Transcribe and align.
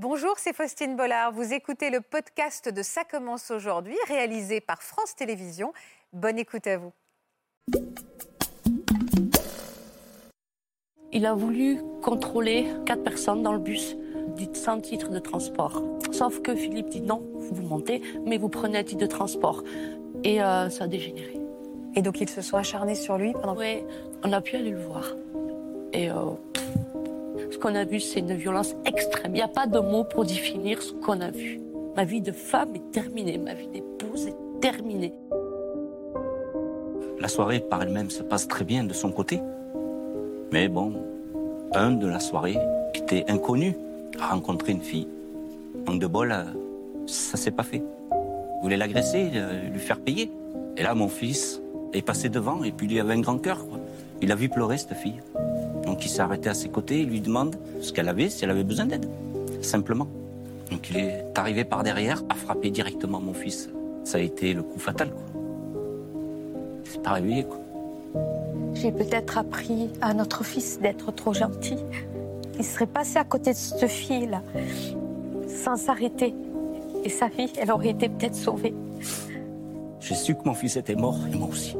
Bonjour, 0.00 0.34
c'est 0.36 0.54
Faustine 0.54 0.94
Bollard. 0.94 1.32
Vous 1.32 1.52
écoutez 1.52 1.90
le 1.90 2.00
podcast 2.00 2.72
de 2.72 2.82
Ça 2.82 3.02
commence 3.02 3.50
aujourd'hui, 3.50 3.96
réalisé 4.06 4.60
par 4.60 4.80
France 4.80 5.16
Télévisions. 5.16 5.72
Bonne 6.12 6.38
écoute 6.38 6.68
à 6.68 6.78
vous. 6.78 6.92
Il 11.12 11.26
a 11.26 11.34
voulu 11.34 11.80
contrôler 12.00 12.68
quatre 12.86 13.02
personnes 13.02 13.42
dans 13.42 13.52
le 13.52 13.58
bus 13.58 13.96
sans 14.52 14.80
titre 14.80 15.10
de 15.10 15.18
transport. 15.18 15.82
Sauf 16.12 16.42
que 16.42 16.54
Philippe 16.54 16.90
dit 16.90 17.00
non, 17.00 17.20
vous 17.34 17.62
montez, 17.62 18.00
mais 18.24 18.38
vous 18.38 18.48
prenez 18.48 18.78
un 18.78 18.84
titre 18.84 19.00
de 19.00 19.06
transport. 19.06 19.64
Et 20.22 20.40
euh, 20.40 20.70
ça 20.70 20.84
a 20.84 20.86
dégénéré. 20.86 21.40
Et 21.96 22.02
donc 22.02 22.20
ils 22.20 22.30
se 22.30 22.40
sont 22.40 22.56
acharnés 22.56 22.94
sur 22.94 23.18
lui 23.18 23.32
pendant... 23.32 23.56
Oui, 23.56 23.82
on 24.22 24.32
a 24.32 24.40
pu 24.40 24.54
aller 24.54 24.70
le 24.70 24.80
voir. 24.80 25.16
Et 25.92 26.08
euh, 26.08 26.14
ce 27.50 27.58
qu'on 27.58 27.74
a 27.74 27.84
vu, 27.84 28.00
c'est 28.00 28.20
une 28.20 28.34
violence 28.34 28.74
extrême. 28.84 29.32
Il 29.32 29.38
n'y 29.38 29.42
a 29.42 29.48
pas 29.48 29.66
de 29.66 29.78
mots 29.78 30.04
pour 30.04 30.24
définir 30.24 30.82
ce 30.82 30.92
qu'on 30.92 31.20
a 31.20 31.30
vu. 31.30 31.60
Ma 31.96 32.04
vie 32.04 32.20
de 32.20 32.32
femme 32.32 32.74
est 32.74 32.92
terminée, 32.92 33.38
ma 33.38 33.54
vie 33.54 33.68
d'épouse 33.68 34.26
est 34.26 34.60
terminée. 34.60 35.14
La 37.20 37.28
soirée 37.28 37.60
par 37.60 37.82
elle-même 37.82 38.10
se 38.10 38.22
passe 38.22 38.46
très 38.46 38.64
bien 38.64 38.84
de 38.84 38.92
son 38.92 39.10
côté. 39.10 39.40
Mais 40.52 40.68
bon, 40.68 40.92
un 41.74 41.90
de 41.90 42.06
la 42.06 42.20
soirée, 42.20 42.58
qui 42.94 43.02
était 43.02 43.24
inconnu, 43.28 43.76
a 44.20 44.28
rencontré 44.28 44.72
une 44.72 44.80
fille. 44.80 45.08
Manque 45.86 46.00
de 46.00 46.06
bol, 46.06 46.32
euh, 46.32 46.44
ça 47.06 47.36
s'est 47.36 47.50
pas 47.50 47.62
fait. 47.62 47.82
Il 48.12 48.62
voulait 48.62 48.76
l'agresser, 48.76 49.30
euh, 49.34 49.68
lui 49.68 49.80
faire 49.80 49.98
payer. 49.98 50.30
Et 50.76 50.82
là, 50.82 50.94
mon 50.94 51.08
fils 51.08 51.60
est 51.92 52.02
passé 52.02 52.28
devant 52.28 52.62
et 52.64 52.70
puis 52.70 52.86
il 52.90 53.00
avait 53.00 53.14
un 53.14 53.20
grand 53.20 53.38
cœur. 53.38 53.64
Il 54.20 54.32
a 54.32 54.34
vu 54.34 54.48
pleurer 54.48 54.78
cette 54.78 54.94
fille. 54.94 55.20
Donc 55.88 56.04
il 56.04 56.10
s'est 56.10 56.20
arrêté 56.20 56.50
à 56.50 56.54
ses 56.54 56.68
côtés, 56.68 57.00
il 57.00 57.08
lui 57.08 57.22
demande 57.22 57.56
ce 57.80 57.94
qu'elle 57.94 58.10
avait, 58.10 58.28
si 58.28 58.44
elle 58.44 58.50
avait 58.50 58.62
besoin 58.62 58.84
d'aide. 58.84 59.08
Simplement. 59.62 60.06
Donc 60.70 60.90
il 60.90 60.98
est 60.98 61.24
arrivé 61.34 61.64
par 61.64 61.82
derrière, 61.82 62.22
a 62.28 62.34
frappé 62.34 62.70
directement 62.70 63.20
mon 63.20 63.32
fils. 63.32 63.70
Ça 64.04 64.18
a 64.18 64.20
été 64.20 64.52
le 64.52 64.62
coup 64.62 64.78
fatal. 64.78 65.10
Quoi. 65.10 65.42
Il 66.84 66.90
s'est 66.90 66.98
pas 66.98 67.12
réveillé. 67.12 67.44
Quoi. 67.44 67.58
J'ai 68.74 68.92
peut-être 68.92 69.38
appris 69.38 69.88
à 70.02 70.12
notre 70.12 70.44
fils 70.44 70.78
d'être 70.78 71.10
trop 71.10 71.32
gentil. 71.32 71.78
Il 72.58 72.66
serait 72.66 72.86
passé 72.86 73.16
à 73.16 73.24
côté 73.24 73.52
de 73.52 73.56
cette 73.56 73.88
fille-là, 73.88 74.42
sans 75.48 75.76
s'arrêter. 75.76 76.34
Et 77.02 77.08
sa 77.08 77.28
vie, 77.28 77.50
elle 77.58 77.72
aurait 77.72 77.90
été 77.90 78.10
peut-être 78.10 78.34
sauvée. 78.34 78.74
J'ai 80.00 80.14
su 80.14 80.34
que 80.34 80.42
mon 80.44 80.54
fils 80.54 80.76
était 80.76 80.96
mort, 80.96 81.18
et 81.32 81.34
moi 81.34 81.48
aussi. 81.48 81.76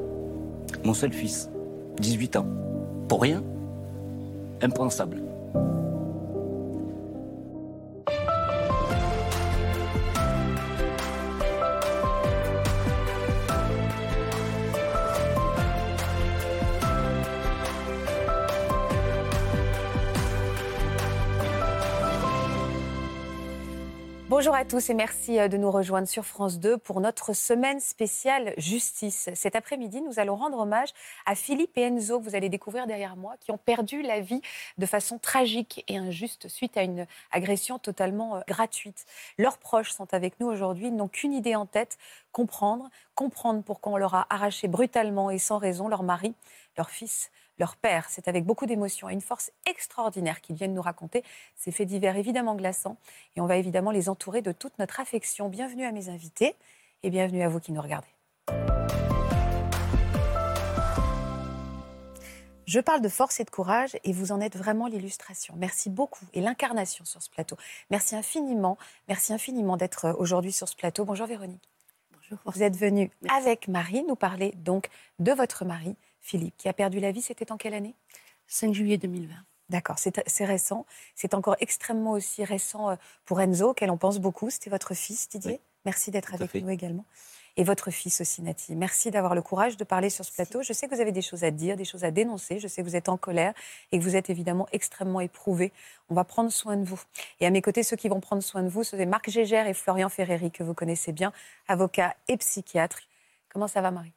Mon 0.82 0.94
seul 0.94 1.12
fils, 1.12 1.50
18 1.98 2.36
ans. 2.36 2.46
Pour 3.06 3.20
rien 3.20 3.42
Impensable. 4.60 5.22
Bonjour 24.38 24.54
à 24.54 24.64
tous 24.64 24.88
et 24.88 24.94
merci 24.94 25.40
euh, 25.40 25.48
de 25.48 25.56
nous 25.56 25.72
rejoindre 25.72 26.06
sur 26.06 26.24
France 26.24 26.60
2 26.60 26.78
pour 26.78 27.00
notre 27.00 27.32
semaine 27.32 27.80
spéciale 27.80 28.54
justice. 28.56 29.30
Cet 29.34 29.56
après-midi, 29.56 30.00
nous 30.00 30.20
allons 30.20 30.36
rendre 30.36 30.58
hommage 30.58 30.90
à 31.26 31.34
Philippe 31.34 31.76
et 31.76 31.82
Enzo, 31.82 32.20
que 32.20 32.24
vous 32.24 32.36
allez 32.36 32.48
découvrir 32.48 32.86
derrière 32.86 33.16
moi, 33.16 33.34
qui 33.40 33.50
ont 33.50 33.58
perdu 33.58 34.00
la 34.00 34.20
vie 34.20 34.40
de 34.78 34.86
façon 34.86 35.18
tragique 35.18 35.82
et 35.88 35.98
injuste 35.98 36.46
suite 36.46 36.76
à 36.76 36.84
une 36.84 37.08
agression 37.32 37.80
totalement 37.80 38.36
euh, 38.36 38.40
gratuite. 38.46 39.06
Leurs 39.38 39.58
proches 39.58 39.90
sont 39.90 40.14
avec 40.14 40.38
nous 40.38 40.46
aujourd'hui, 40.46 40.86
ils 40.86 40.94
n'ont 40.94 41.08
qu'une 41.08 41.32
idée 41.32 41.56
en 41.56 41.66
tête, 41.66 41.98
comprendre, 42.30 42.90
comprendre 43.16 43.64
pourquoi 43.64 43.94
on 43.94 43.96
leur 43.96 44.14
a 44.14 44.28
arraché 44.30 44.68
brutalement 44.68 45.32
et 45.32 45.38
sans 45.38 45.58
raison 45.58 45.88
leur 45.88 46.04
mari, 46.04 46.32
leur 46.76 46.90
fils, 46.90 47.32
leur 47.58 47.76
père. 47.76 48.06
C'est 48.08 48.28
avec 48.28 48.44
beaucoup 48.44 48.66
d'émotion 48.66 49.08
et 49.08 49.12
une 49.12 49.20
force 49.20 49.50
extraordinaire 49.66 50.40
qu'ils 50.40 50.56
viennent 50.56 50.74
nous 50.74 50.82
raconter 50.82 51.22
ces 51.56 51.70
faits 51.70 51.88
divers 51.88 52.16
évidemment 52.16 52.54
glaçants. 52.54 52.96
Et 53.36 53.40
on 53.40 53.46
va 53.46 53.56
évidemment 53.56 53.90
les 53.90 54.08
entourer 54.08 54.42
de 54.42 54.52
toute 54.52 54.78
notre 54.78 55.00
affection. 55.00 55.48
Bienvenue 55.48 55.84
à 55.84 55.92
mes 55.92 56.08
invités 56.08 56.54
et 57.02 57.10
bienvenue 57.10 57.42
à 57.42 57.48
vous 57.48 57.60
qui 57.60 57.72
nous 57.72 57.82
regardez. 57.82 58.08
Je 62.68 62.80
parle 62.80 63.00
de 63.00 63.08
force 63.08 63.40
et 63.40 63.44
de 63.44 63.50
courage 63.50 63.96
et 64.04 64.12
vous 64.12 64.30
en 64.30 64.42
êtes 64.42 64.54
vraiment 64.54 64.88
l'illustration. 64.88 65.54
Merci 65.56 65.88
beaucoup 65.88 66.26
et 66.34 66.42
l'incarnation 66.42 67.06
sur 67.06 67.22
ce 67.22 67.30
plateau. 67.30 67.56
Merci 67.88 68.14
infiniment, 68.14 68.76
merci 69.08 69.32
infiniment 69.32 69.78
d'être 69.78 70.14
aujourd'hui 70.18 70.52
sur 70.52 70.68
ce 70.68 70.76
plateau. 70.76 71.06
Bonjour 71.06 71.26
Véronique. 71.26 71.66
Bonjour. 72.12 72.38
Vous 72.44 72.62
êtes 72.62 72.76
venue 72.76 73.10
avec 73.34 73.68
Marie 73.68 74.04
nous 74.06 74.16
parler 74.16 74.52
donc 74.58 74.90
de 75.18 75.32
votre 75.32 75.64
mari, 75.64 75.96
Philippe, 76.20 76.56
qui 76.56 76.68
a 76.68 76.72
perdu 76.72 77.00
la 77.00 77.12
vie, 77.12 77.22
c'était 77.22 77.52
en 77.52 77.56
quelle 77.56 77.74
année? 77.74 77.94
5 78.46 78.74
juillet 78.74 78.98
2020. 78.98 79.34
D'accord, 79.68 79.96
c'est 79.98 80.44
récent. 80.44 80.86
C'est 81.14 81.34
encore 81.34 81.56
extrêmement 81.60 82.12
aussi 82.12 82.42
récent 82.42 82.90
euh, 82.90 82.96
pour 83.26 83.40
Enzo, 83.40 83.70
auquel 83.70 83.90
on 83.90 83.98
pense 83.98 84.18
beaucoup. 84.18 84.48
C'était 84.48 84.70
votre 84.70 84.94
fils, 84.94 85.28
Didier? 85.28 85.60
Merci 85.84 86.10
d'être 86.10 86.34
avec 86.34 86.54
nous 86.54 86.70
également. 86.70 87.04
Et 87.56 87.64
votre 87.64 87.90
fils 87.90 88.20
aussi, 88.20 88.40
Nati. 88.40 88.76
Merci 88.76 89.10
d'avoir 89.10 89.34
le 89.34 89.42
courage 89.42 89.76
de 89.76 89.84
parler 89.84 90.10
sur 90.10 90.24
ce 90.24 90.32
plateau. 90.32 90.62
Je 90.62 90.72
sais 90.72 90.86
que 90.86 90.94
vous 90.94 91.00
avez 91.00 91.12
des 91.12 91.22
choses 91.22 91.44
à 91.44 91.50
dire, 91.50 91.76
des 91.76 91.84
choses 91.84 92.04
à 92.04 92.10
dénoncer. 92.10 92.60
Je 92.60 92.68
sais 92.68 92.82
que 92.82 92.86
vous 92.86 92.96
êtes 92.96 93.08
en 93.08 93.16
colère 93.16 93.52
et 93.90 93.98
que 93.98 94.04
vous 94.04 94.16
êtes 94.16 94.30
évidemment 94.30 94.68
extrêmement 94.72 95.20
éprouvé. 95.20 95.72
On 96.08 96.14
va 96.14 96.24
prendre 96.24 96.50
soin 96.50 96.76
de 96.76 96.84
vous. 96.84 97.00
Et 97.40 97.46
à 97.46 97.50
mes 97.50 97.60
côtés, 97.60 97.82
ceux 97.82 97.96
qui 97.96 98.08
vont 98.08 98.20
prendre 98.20 98.42
soin 98.42 98.62
de 98.62 98.68
vous, 98.68 98.84
ce 98.84 98.96
sont 98.96 99.06
Marc 99.06 99.28
Gégère 99.28 99.66
et 99.66 99.74
Florian 99.74 100.08
Ferreri, 100.08 100.50
que 100.50 100.62
vous 100.62 100.74
connaissez 100.74 101.12
bien, 101.12 101.32
avocats 101.66 102.14
et 102.28 102.36
psychiatres. 102.36 103.00
Comment 103.48 103.66
ça 103.66 103.80
va, 103.80 103.90
Marie? 103.90 104.12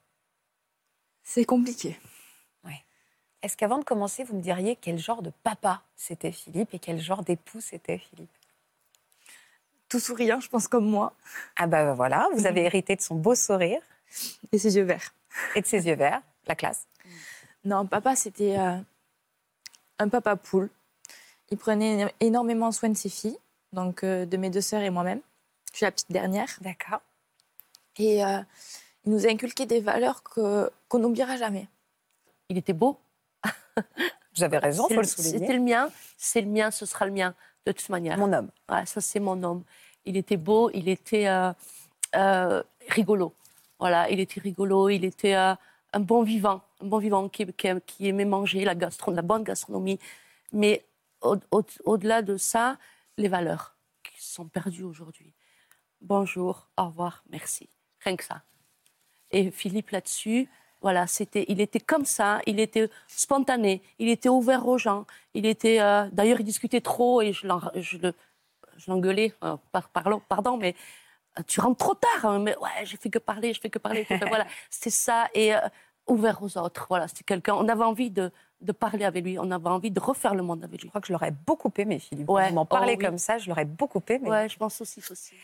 C'est 1.23 1.45
compliqué. 1.45 1.99
Oui. 2.63 2.73
Est-ce 3.41 3.57
qu'avant 3.57 3.79
de 3.79 3.83
commencer, 3.83 4.23
vous 4.23 4.35
me 4.35 4.41
diriez 4.41 4.75
quel 4.75 4.97
genre 4.97 5.21
de 5.21 5.31
papa 5.43 5.83
c'était 5.95 6.31
Philippe 6.31 6.73
et 6.73 6.79
quel 6.79 6.99
genre 6.99 7.23
d'époux 7.23 7.61
c'était 7.61 7.97
Philippe? 7.97 8.29
Tout 9.89 9.99
souriant, 9.99 10.39
je 10.39 10.49
pense, 10.49 10.67
comme 10.67 10.89
moi. 10.89 11.13
Ah 11.57 11.67
bah 11.67 11.93
voilà, 11.93 12.29
vous 12.33 12.45
avez 12.45 12.63
hérité 12.63 12.95
de 12.95 13.01
son 13.01 13.15
beau 13.15 13.35
sourire. 13.35 13.81
Et 14.51 14.57
ses 14.57 14.75
yeux 14.75 14.83
verts. 14.83 15.13
Et 15.55 15.61
de 15.61 15.65
ses 15.65 15.87
yeux 15.87 15.95
verts, 15.95 16.21
la 16.47 16.55
classe. 16.55 16.87
Non, 17.63 17.85
papa, 17.85 18.15
c'était 18.15 18.57
euh, 18.57 18.77
un 19.99 20.09
papa 20.09 20.35
poule. 20.35 20.69
Il 21.49 21.57
prenait 21.57 22.13
énormément 22.19 22.71
soin 22.71 22.89
de 22.89 22.97
ses 22.97 23.09
filles, 23.09 23.37
donc 23.73 24.03
euh, 24.03 24.25
de 24.25 24.37
mes 24.37 24.49
deux 24.49 24.61
sœurs 24.61 24.81
et 24.81 24.89
moi-même. 24.89 25.19
Je 25.71 25.77
suis 25.77 25.85
la 25.85 25.91
petite 25.91 26.11
dernière. 26.11 26.47
D'accord. 26.61 27.01
Et 27.97 28.23
euh, 28.23 28.39
il 29.05 29.11
nous 29.11 29.25
a 29.25 29.29
inculqué 29.29 29.65
des 29.65 29.81
valeurs 29.81 30.23
qu'on 30.91 30.99
n'oubliera 30.99 31.37
jamais. 31.37 31.69
Il 32.49 32.57
était 32.57 32.73
beau. 32.73 32.99
Vous 34.35 34.43
avez 34.43 34.57
raison, 34.57 34.89
faut 34.89 34.95
le 34.95 35.03
souligner. 35.05 35.39
C'était 35.39 35.53
le 35.53 35.61
mien, 35.61 35.89
c'est 36.17 36.41
le 36.41 36.49
mien, 36.49 36.69
ce 36.69 36.85
sera 36.85 37.05
le 37.05 37.13
mien, 37.13 37.33
de 37.65 37.71
toute 37.71 37.87
manière. 37.87 38.17
Mon 38.17 38.33
homme. 38.33 38.51
ça, 38.85 38.99
c'est 38.99 39.21
mon 39.21 39.41
homme. 39.41 39.63
Il 40.03 40.17
était 40.17 40.35
beau, 40.35 40.69
il 40.73 40.89
était 40.89 41.29
euh, 41.29 41.53
euh, 42.15 42.61
rigolo. 42.89 43.33
Voilà, 43.79 44.09
il 44.09 44.19
était 44.19 44.41
rigolo, 44.41 44.89
il 44.89 45.05
était 45.05 45.35
euh, 45.35 45.55
un 45.93 45.99
bon 46.01 46.23
vivant, 46.23 46.61
un 46.81 46.87
bon 46.87 46.97
vivant 46.97 47.29
qui, 47.29 47.45
qui, 47.53 48.07
aimait 48.07 48.25
manger, 48.25 48.65
la 48.65 48.75
bonne 48.75 49.43
gastronomie. 49.43 49.97
Mais 50.51 50.83
au-delà 51.21 52.21
de 52.21 52.35
ça, 52.35 52.77
les 53.17 53.29
valeurs 53.29 53.77
qui 54.03 54.21
sont 54.21 54.45
perdues 54.45 54.83
aujourd'hui. 54.83 55.33
Bonjour, 56.01 56.67
au 56.77 56.87
revoir, 56.87 57.23
merci. 57.29 57.69
Rien 58.01 58.17
que 58.17 58.25
ça. 58.25 58.41
Et 59.31 59.51
Philippe 59.51 59.91
là-dessus, 59.91 60.49
voilà, 60.81 61.07
c'était, 61.07 61.45
il 61.47 61.61
était 61.61 61.79
comme 61.79 62.05
ça, 62.05 62.41
il 62.45 62.59
était 62.59 62.89
spontané, 63.07 63.81
il 63.99 64.09
était 64.09 64.29
ouvert 64.29 64.67
aux 64.67 64.77
gens, 64.77 65.05
il 65.33 65.45
était, 65.45 65.79
euh, 65.79 66.07
d'ailleurs, 66.11 66.39
il 66.39 66.43
discutait 66.43 66.81
trop 66.81 67.21
et 67.21 67.33
je, 67.33 67.47
l'engueulais, 68.87 69.33
euh, 69.43 69.57
pardon, 69.93 70.21
pardon, 70.27 70.57
mais 70.57 70.75
euh, 71.37 71.43
tu 71.45 71.61
rentres 71.61 71.77
trop 71.77 71.93
tard, 71.93 72.25
hein, 72.25 72.39
mais 72.39 72.57
ouais, 72.57 72.85
j'ai 72.85 72.97
fait 72.97 73.09
que 73.09 73.19
parler, 73.19 73.53
je 73.53 73.61
fais 73.61 73.69
que 73.69 73.79
parler, 73.79 74.07
voilà, 74.27 74.47
c'était 74.69 74.89
ça 74.89 75.27
et 75.35 75.53
ouvert 76.07 76.41
aux 76.41 76.57
autres, 76.57 76.87
voilà, 76.89 77.07
c'était 77.07 77.23
quelqu'un, 77.23 77.53
on 77.53 77.67
avait 77.67 77.83
envie 77.83 78.09
de, 78.09 78.31
de 78.61 78.71
parler 78.71 79.05
avec 79.05 79.23
lui, 79.23 79.37
on 79.37 79.51
avait 79.51 79.69
envie 79.69 79.91
de 79.91 79.99
refaire 79.99 80.33
le 80.33 80.43
monde 80.43 80.63
avec 80.63 80.81
lui. 80.81 80.87
Je 80.87 80.89
crois 80.89 81.01
que 81.01 81.07
je 81.07 81.13
l'aurais 81.13 81.31
beaucoup 81.31 81.71
aimé, 81.77 81.99
Philippe. 81.99 82.29
Ouais. 82.29 82.51
M'en 82.51 82.65
parlez 82.65 82.95
oh 82.97 83.03
comme 83.03 83.17
ça, 83.17 83.37
je 83.37 83.49
l'aurais 83.49 83.65
beaucoup 83.65 84.01
aimé. 84.09 84.29
Ouais, 84.29 84.49
je 84.49 84.57
pense 84.57 84.81
aussi, 84.81 84.99
aussi. 85.09 85.35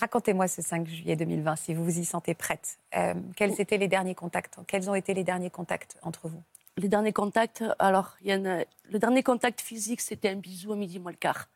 Racontez-moi 0.00 0.48
ce 0.48 0.62
5 0.62 0.86
juillet 0.86 1.16
2020, 1.16 1.56
si 1.56 1.74
vous 1.74 1.84
vous 1.84 1.98
y 1.98 2.04
sentez 2.04 2.34
prête. 2.34 2.78
Euh, 2.96 3.14
quels 3.36 3.60
étaient 3.60 3.76
les 3.76 3.88
derniers 3.88 4.14
contacts 4.14 4.58
Quels 4.66 4.88
ont 4.88 4.94
été 4.94 5.12
les 5.14 5.24
derniers 5.24 5.50
contacts 5.50 5.98
entre 6.02 6.28
vous? 6.28 6.42
Les 6.76 6.88
derniers 6.88 7.12
contacts, 7.12 7.62
alors, 7.78 8.16
il 8.22 8.30
y 8.30 8.34
en 8.34 8.44
a, 8.46 8.64
le 8.90 8.98
dernier 8.98 9.22
contact 9.22 9.60
physique, 9.60 10.00
c'était 10.00 10.30
un 10.30 10.36
bisou 10.36 10.72
à 10.72 10.76
midi 10.76 10.98
moins 10.98 11.12
le 11.12 11.18
quart. 11.18 11.48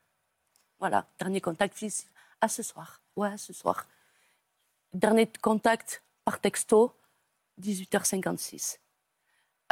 Voilà, 0.79 1.07
dernier 1.19 1.41
contact 1.41 1.77
physique. 1.77 2.09
À 2.41 2.49
ce 2.49 2.63
soir. 2.63 3.01
Ouais, 3.17 3.33
à 3.33 3.39
ce 3.39 3.53
soir. 3.53 3.87
Dernier 4.93 5.29
contact 5.43 6.03
par 6.25 6.39
texto, 6.39 6.95
18h56. 7.61 8.79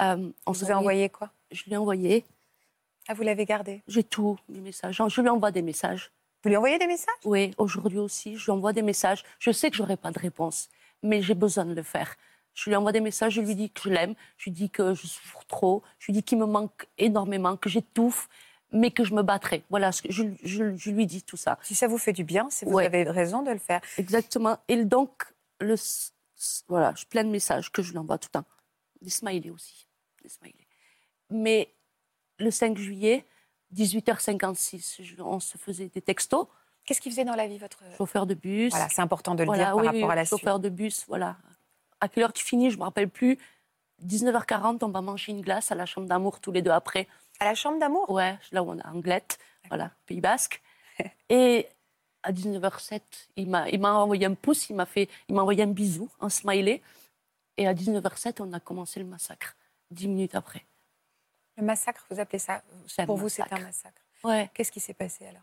Euh, 0.01 0.31
on 0.47 0.53
vous 0.53 0.71
a 0.71 0.75
envoyé 0.75 1.09
quoi? 1.09 1.31
Je 1.53 1.63
lui 1.65 1.75
ai 1.75 1.77
envoyé. 1.77 2.25
Ah, 3.07 3.15
vous 3.15 3.23
l'avez 3.23 3.45
gardé? 3.45 3.83
J'ai 3.87 4.03
tout, 4.03 4.37
les 4.49 4.61
messages. 4.61 5.01
Je 5.07 5.21
lui 5.21 5.29
envoie 5.29 5.53
des 5.53 5.63
messages 5.63 6.11
Vous 6.43 6.49
lui 6.51 6.57
envoyez 6.57 6.79
des 6.79 6.87
messages? 6.87 7.15
Oui, 7.25 7.53
aujourd'hui 7.59 7.99
aussi, 7.99 8.37
je 8.37 8.45
lui 8.45 8.53
envoie 8.53 8.73
des 8.73 8.83
messages. 8.83 9.25
Je 9.39 9.51
sais 9.51 9.71
que 9.71 9.77
j'aurai 9.77 9.97
pas 9.97 10.11
de 10.11 10.19
réponse, 10.19 10.69
mais 11.03 11.23
j'ai 11.23 11.35
besoin 11.35 11.65
de 11.65 11.75
le 11.75 11.83
faire. 11.83 12.15
Je 12.55 12.71
lui 12.71 12.77
envoie 12.77 12.93
des 12.93 13.01
messages, 13.01 13.35
je 13.35 13.41
lui 13.43 13.55
dis 13.55 13.71
que 13.71 13.81
je 13.83 13.89
l'aime, 13.91 14.15
je 14.39 14.45
lui 14.45 14.51
dis 14.53 14.71
que 14.71 14.95
je 14.95 15.07
souffre 15.07 15.45
trop, 15.47 15.83
je 15.99 16.07
lui 16.07 16.13
dis 16.15 16.23
qu'il 16.23 16.39
me 16.39 16.47
manque 16.47 16.87
énormément, 16.99 17.57
que 17.57 17.69
j'étouffe, 17.69 18.29
mais 18.73 18.91
que 18.91 19.05
je 19.05 19.13
me 19.15 19.23
battrai. 19.23 19.63
Voilà, 19.71 19.91
je, 19.91 20.25
je- 20.43 20.75
je 20.77 20.91
lui 20.91 21.07
dis 21.07 21.23
tout 21.23 21.37
ça. 21.37 21.59
Si 21.63 21.75
ça 21.75 21.87
vous 21.87 21.99
fait 21.99 22.13
du 22.13 22.25
bien, 22.25 22.49
si 22.51 22.65
vous 22.65 22.73
Ouais. 22.73 22.87
avez 22.87 23.03
raison 23.05 23.43
de 23.43 23.51
le 23.51 23.59
faire. 23.59 23.81
Exactement. 23.99 24.59
Et 24.69 24.85
donc, 24.85 25.11
le, 25.61 25.75
voilà, 26.69 26.95
je 26.97 27.05
plein 27.07 27.25
de 27.25 27.29
messages 27.31 27.71
que 27.71 27.83
je 27.83 27.93
lui 27.93 27.99
envoie 27.99 28.19
tout 28.19 28.29
le 28.33 28.41
temps. 28.41 28.47
Des 29.03 29.11
smileys 29.11 29.51
aussi. 29.51 29.87
Des 30.23 30.29
smileys. 30.31 30.67
Mais 31.31 31.73
le 32.39 32.51
5 32.51 32.77
juillet, 32.79 33.25
18h56, 33.75 35.03
je- 35.03 35.23
on 35.23 35.41
se 35.41 35.59
faisait 35.59 35.89
des 35.89 36.03
textos. 36.03 36.47
Qu'est-ce 36.85 37.01
qu'il 37.01 37.11
faisait 37.13 37.25
dans 37.25 37.35
la 37.35 37.49
vie, 37.49 37.59
votre... 37.59 37.79
Chauffeur 37.97 38.27
de 38.27 38.35
bus. 38.35 38.71
Voilà, 38.71 38.89
c'est 38.89 39.03
important 39.03 39.35
de 39.35 39.43
le 39.43 39.47
Voilà, 39.47 39.65
dire 39.65 39.73
par 39.73 39.81
oui, 39.81 39.87
rapport 39.87 40.03
oui, 40.09 40.13
à 40.13 40.15
la 40.15 40.25
suite. 40.25 40.39
chauffeur 40.39 40.61
de 40.61 40.69
bus, 40.69 41.05
voilà. 41.09 41.37
À 42.01 42.09
quelle 42.09 42.23
heure 42.25 42.33
tu 42.33 42.45
finis, 42.45 42.71
je 42.71 42.79
me 42.79 42.83
rappelle 42.85 43.09
plus. 43.11 43.39
19h40, 44.05 44.85
on 44.85 44.89
va 44.89 45.01
manger 45.01 45.33
une 45.33 45.41
glace 45.41 45.73
à 45.73 45.75
la 45.75 45.87
chambre 45.87 46.07
d'amour 46.07 46.39
tous 46.41 46.53
les 46.53 46.63
deux 46.63 46.71
après. 46.71 47.09
À 47.41 47.45
la 47.45 47.55
chambre 47.55 47.79
d'amour? 47.81 48.09
Ouais, 48.11 48.39
là 48.53 48.63
où 48.63 48.71
on 48.71 48.79
a 48.79 48.89
Anglette, 48.91 49.39
voilà, 49.69 49.91
Pays 50.07 50.21
Basque. 50.21 50.63
Et 51.29 51.67
à 52.23 52.33
19h07, 52.33 53.01
il 53.37 53.49
m'a, 53.49 53.69
il 53.69 53.81
m'a 53.81 53.95
envoyé 53.95 54.27
un 54.27 54.35
pouce, 54.35 54.69
il 54.71 54.77
m'a 54.77 54.87
fait, 54.87 55.09
il 55.29 55.35
m'a 55.35 55.43
envoyé 55.43 55.63
un 55.65 55.69
bisou, 55.69 56.09
un 56.21 56.29
smiley. 56.29 56.83
Et 57.57 57.67
à 57.67 57.75
19h07, 57.75 58.37
on 58.41 58.53
a 58.53 58.61
commencé 58.61 59.01
le 59.01 59.07
massacre, 59.07 59.57
dix 59.91 60.07
minutes 60.09 60.35
après. 60.35 60.65
Le 61.57 61.65
massacre, 61.65 62.05
vous 62.11 62.21
appelez 62.21 62.39
ça 62.39 62.63
un 62.99 63.07
Pour 63.07 63.17
vous, 63.17 63.29
c'est 63.29 63.43
un 63.53 63.59
massacre. 63.59 64.03
Ouais. 64.25 64.51
Qu'est-ce 64.55 64.73
qui 64.73 64.81
s'est 64.81 64.95
passé 64.95 65.27
alors? 65.27 65.43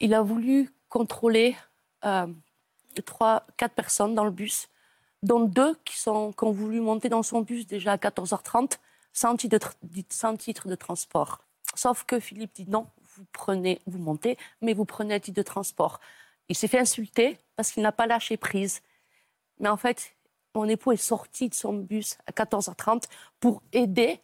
Il 0.00 0.14
a 0.14 0.22
voulu 0.22 0.70
contrôler 0.88 1.56
euh, 2.04 2.26
trois, 3.04 3.44
quatre 3.56 3.74
personnes 3.74 4.14
dans 4.14 4.24
le 4.24 4.30
bus, 4.30 4.68
dont 5.22 5.40
deux 5.40 5.76
qui, 5.84 5.98
sont, 5.98 6.32
qui 6.32 6.44
ont 6.44 6.52
voulu 6.52 6.80
monter 6.80 7.08
dans 7.08 7.22
son 7.22 7.42
bus 7.42 7.66
déjà 7.66 7.92
à 7.92 7.96
14h30 7.96 8.78
sans 9.12 9.36
titre, 9.36 9.58
de, 9.82 10.02
sans 10.10 10.36
titre 10.36 10.68
de 10.68 10.74
transport. 10.74 11.40
Sauf 11.74 12.04
que 12.04 12.18
Philippe 12.18 12.54
dit 12.54 12.68
non, 12.68 12.86
vous 13.16 13.24
prenez, 13.32 13.80
vous 13.86 13.98
montez, 13.98 14.38
mais 14.60 14.72
vous 14.72 14.84
prenez 14.84 15.14
un 15.14 15.20
titre 15.20 15.36
de 15.36 15.42
transport. 15.42 16.00
Il 16.48 16.56
s'est 16.56 16.68
fait 16.68 16.78
insulter 16.78 17.38
parce 17.56 17.70
qu'il 17.72 17.82
n'a 17.82 17.92
pas 17.92 18.06
lâché 18.06 18.36
prise. 18.36 18.82
Mais 19.60 19.68
en 19.68 19.76
fait, 19.76 20.14
mon 20.54 20.68
époux 20.68 20.92
est 20.92 20.96
sorti 20.96 21.48
de 21.48 21.54
son 21.54 21.74
bus 21.74 22.18
à 22.26 22.32
14h30 22.32 23.04
pour 23.40 23.62
aider 23.72 24.20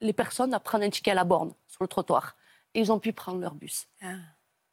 les 0.00 0.12
personnes 0.12 0.54
à 0.54 0.60
prendre 0.60 0.84
un 0.84 0.90
ticket 0.90 1.10
à 1.10 1.14
la 1.14 1.24
borne 1.24 1.52
sur 1.66 1.82
le 1.82 1.88
trottoir. 1.88 2.36
Et 2.74 2.80
ils 2.80 2.92
ont 2.92 2.98
pu 2.98 3.12
prendre 3.12 3.40
leur 3.40 3.54
bus. 3.54 3.88
Ah. 4.02 4.14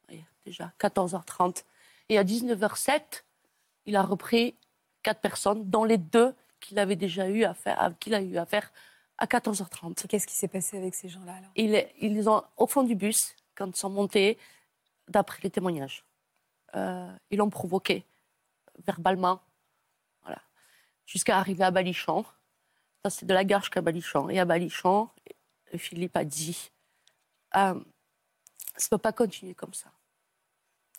Oui, 0.08 0.22
déjà 0.44 0.72
14h30. 0.80 1.64
Et 2.08 2.18
à 2.18 2.24
19h07, 2.24 3.24
il 3.86 3.96
a 3.96 4.02
repris 4.02 4.54
quatre 5.02 5.20
personnes, 5.20 5.68
dont 5.68 5.84
les 5.84 5.98
deux 5.98 6.34
qu'il 6.60 6.78
avait 6.78 6.96
déjà 6.96 7.28
eu 7.28 7.44
à 7.44 7.54
faire, 7.54 7.92
qu'il 8.00 8.14
a 8.14 8.20
eu 8.20 8.36
à 8.36 8.46
faire 8.46 8.72
à 9.18 9.26
14h30. 9.26 10.04
Et 10.04 10.08
Qu'est-ce 10.08 10.26
qui 10.26 10.34
s'est 10.34 10.48
passé 10.48 10.76
avec 10.76 10.94
ces 10.94 11.08
gens-là 11.08 11.34
alors? 11.34 11.50
Ils 11.56 12.14
les 12.14 12.28
ont 12.28 12.42
au 12.56 12.66
fond 12.66 12.82
du 12.82 12.94
bus 12.94 13.34
quand 13.54 13.66
ils 13.66 13.76
sont 13.76 13.90
montés, 13.90 14.38
d'après 15.08 15.38
les 15.42 15.50
témoignages. 15.50 16.04
Euh, 16.74 17.10
ils 17.30 17.38
l'ont 17.38 17.50
provoqué 17.50 18.04
verbalement, 18.84 19.40
voilà, 20.22 20.40
jusqu'à 21.06 21.38
arriver 21.38 21.64
à 21.64 21.70
Balichon. 21.70 22.24
C'est 23.10 23.26
de 23.26 23.34
la 23.34 23.44
gare 23.44 23.62
jusqu'à 23.62 23.80
Balichon. 23.80 24.28
Et 24.28 24.38
à 24.38 24.44
Balichon, 24.44 25.08
Philippe 25.76 26.16
a 26.16 26.24
dit 26.24 26.70
euh, 27.56 27.74
ça 28.76 28.86
ne 28.86 28.96
peut 28.96 28.98
pas 28.98 29.12
continuer 29.12 29.54
comme 29.54 29.74
ça. 29.74 29.90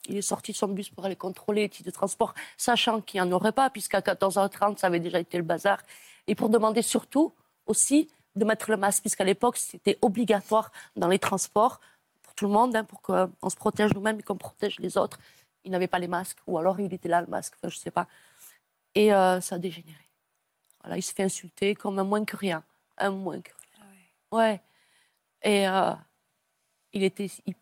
Il 0.08 0.18
est 0.18 0.22
sorti 0.22 0.52
de 0.52 0.58
son 0.58 0.70
bus 0.70 0.90
pour 0.90 1.06
aller 1.06 1.16
contrôler 1.16 1.64
les 1.64 1.70
titres 1.70 1.88
de 1.88 1.94
transport, 1.94 2.34
sachant 2.58 3.02
qu'il 3.02 3.22
n'y 3.22 3.28
en 3.28 3.32
aurait 3.32 3.52
pas, 3.52 3.70
puisqu'à 3.70 4.00
14h30, 4.00 4.78
ça 4.78 4.88
avait 4.88 5.00
déjà 5.00 5.20
été 5.20 5.38
le 5.38 5.44
bazar. 5.44 5.80
Et 6.28 6.36
pour 6.36 6.50
demander 6.50 6.82
surtout 6.82 7.34
aussi 7.66 8.10
de 8.36 8.46
mettre 8.46 8.72
le 8.72 8.78
masque, 8.78 9.02
puisqu'à 9.02 9.26
l'époque, 9.26 9.58
c'était 9.58 9.98
obligatoire 10.02 10.72
dans 10.96 11.08
les 11.08 11.20
transports 11.20 11.82
pour 12.24 12.36
tout 12.36 12.46
le 12.46 12.52
monde, 12.52 12.76
hein, 12.76 12.84
pour 12.84 13.02
qu'on 13.02 13.50
se 13.50 13.56
protège 13.56 13.94
nous-mêmes 13.94 14.20
et 14.20 14.24
qu'on 14.24 14.38
protège 14.38 14.80
les 14.80 14.98
autres. 14.98 15.20
Il 15.66 15.72
n'avait 15.72 15.88
pas 15.88 16.00
les 16.00 16.08
masques, 16.08 16.38
ou 16.48 16.58
alors 16.58 16.80
il 16.80 16.94
était 16.94 17.10
là, 17.10 17.22
le 17.22 17.28
masque, 17.28 17.56
je 17.64 17.68
ne 17.68 17.72
sais 17.72 17.92
pas. 17.92 18.08
Et 18.96 19.14
euh, 19.14 19.42
ça 19.42 19.56
a 19.56 19.60
dégénéré. 19.60 20.07
Voilà, 20.88 21.00
il 21.00 21.02
se 21.02 21.14
fait 21.14 21.24
insulter 21.24 21.76
comme 21.76 22.00
un 22.00 22.06
moins 22.06 22.24
que 22.24 22.38
rien. 22.38 22.64
Un 22.98 23.10
moins 23.10 23.42
que 23.42 23.52
rien. 23.52 23.90
Ouais. 24.32 24.62
Et 25.44 25.68
euh, 25.68 25.92
il 26.94 27.04
était 27.04 27.30
il 27.46 27.56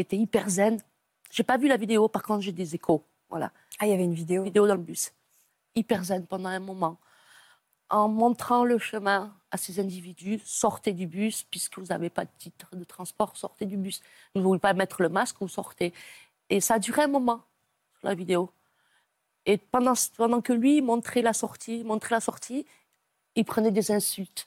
était 0.00 0.16
hyper 0.16 0.50
zen. 0.50 0.82
J'ai 1.30 1.44
pas 1.44 1.56
vu 1.56 1.68
la 1.68 1.76
vidéo, 1.76 2.08
par 2.08 2.24
contre 2.24 2.40
j'ai 2.40 2.50
des 2.50 2.74
échos. 2.74 3.04
Voilà, 3.28 3.52
Ah, 3.78 3.86
il 3.86 3.90
y 3.90 3.92
avait 3.92 4.02
une 4.02 4.12
vidéo. 4.14 4.42
vidéo 4.42 4.66
dans 4.66 4.74
le 4.74 4.82
bus. 4.82 5.12
Hyper 5.76 6.02
zen 6.02 6.26
pendant 6.26 6.48
un 6.48 6.58
moment. 6.58 6.98
En 7.90 8.08
montrant 8.08 8.64
le 8.64 8.78
chemin 8.78 9.32
à 9.52 9.56
ces 9.56 9.78
individus, 9.78 10.40
sortez 10.44 10.92
du 10.92 11.06
bus, 11.06 11.44
puisque 11.44 11.78
vous 11.78 11.86
n'avez 11.86 12.10
pas 12.10 12.24
de 12.24 12.30
titre 12.38 12.74
de 12.74 12.82
transport, 12.82 13.36
sortez 13.36 13.66
du 13.66 13.76
bus. 13.76 14.00
Vous 14.34 14.40
ne 14.40 14.44
voulez 14.46 14.58
pas 14.58 14.74
mettre 14.74 15.00
le 15.00 15.10
masque, 15.10 15.36
vous 15.38 15.46
sortez. 15.46 15.94
Et 16.50 16.60
ça 16.60 16.74
a 16.74 16.78
duré 16.80 17.02
un 17.02 17.06
moment, 17.08 17.44
sur 18.00 18.08
la 18.08 18.16
vidéo. 18.16 18.50
Et 19.48 19.56
pendant, 19.56 19.94
que 20.42 20.52
lui 20.52 20.82
montrait 20.82 21.22
la 21.22 21.32
sortie, 21.32 21.82
montrait 21.82 22.14
la 22.14 22.20
sortie, 22.20 22.66
il 23.34 23.46
prenait 23.46 23.70
des 23.70 23.90
insultes, 23.90 24.46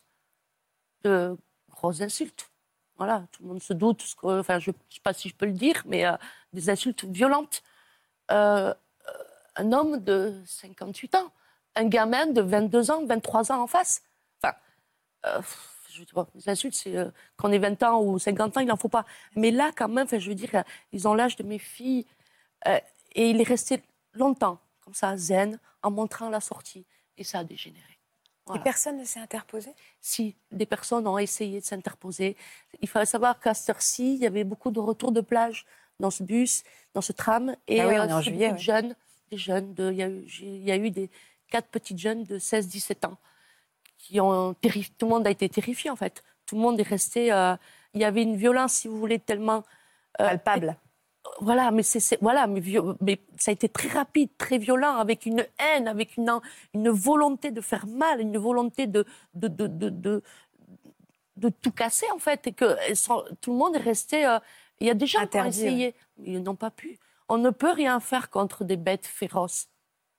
de 1.03 1.35
grosses 1.71 2.01
insultes. 2.01 2.51
Voilà, 2.97 3.25
tout 3.31 3.41
le 3.41 3.49
monde 3.49 3.63
se 3.63 3.73
doute, 3.73 4.05
enfin, 4.21 4.59
je 4.59 4.69
ne 4.69 4.75
sais 4.91 5.01
pas 5.03 5.13
si 5.13 5.27
je 5.27 5.33
peux 5.33 5.47
le 5.47 5.53
dire, 5.53 5.81
mais 5.87 6.05
euh, 6.05 6.15
des 6.53 6.69
insultes 6.69 7.03
violentes. 7.05 7.63
Euh, 8.29 8.69
euh, 8.69 9.23
un 9.55 9.71
homme 9.71 10.03
de 10.03 10.39
58 10.45 11.15
ans, 11.15 11.31
un 11.75 11.85
gamin 11.85 12.27
de 12.27 12.41
22 12.41 12.91
ans, 12.91 13.03
23 13.03 13.51
ans 13.51 13.63
en 13.63 13.67
face. 13.67 14.03
Enfin, 14.43 14.55
les 16.35 16.47
insultes, 16.47 16.75
c'est 16.75 16.95
euh, 16.95 17.09
qu'on 17.37 17.51
ait 17.51 17.57
20 17.57 17.81
ans 17.81 18.03
ou 18.03 18.19
50 18.19 18.57
ans, 18.57 18.59
il 18.59 18.67
n'en 18.67 18.77
faut 18.77 18.87
pas. 18.87 19.05
Mais 19.35 19.49
là, 19.49 19.71
quand 19.75 19.89
même, 19.89 20.07
je 20.07 20.29
veux 20.29 20.35
dire, 20.35 20.63
ils 20.91 21.07
ont 21.07 21.15
l'âge 21.15 21.37
de 21.37 21.43
mes 21.43 21.57
filles. 21.57 22.05
et 22.67 23.31
il 23.31 23.41
est 23.41 23.47
resté 23.47 23.81
longtemps, 24.13 24.59
comme 24.91 24.95
ça, 24.95 25.15
zen, 25.15 25.57
en 25.83 25.89
montrant 25.91 26.29
la 26.29 26.41
sortie. 26.41 26.85
Et 27.17 27.23
ça 27.23 27.39
a 27.39 27.43
dégénéré. 27.45 27.97
Et 28.53 28.59
personne 28.59 28.97
ne 28.97 29.05
s'est 29.05 29.21
interposé? 29.21 29.71
Si 30.01 30.35
des 30.51 30.65
personnes 30.65 31.07
ont 31.07 31.17
essayé 31.17 31.61
de 31.61 31.65
s'interposer, 31.65 32.35
il 32.81 32.89
fallait 32.89 33.05
savoir 33.05 33.39
qu'à 33.39 33.53
cette 33.53 33.69
heure-ci, 33.69 34.15
il 34.15 34.19
y 34.19 34.25
avait 34.25 34.43
beaucoup 34.43 34.71
de 34.71 34.79
retours 34.81 35.13
de 35.13 35.21
plage 35.21 35.65
dans 36.01 36.11
ce 36.11 36.21
bus, 36.23 36.63
dans 36.93 36.99
ce 36.99 37.13
tram. 37.13 37.55
Et 37.67 37.79
Ah 37.79 37.87
oui, 37.87 37.95
on 37.97 38.03
est 38.09 38.11
en 38.11 38.17
c'est 38.17 38.23
juillet, 38.31 38.47
beaucoup 38.47 38.57
de 38.57 38.63
jeunes, 38.63 38.95
des 39.29 39.37
jeunes, 39.37 39.73
de- 39.73 39.91
il 39.91 39.97
y, 39.97 40.03
a 40.03 40.09
eu, 40.09 40.23
j'ai- 40.27 40.45
il 40.57 40.63
y 40.63 40.71
a 40.71 40.75
eu 40.75 40.91
des 40.91 41.09
quatre 41.47 41.69
petites 41.69 41.97
jeunes 41.99 42.25
de 42.25 42.39
16-17 42.39 43.05
ans 43.05 43.17
qui 43.97 44.19
ont 44.19 44.53
terrifié. 44.55 44.93
Tout 44.97 45.05
le 45.05 45.11
monde 45.11 45.27
a 45.27 45.31
été 45.31 45.47
terrifié, 45.47 45.89
en 45.89 45.95
fait. 45.95 46.21
Tout 46.45 46.55
le 46.55 46.61
monde 46.61 46.77
est 46.77 46.83
resté. 46.83 47.31
euh, 47.31 47.55
il 47.93 48.01
y 48.01 48.03
avait 48.03 48.23
une 48.23 48.35
violence, 48.35 48.73
si 48.73 48.89
vous 48.89 48.97
voulez, 48.99 49.19
tellement. 49.19 49.63
euh, 50.19 50.27
Palpable. 50.37 50.75
Voilà, 51.39 51.71
mais 51.71 51.83
c'est 51.83 51.99
c'est- 51.99 52.19
voilà, 52.21 52.47
mais, 52.47 52.59
vio- 52.59 52.95
mais 53.01 53.19
ça 53.37 53.51
a 53.51 53.53
été 53.53 53.69
très 53.69 53.87
rapide, 53.89 54.29
très 54.37 54.57
violent, 54.57 54.95
avec 54.97 55.25
une 55.25 55.45
haine, 55.59 55.87
avec 55.87 56.17
une, 56.17 56.89
volonté 56.89 57.51
de 57.51 57.61
faire 57.61 57.87
mal, 57.87 58.19
une 58.21 58.37
volonté 58.37 58.87
de 58.87 59.05
de, 59.33 59.47
de, 59.47 59.67
de, 59.67 59.89
de, 59.89 60.23
de 61.37 61.49
tout 61.49 61.71
casser 61.71 62.05
en 62.13 62.19
fait, 62.19 62.47
et 62.47 62.53
que 62.53 62.65
tout 63.41 63.51
le 63.51 63.57
monde 63.57 63.75
est 63.75 63.79
resté. 63.79 64.25
euh, 64.25 64.39
il 64.79 64.87
y 64.87 64.89
a 64.89 64.93
des 64.95 65.05
gens 65.05 65.19
qui 65.27 65.37
ont 65.37 65.45
essayé, 65.45 65.95
ils 66.17 66.41
n'ont 66.41 66.55
pas 66.55 66.71
pu. 66.71 66.99
On 67.29 67.37
ne 67.37 67.51
peut 67.51 67.71
rien 67.71 67.99
faire 67.99 68.29
contre 68.29 68.63
des 68.63 68.77
bêtes 68.77 69.05
féroces. 69.05 69.67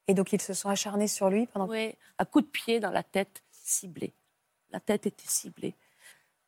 Et 0.08 0.14
donc, 0.14 0.32
ils 0.32 0.40
se 0.40 0.54
sont 0.54 0.68
acharnés 0.68 1.08
sur 1.08 1.28
lui 1.30 1.46
pendant. 1.46 1.66
Oui, 1.68 1.94
à 2.18 2.24
coups 2.24 2.44
de 2.44 2.50
pied 2.50 2.80
dans 2.80 2.90
la 2.90 3.02
tête, 3.02 3.42
ciblée. 3.50 4.12
La 4.70 4.80
tête 4.80 5.06
était 5.06 5.26
ciblée. 5.26 5.74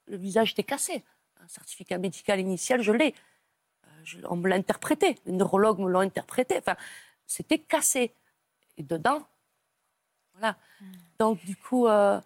Le 0.07 0.17
visage 0.17 0.53
était 0.53 0.63
cassé. 0.65 1.05
Un 1.43 1.49
certificat 1.49 1.99
médical 1.99 2.41
initial, 2.41 2.83
je 2.83 2.93
l'ai. 2.93 3.15
Euh, 4.05 4.21
je- 4.23 4.27
on 4.29 4.37
me 4.37 4.49
l'a 4.49 4.57
interprété. 4.57 5.17
Les 5.27 5.33
neurologues 5.33 5.79
me 5.79 5.91
l'ont 5.91 6.01
interprété. 6.01 6.57
Enfin, 6.59 6.77
c'était 7.27 7.59
cassé. 7.59 8.13
Et 8.77 8.83
dedans, 8.83 9.23
voilà. 10.35 10.57
Donc, 11.19 11.45
du 11.45 11.57
coup, 11.57 11.87
euh, 11.87 12.21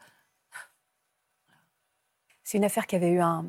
C'est 2.45 2.57
une 2.57 2.65
affaire 2.65 2.87
qui 2.87 2.97
avait 2.97 3.11
eu 3.11 3.21
un. 3.21 3.45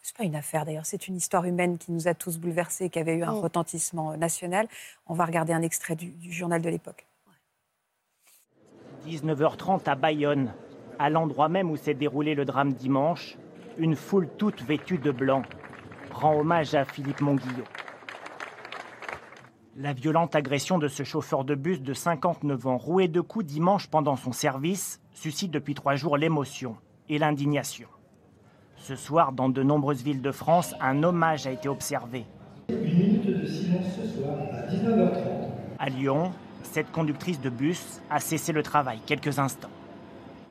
C'est 0.00 0.16
pas 0.16 0.22
une 0.22 0.36
affaire 0.36 0.64
d'ailleurs, 0.64 0.86
c'est 0.86 1.08
une 1.08 1.16
histoire 1.16 1.44
humaine 1.44 1.76
qui 1.76 1.90
nous 1.90 2.06
a 2.06 2.14
tous 2.14 2.38
bouleversés, 2.38 2.88
qui 2.88 3.00
avait 3.00 3.16
eu 3.16 3.24
un 3.24 3.32
Mm. 3.32 3.38
retentissement 3.40 4.16
national. 4.16 4.68
On 5.08 5.14
va 5.14 5.24
regarder 5.24 5.52
un 5.52 5.62
extrait 5.62 5.96
du, 5.96 6.06
du 6.06 6.32
journal 6.32 6.62
de 6.62 6.68
l'époque. 6.68 7.04
19h30 9.04 9.88
à 9.88 9.96
Bayonne, 9.96 10.54
à 11.00 11.10
l'endroit 11.10 11.48
même 11.48 11.68
où 11.68 11.76
s'est 11.76 11.94
déroulé 11.94 12.36
le 12.36 12.44
drame 12.44 12.72
dimanche, 12.74 13.36
une 13.76 13.96
foule 13.96 14.28
toute 14.38 14.62
vêtue 14.62 14.98
de 14.98 15.10
blanc 15.10 15.42
rend 16.12 16.38
hommage 16.38 16.74
à 16.74 16.84
Philippe 16.84 17.20
Monguillot. 17.20 17.64
La 19.76 19.92
violente 19.92 20.34
agression 20.34 20.78
de 20.78 20.88
ce 20.88 21.02
chauffeur 21.02 21.44
de 21.44 21.54
bus 21.54 21.80
de 21.80 21.94
59 21.94 22.66
ans, 22.66 22.76
roué 22.76 23.08
de 23.08 23.20
coups 23.20 23.46
dimanche 23.46 23.88
pendant 23.88 24.16
son 24.16 24.32
service, 24.32 25.00
suscite 25.12 25.50
depuis 25.50 25.74
trois 25.74 25.96
jours 25.96 26.16
l'émotion 26.16 26.76
et 27.08 27.18
l'indignation. 27.18 27.88
Ce 28.76 28.96
soir, 28.96 29.32
dans 29.32 29.48
de 29.48 29.62
nombreuses 29.62 30.02
villes 30.02 30.22
de 30.22 30.32
France, 30.32 30.74
un 30.80 31.02
hommage 31.02 31.46
a 31.46 31.52
été 31.52 31.68
observé. 31.68 32.26
Une 32.68 32.80
minute 32.80 33.26
de 33.26 33.46
silence 33.46 33.86
ce 33.96 34.08
soir 34.18 34.34
à 34.52 34.70
19h30. 34.70 35.22
À 35.78 35.88
Lyon, 35.88 36.32
cette 36.62 36.90
conductrice 36.92 37.40
de 37.40 37.50
bus 37.50 38.00
a 38.10 38.20
cessé 38.20 38.52
le 38.52 38.62
travail 38.62 38.98
quelques 39.06 39.38
instants. 39.38 39.70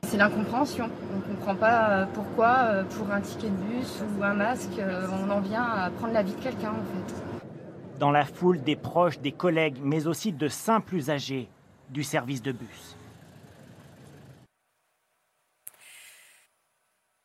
C'est 0.06 0.18
l'incompréhension. 0.18 0.90
On 1.12 1.16
ne 1.16 1.22
comprend 1.22 1.56
pas 1.56 1.90
euh, 1.90 2.06
pourquoi, 2.06 2.58
euh, 2.64 2.84
pour 2.84 3.10
un 3.10 3.20
ticket 3.20 3.48
de 3.48 3.56
bus 3.56 4.02
ou 4.18 4.22
un 4.22 4.34
masque, 4.34 4.78
euh, 4.78 5.06
on 5.10 5.30
en 5.30 5.40
vient 5.40 5.64
à 5.64 5.90
prendre 5.90 6.12
la 6.12 6.22
vie 6.22 6.34
de 6.34 6.40
quelqu'un, 6.40 6.72
en 6.72 6.82
fait. 6.84 7.98
Dans 7.98 8.10
la 8.10 8.24
foule, 8.24 8.60
des 8.62 8.76
proches, 8.76 9.18
des 9.20 9.32
collègues, 9.32 9.78
mais 9.82 10.06
aussi 10.06 10.32
de 10.32 10.48
simples 10.48 10.96
usagers 10.96 11.48
du 11.88 12.04
service 12.04 12.42
de 12.42 12.52
bus. 12.52 12.96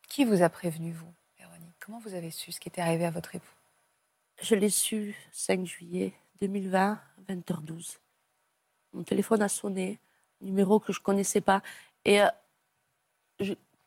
Qui 0.08 0.24
vous 0.24 0.42
a 0.42 0.50
prévenu, 0.50 0.92
vous, 0.92 1.14
Véronique? 1.38 1.76
Comment 1.86 2.00
vous 2.00 2.14
avez 2.14 2.32
su 2.32 2.52
ce 2.52 2.60
qui 2.60 2.70
était 2.70 2.82
arrivé 2.82 3.06
à 3.06 3.12
votre 3.12 3.36
époux? 3.36 3.56
Je 4.42 4.56
l'ai 4.56 4.70
su 4.70 5.16
5 5.32 5.66
juillet 5.66 6.14
2020, 6.42 7.00
20h12. 7.28 7.98
Mon 8.94 9.04
téléphone 9.04 9.42
a 9.42 9.50
sonné, 9.50 10.00
numéro 10.42 10.80
que 10.80 10.94
je 10.94 11.00
connaissais 11.00 11.42
pas. 11.42 11.62
Et 12.06 12.22
euh, 12.22 12.28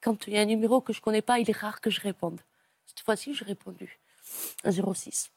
quand 0.01 0.27
il 0.27 0.35
y 0.35 0.39
a 0.39 0.41
un 0.41 0.47
numéro 0.47 0.81
que 0.81 0.93
je 0.93 1.01
connais 1.01 1.23
pas, 1.23 1.39
il 1.39 1.49
est 1.49 1.57
rare 1.57 1.81
que 1.81 1.91
je 1.91 2.01
réponde. 2.01 2.41
Cette 2.87 3.01
fois-ci, 3.01 3.35
j'ai 3.35 3.45
répondu. 3.45 4.01
Un 4.65 4.71
06. 4.71 5.31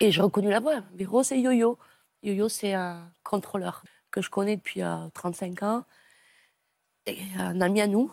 Et 0.00 0.10
j'ai 0.10 0.22
reconnu 0.22 0.50
la 0.50 0.60
voix. 0.60 0.80
Véro, 0.94 1.22
c'est 1.22 1.40
Yo-Yo. 1.40 1.78
Yo-Yo, 2.22 2.48
c'est 2.48 2.74
un 2.74 3.10
contrôleur 3.22 3.82
que 4.10 4.20
je 4.20 4.30
connais 4.30 4.56
depuis 4.56 4.82
euh, 4.82 5.08
35 5.14 5.62
ans. 5.62 5.84
Un 7.38 7.60
ami 7.60 7.80
à 7.80 7.86
nous. 7.86 8.12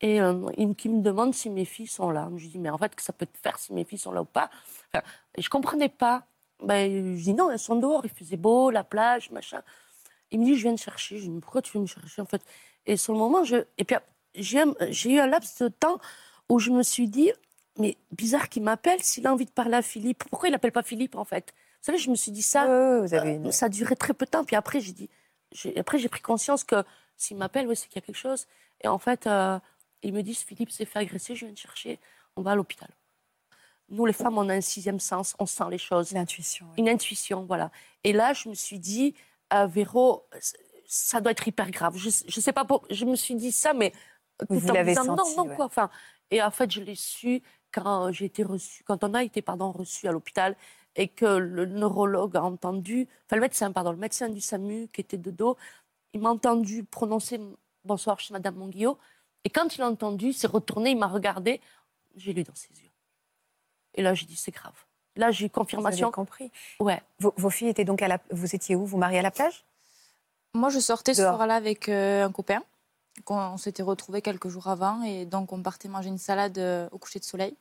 Et 0.00 0.20
euh, 0.20 0.50
il, 0.56 0.74
qui 0.74 0.88
me 0.88 1.02
demande 1.02 1.34
si 1.34 1.50
mes 1.50 1.64
filles 1.64 1.86
sont 1.86 2.10
là. 2.10 2.28
Je 2.36 2.42
lui 2.42 2.48
dis, 2.48 2.58
mais 2.58 2.70
en 2.70 2.78
fait, 2.78 2.94
que 2.94 3.02
ça 3.02 3.12
peut 3.12 3.26
te 3.26 3.38
faire 3.38 3.58
si 3.58 3.72
mes 3.72 3.84
filles 3.84 3.98
sont 3.98 4.12
là 4.12 4.22
ou 4.22 4.26
pas? 4.26 4.50
Enfin, 4.92 5.04
je 5.36 5.48
comprenais 5.48 5.88
pas. 5.88 6.24
Ben, 6.62 7.16
je 7.16 7.22
dis, 7.22 7.34
non, 7.34 7.50
elles 7.50 7.58
sont 7.58 7.76
dehors. 7.76 8.02
Il 8.04 8.10
faisait 8.10 8.36
beau, 8.36 8.70
la 8.70 8.84
plage, 8.84 9.30
machin. 9.30 9.62
Il 10.30 10.40
me 10.40 10.44
dit, 10.44 10.56
je 10.56 10.62
viens 10.62 10.74
te 10.74 10.80
chercher. 10.80 11.18
Je 11.18 11.22
dis, 11.24 11.30
mais 11.30 11.40
pourquoi 11.40 11.62
tu 11.62 11.72
viens 11.72 11.82
me 11.82 11.86
chercher, 11.86 12.22
en 12.22 12.26
fait? 12.26 12.42
Et 12.86 12.96
sur 12.96 13.12
le 13.12 13.18
moment, 13.18 13.44
je... 13.44 13.56
Et 13.76 13.84
puis, 13.84 13.96
j'ai 14.34 14.62
eu 15.12 15.18
un 15.18 15.26
laps 15.26 15.62
de 15.62 15.68
temps 15.68 15.98
où 16.48 16.58
je 16.58 16.70
me 16.70 16.82
suis 16.82 17.08
dit, 17.08 17.32
mais 17.78 17.96
bizarre 18.12 18.48
qu'il 18.48 18.62
m'appelle 18.62 19.02
s'il 19.02 19.26
a 19.26 19.32
envie 19.32 19.44
de 19.46 19.50
parler 19.50 19.74
à 19.76 19.82
Philippe. 19.82 20.24
Pourquoi 20.30 20.48
il 20.48 20.52
n'appelle 20.52 20.72
pas 20.72 20.82
Philippe, 20.82 21.14
en 21.14 21.24
fait? 21.24 21.52
Vous 21.80 21.86
savez, 21.86 21.98
je 21.98 22.10
me 22.10 22.14
suis 22.16 22.30
dit 22.32 22.42
ça. 22.42 22.66
Oui, 22.66 23.00
oui, 23.00 23.06
vous 23.08 23.14
avez 23.14 23.30
une- 23.34 23.46
Euh, 23.48 23.52
Ça 23.52 23.66
a 23.66 23.68
duré 23.68 23.96
très 23.96 24.12
peu 24.12 24.26
de 24.26 24.30
temps. 24.30 24.44
Puis 24.44 24.56
après, 24.56 24.80
j'ai 24.80 24.92
dit, 24.92 25.08
après 25.76 25.98
j'ai 25.98 26.08
pris 26.08 26.20
conscience 26.20 26.62
que 26.64 26.84
s'il 27.16 27.36
m'appelle, 27.36 27.66
oui, 27.68 27.76
c'est 27.76 27.86
qu'il 27.88 27.96
y 27.96 28.04
a 28.04 28.06
quelque 28.06 28.16
chose. 28.18 28.46
Et 28.82 28.88
en 28.88 28.98
fait, 28.98 29.26
euh, 29.26 29.58
ils 30.02 30.12
me 30.12 30.22
disent, 30.22 30.40
Philippe 30.40 30.70
s'est 30.70 30.84
fait 30.84 30.98
agresser, 30.98 31.34
je 31.34 31.46
viens 31.46 31.54
te 31.54 31.60
chercher, 31.60 31.98
on 32.36 32.42
va 32.42 32.52
à 32.52 32.54
l'hôpital. 32.54 32.88
Nous, 33.88 34.06
les 34.06 34.12
femmes, 34.12 34.38
on 34.38 34.48
a 34.48 34.54
un 34.54 34.60
sixième 34.60 35.00
sens, 35.00 35.34
on 35.38 35.46
sent 35.46 35.64
les 35.70 35.78
choses. 35.78 36.12
L'intuition. 36.12 36.66
oui. 36.70 36.74
Une 36.78 36.88
intuition, 36.88 37.44
voilà. 37.44 37.70
Et 38.04 38.12
là, 38.12 38.32
je 38.32 38.48
me 38.48 38.54
suis 38.54 38.78
dit, 38.78 39.14
à 39.50 39.66
Véro, 39.66 40.24
ça 40.86 41.20
doit 41.20 41.32
être 41.32 41.46
hyper 41.48 41.70
grave. 41.70 41.96
Je, 41.96 42.08
je 42.26 42.40
sais 42.40 42.52
pas, 42.52 42.64
pour, 42.64 42.84
je 42.90 43.04
me 43.04 43.16
suis 43.16 43.34
dit 43.34 43.50
ça, 43.52 43.72
mais 43.74 43.92
Vous 44.48 44.70
en 44.70 44.82
disant, 44.84 45.04
senti, 45.04 45.36
non, 45.36 45.44
non, 45.44 45.50
ouais. 45.50 45.56
quoi. 45.56 45.64
Enfin, 45.66 45.90
et 46.30 46.42
en 46.42 46.50
fait, 46.50 46.70
je 46.70 46.80
l'ai 46.80 46.94
su 46.94 47.42
quand 47.72 48.10
j'ai 48.12 48.24
été 48.26 48.42
reçue, 48.42 48.82
quand 48.84 49.04
on 49.04 49.14
a 49.14 49.22
été, 49.22 49.42
pardon, 49.42 49.70
reçu 49.70 50.08
à 50.08 50.12
l'hôpital 50.12 50.56
et 50.96 51.08
que 51.08 51.24
le 51.26 51.66
neurologue 51.66 52.36
a 52.36 52.42
entendu, 52.42 53.06
enfin 53.26 53.36
le 53.36 53.42
médecin, 53.42 53.70
pardon, 53.72 53.92
le 53.92 53.96
médecin 53.96 54.28
du 54.28 54.40
SAMU 54.40 54.88
qui 54.92 55.00
était 55.00 55.16
de 55.16 55.30
dos, 55.30 55.56
il 56.14 56.20
m'a 56.20 56.30
entendu 56.30 56.82
prononcer 56.84 57.40
bonsoir 57.84 58.18
chez 58.18 58.32
Madame 58.32 58.56
Monguillot. 58.56 58.98
Et 59.44 59.50
quand 59.50 59.76
il 59.76 59.82
a 59.82 59.88
entendu, 59.88 60.26
il 60.28 60.34
s'est 60.34 60.48
retourné, 60.48 60.90
il 60.90 60.98
m'a 60.98 61.06
regardé, 61.06 61.60
j'ai 62.16 62.32
lu 62.32 62.42
dans 62.42 62.54
ses 62.54 62.68
yeux. 62.70 62.90
Et 63.94 64.02
là, 64.02 64.14
j'ai 64.14 64.26
dit, 64.26 64.36
c'est 64.36 64.50
grave. 64.50 64.74
Là, 65.16 65.30
j'ai 65.30 65.46
eu 65.46 65.48
Vous 65.48 65.60
avez 65.60 65.64
confirmation. 65.64 66.10
compris. 66.10 66.50
Ouais. 66.78 67.00
Vos, 67.18 67.34
vos 67.36 67.50
filles 67.50 67.68
étaient 67.68 67.84
donc 67.84 68.02
à 68.02 68.08
la. 68.08 68.18
Vous 68.30 68.54
étiez 68.54 68.76
où 68.76 68.84
Vous 68.84 68.98
mariez 68.98 69.18
à 69.18 69.22
la 69.22 69.30
plage? 69.30 69.64
Moi, 70.54 70.68
je 70.70 70.78
sortais 70.78 71.14
ce 71.14 71.22
Dehors. 71.22 71.34
soir-là 71.36 71.54
avec 71.54 71.88
euh, 71.88 72.24
un 72.24 72.32
copain. 72.32 72.62
Qu'on- 73.24 73.38
On, 73.52 73.56
s'était 73.56 73.82
retrouvés 73.82 74.22
quelques 74.22 74.48
jours 74.48 74.68
avant 74.68 75.02
et 75.02 75.24
donc 75.26 75.52
on 75.52 75.62
partait 75.62 75.88
manger 75.88 76.08
une 76.08 76.18
salade 76.18 76.58
euh, 76.58 76.88
au 76.92 76.98
coucher 76.98 77.18
de 77.18 77.24
soleil. 77.24 77.56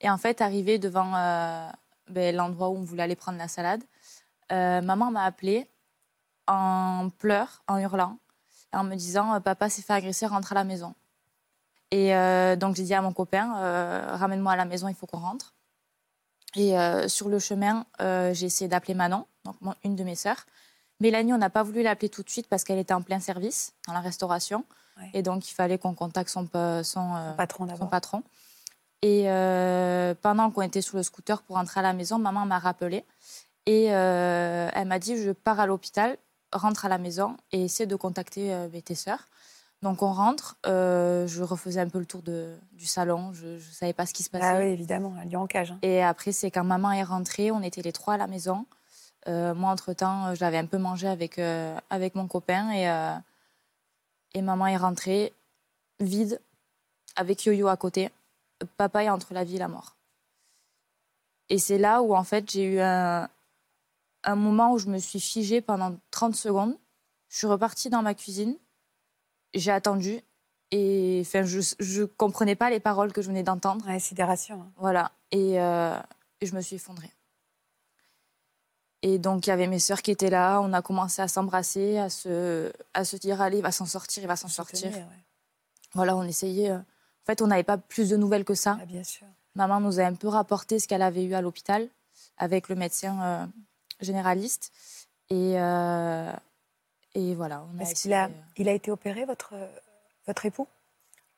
Et 0.00 0.10
en 0.10 0.18
fait, 0.18 0.40
arrivé 0.40 0.78
devant 0.78 1.14
euh, 1.16 1.68
ben, 2.08 2.34
l'endroit 2.34 2.68
où 2.68 2.76
on 2.76 2.82
voulait 2.82 3.02
aller 3.02 3.16
prendre 3.16 3.38
la 3.38 3.48
salade, 3.48 3.82
euh, 4.52 4.80
maman 4.82 5.10
m'a 5.10 5.24
appelée 5.24 5.68
en 6.46 7.10
pleurs, 7.18 7.62
en 7.66 7.78
hurlant, 7.78 8.18
en 8.72 8.84
me 8.84 8.94
disant 8.94 9.40
Papa 9.40 9.68
s'est 9.68 9.82
fait 9.82 9.94
agresser, 9.94 10.26
rentre 10.26 10.52
à 10.52 10.54
la 10.54 10.64
maison. 10.64 10.94
Et 11.90 12.10
donc 12.56 12.74
j'ai 12.76 12.82
dit 12.82 12.94
à 12.94 13.00
mon 13.02 13.12
copain 13.12 13.52
Ramène-moi 14.16 14.52
à 14.52 14.56
la 14.56 14.64
maison, 14.64 14.88
il 14.88 14.94
faut 14.94 15.06
qu'on 15.06 15.18
rentre. 15.18 15.54
Et 16.54 16.74
sur 17.08 17.28
le 17.28 17.38
chemin, 17.38 17.86
j'ai 17.98 18.46
essayé 18.46 18.68
d'appeler 18.68 18.94
Manon, 18.94 19.26
donc 19.44 19.56
une 19.82 19.96
de 19.96 20.04
mes 20.04 20.14
sœurs. 20.14 20.46
Mélanie, 21.00 21.32
on 21.32 21.38
n'a 21.38 21.50
pas 21.50 21.62
voulu 21.62 21.82
l'appeler 21.82 22.08
tout 22.08 22.22
de 22.22 22.30
suite 22.30 22.48
parce 22.48 22.64
qu'elle 22.64 22.78
était 22.78 22.94
en 22.94 23.02
plein 23.02 23.20
service 23.20 23.72
dans 23.86 23.92
la 23.92 24.00
restauration. 24.00 24.64
Ouais. 24.98 25.10
Et 25.14 25.22
donc, 25.22 25.48
il 25.48 25.52
fallait 25.54 25.78
qu'on 25.78 25.94
contacte 25.94 26.30
son, 26.30 26.48
euh, 26.54 26.82
Patron 27.36 27.68
son 27.76 27.86
patron. 27.86 28.22
Et 29.02 29.30
euh, 29.30 30.14
pendant 30.20 30.50
qu'on 30.50 30.62
était 30.62 30.80
sur 30.80 30.96
le 30.96 31.02
scooter 31.02 31.42
pour 31.42 31.56
rentrer 31.56 31.80
à 31.80 31.82
la 31.82 31.92
maison, 31.92 32.18
maman 32.18 32.46
m'a 32.46 32.58
rappelé. 32.58 33.04
Et 33.66 33.94
euh, 33.94 34.68
elle 34.72 34.86
m'a 34.88 34.98
dit, 34.98 35.16
je 35.22 35.32
pars 35.32 35.60
à 35.60 35.66
l'hôpital, 35.66 36.16
rentre 36.52 36.86
à 36.86 36.88
la 36.88 36.98
maison 36.98 37.36
et 37.52 37.64
essaie 37.64 37.86
de 37.86 37.96
contacter 37.96 38.54
euh, 38.54 38.68
tes 38.84 38.94
sœurs. 38.94 39.28
Donc 39.82 40.02
on 40.02 40.12
rentre, 40.12 40.56
euh, 40.66 41.26
je 41.26 41.42
refaisais 41.42 41.80
un 41.80 41.88
peu 41.88 41.98
le 41.98 42.06
tour 42.06 42.22
de, 42.22 42.56
du 42.72 42.86
salon, 42.86 43.32
je 43.34 43.46
ne 43.46 43.58
savais 43.60 43.92
pas 43.92 44.06
ce 44.06 44.14
qui 44.14 44.22
se 44.22 44.30
passait. 44.30 44.44
Ah 44.46 44.58
oui, 44.58 44.66
évidemment, 44.66 45.14
à 45.20 45.24
Lyon 45.24 45.42
en 45.42 45.46
cage. 45.46 45.72
hein. 45.72 45.78
Et 45.82 46.02
après, 46.02 46.32
c'est 46.32 46.50
quand 46.50 46.64
maman 46.64 46.92
est 46.92 47.02
rentrée, 47.02 47.50
on 47.50 47.62
était 47.62 47.82
les 47.82 47.92
trois 47.92 48.14
à 48.14 48.16
la 48.16 48.26
maison. 48.26 48.64
Euh, 49.28 49.54
moi, 49.54 49.70
entre-temps, 49.70 50.34
j'avais 50.34 50.56
un 50.58 50.64
peu 50.66 50.78
mangé 50.78 51.06
avec, 51.08 51.38
euh, 51.38 51.76
avec 51.90 52.14
mon 52.14 52.26
copain 52.26 52.70
et, 52.70 52.86
et 54.34 54.42
maman 54.42 54.66
est 54.66 54.76
rentrée, 54.76 55.32
vide, 56.00 56.40
avec 57.16 57.44
Yo-Yo 57.44 57.68
à 57.68 57.76
côté. 57.76 58.10
Papa 58.76 59.04
est 59.04 59.10
entre 59.10 59.34
la 59.34 59.44
vie 59.44 59.56
et 59.56 59.58
la 59.58 59.68
mort. 59.68 59.96
Et 61.48 61.58
c'est 61.58 61.78
là 61.78 62.02
où, 62.02 62.14
en 62.14 62.24
fait, 62.24 62.50
j'ai 62.50 62.64
eu 62.64 62.80
un, 62.80 63.28
un 64.24 64.34
moment 64.36 64.72
où 64.72 64.78
je 64.78 64.88
me 64.88 64.98
suis 64.98 65.20
figée 65.20 65.60
pendant 65.60 65.96
30 66.10 66.34
secondes. 66.34 66.76
Je 67.28 67.38
suis 67.38 67.46
repartie 67.46 67.90
dans 67.90 68.02
ma 68.02 68.14
cuisine, 68.14 68.56
j'ai 69.54 69.70
attendu 69.72 70.20
et 70.70 71.22
enfin, 71.24 71.42
je 71.44 72.00
ne 72.00 72.04
comprenais 72.06 72.56
pas 72.56 72.70
les 72.70 72.80
paroles 72.80 73.12
que 73.12 73.20
je 73.22 73.28
venais 73.28 73.42
d'entendre. 73.42 73.86
Ouais, 73.86 73.98
sidération. 74.00 74.62
hein. 74.62 74.72
Voilà. 74.76 75.12
Et, 75.32 75.60
euh, 75.60 75.98
et 76.40 76.46
je 76.46 76.54
me 76.54 76.60
suis 76.60 76.76
effondrée. 76.76 77.10
Et 79.08 79.18
donc, 79.20 79.46
il 79.46 79.50
y 79.50 79.52
avait 79.52 79.68
mes 79.68 79.78
sœurs 79.78 80.02
qui 80.02 80.10
étaient 80.10 80.30
là. 80.30 80.60
On 80.60 80.72
a 80.72 80.82
commencé 80.82 81.22
à 81.22 81.28
s'embrasser, 81.28 81.96
à 81.96 82.10
se, 82.10 82.72
à 82.92 83.04
se 83.04 83.16
dire 83.16 83.40
allez, 83.40 83.58
il 83.58 83.62
va 83.62 83.70
s'en 83.70 83.86
sortir, 83.86 84.20
il 84.24 84.26
va 84.26 84.34
s'en 84.34 84.48
sortir. 84.48 84.90
Ouais. 84.90 85.06
Voilà, 85.92 86.16
on 86.16 86.24
essayait. 86.24 86.70
euh. 86.70 86.78
En 86.78 87.26
fait, 87.26 87.40
on 87.40 87.46
n'avait 87.46 87.62
pas 87.62 87.78
plus 87.78 88.08
de 88.08 88.16
nouvelles 88.16 88.44
que 88.44 88.56
ça. 88.56 88.78
Ah, 88.80 88.84
bien 88.84 89.04
sûr. 89.04 89.28
Maman 89.54 89.78
nous 89.78 90.00
a 90.00 90.02
un 90.04 90.14
peu 90.14 90.26
rapporté 90.26 90.80
ce 90.80 90.88
qu'elle 90.88 91.02
avait 91.02 91.24
eu 91.24 91.34
à 91.34 91.40
l'hôpital 91.40 91.88
avec 92.36 92.68
le 92.68 92.74
médecin 92.74 93.22
euh, 93.22 93.46
généraliste. 94.00 94.72
Et, 95.30 95.54
euh, 95.60 96.32
et 97.14 97.36
voilà. 97.36 97.64
On 97.72 97.78
a 97.78 97.82
Est-ce 97.82 98.02
qu'il 98.02 98.12
a, 98.12 98.28
il 98.56 98.68
a 98.68 98.72
été 98.72 98.90
opéré, 98.90 99.24
votre, 99.24 99.54
votre 100.26 100.46
époux? 100.46 100.66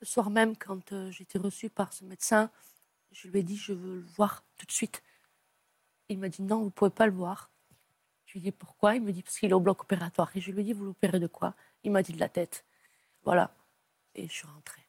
Le 0.01 0.07
soir 0.07 0.31
même, 0.31 0.57
quand 0.57 0.93
euh, 0.93 1.11
été 1.21 1.39
reçue 1.39 1.69
par 1.69 1.93
ce 1.93 2.05
médecin, 2.05 2.49
je 3.13 3.29
lui 3.29 3.41
ai 3.41 3.43
dit 3.43 3.59
je 3.59 3.75
veux 3.75 3.97
le 3.97 4.07
voir 4.17 4.43
tout 4.57 4.65
de 4.65 4.73
suite. 4.73 5.03
Il 6.09 6.19
m'a 6.19 6.31
dit 6.31 6.41
non, 6.41 6.61
vous 6.61 6.65
ne 6.67 6.71
pouvez 6.71 6.91
pas 6.91 7.05
le 7.05 7.13
voir. 7.13 7.51
Je 8.29 8.35
lui 8.35 8.41
ai 8.41 8.43
dit 8.43 8.53
pourquoi? 8.53 8.95
Il 8.95 9.03
me 9.03 9.11
dit 9.11 9.23
parce 9.23 9.39
qu'il 9.39 9.49
est 9.49 9.55
au 9.55 9.61
bloc 9.61 9.81
opératoire. 9.81 10.31
Et 10.35 10.41
je 10.43 10.53
lui 10.53 10.61
ai 10.61 10.65
dit 10.65 10.73
vous 10.75 10.85
l'opérez 10.85 11.19
de 11.19 11.27
quoi? 11.27 11.55
Il 11.83 11.93
m'a 11.93 12.03
dit 12.03 12.13
de 12.13 12.21
la 12.21 12.29
tête. 12.29 12.65
Voilà. 13.25 13.51
Et 14.15 14.29
je 14.29 14.33
suis 14.33 14.47
rentrée. 14.47 14.83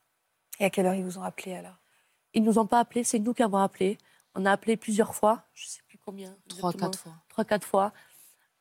Et 0.60 0.66
à 0.66 0.70
quelle 0.70 0.86
heure 0.86 0.94
ils 0.94 1.06
vous 1.06 1.18
ont 1.18 1.24
appelé 1.24 1.56
alors? 1.56 1.78
Ils 2.34 2.44
ne 2.44 2.48
nous 2.48 2.60
ont 2.60 2.68
pas 2.68 2.80
appelés, 2.80 3.06
c'est 3.06 3.18
nous 3.18 3.34
qui 3.34 3.42
avons 3.42 3.58
appelé. 3.58 3.98
On 4.36 4.46
a 4.46 4.52
appelé 4.52 4.76
plusieurs 4.76 5.16
fois, 5.16 5.44
je 5.54 5.66
ne 5.66 5.70
sais 5.70 5.82
plus 5.88 5.98
combien. 5.98 6.36
Trois, 6.50 6.74
quatre 6.74 7.00
fois. 7.00 7.14
Trois, 7.30 7.46
quatre 7.46 7.66
fois, 7.66 7.94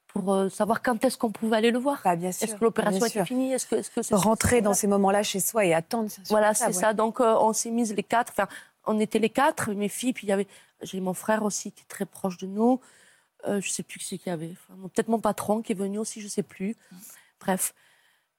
pour 0.07 0.33
euh, 0.33 0.49
savoir 0.49 0.81
quand 0.81 1.05
est-ce 1.05 1.19
qu'on 1.19 1.33
pouvait 1.33 1.57
aller 1.57 1.71
le 1.73 1.79
voir. 1.79 2.01
Bah, 2.05 2.17
Bien 2.17 2.33
sûr. 2.33 2.45
Est-ce 2.45 2.55
que 2.55 2.65
l'opération 2.65 3.05
était 3.05 3.25
finie? 3.25 3.53
Est-ce 3.53 3.67
que, 3.67 4.15
Rentrer 4.15 4.63
dans 4.63 4.75
ces 4.75 4.87
moments-là 4.87 5.23
chez 5.23 5.41
soi 5.41 5.65
et 5.65 5.75
attendre. 5.75 6.09
Voilà, 6.29 6.55
c'est 6.55 6.67
ouais. 6.67 6.73
ça. 6.73 6.95
Donc, 6.95 7.21
euh, 7.21 7.37
on 7.41 7.53
s'est 7.53 7.71
mises 7.71 7.93
les 7.95 8.03
quatre. 8.03 8.33
Enfin, 8.33 8.49
on 8.87 8.99
était 9.01 9.19
les 9.19 9.29
quatre, 9.29 9.73
mes 9.73 9.89
filles, 9.89 10.13
puis 10.13 10.27
il 10.27 10.31
y 10.31 10.33
avait. 10.33 10.47
J'ai 10.83 11.01
mon 11.01 11.15
frère 11.15 11.43
aussi 11.43 11.73
qui 11.73 11.83
est 11.83 11.89
très 11.89 12.07
proche 12.07 12.39
de 12.39 12.47
nous. 12.47 12.81
Euh, 13.47 13.61
je 13.61 13.71
sais 13.71 13.83
plus 13.83 13.99
qui 13.99 14.07
c'est 14.07 14.19
qu'il 14.19 14.31
y 14.31 14.33
avait. 14.33 14.53
Enfin, 14.69 14.89
Peut-être 14.89 15.09
mon 15.09 15.21
patron 15.21 15.63
qui 15.63 15.73
est 15.73 15.77
venu 15.77 15.99
aussi, 15.99 16.21
je 16.21 16.29
sais 16.29 16.43
plus. 16.43 16.77
Bref. 17.41 17.75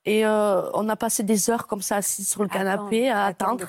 Et 0.05 0.25
euh, 0.25 0.69
on 0.73 0.87
a 0.89 0.95
passé 0.95 1.23
des 1.23 1.49
heures 1.49 1.67
comme 1.67 1.81
ça, 1.81 1.97
assis 1.97 2.23
sur 2.23 2.41
le 2.41 2.49
canapé, 2.49 3.09
à 3.09 3.25
Attendre. 3.25 3.67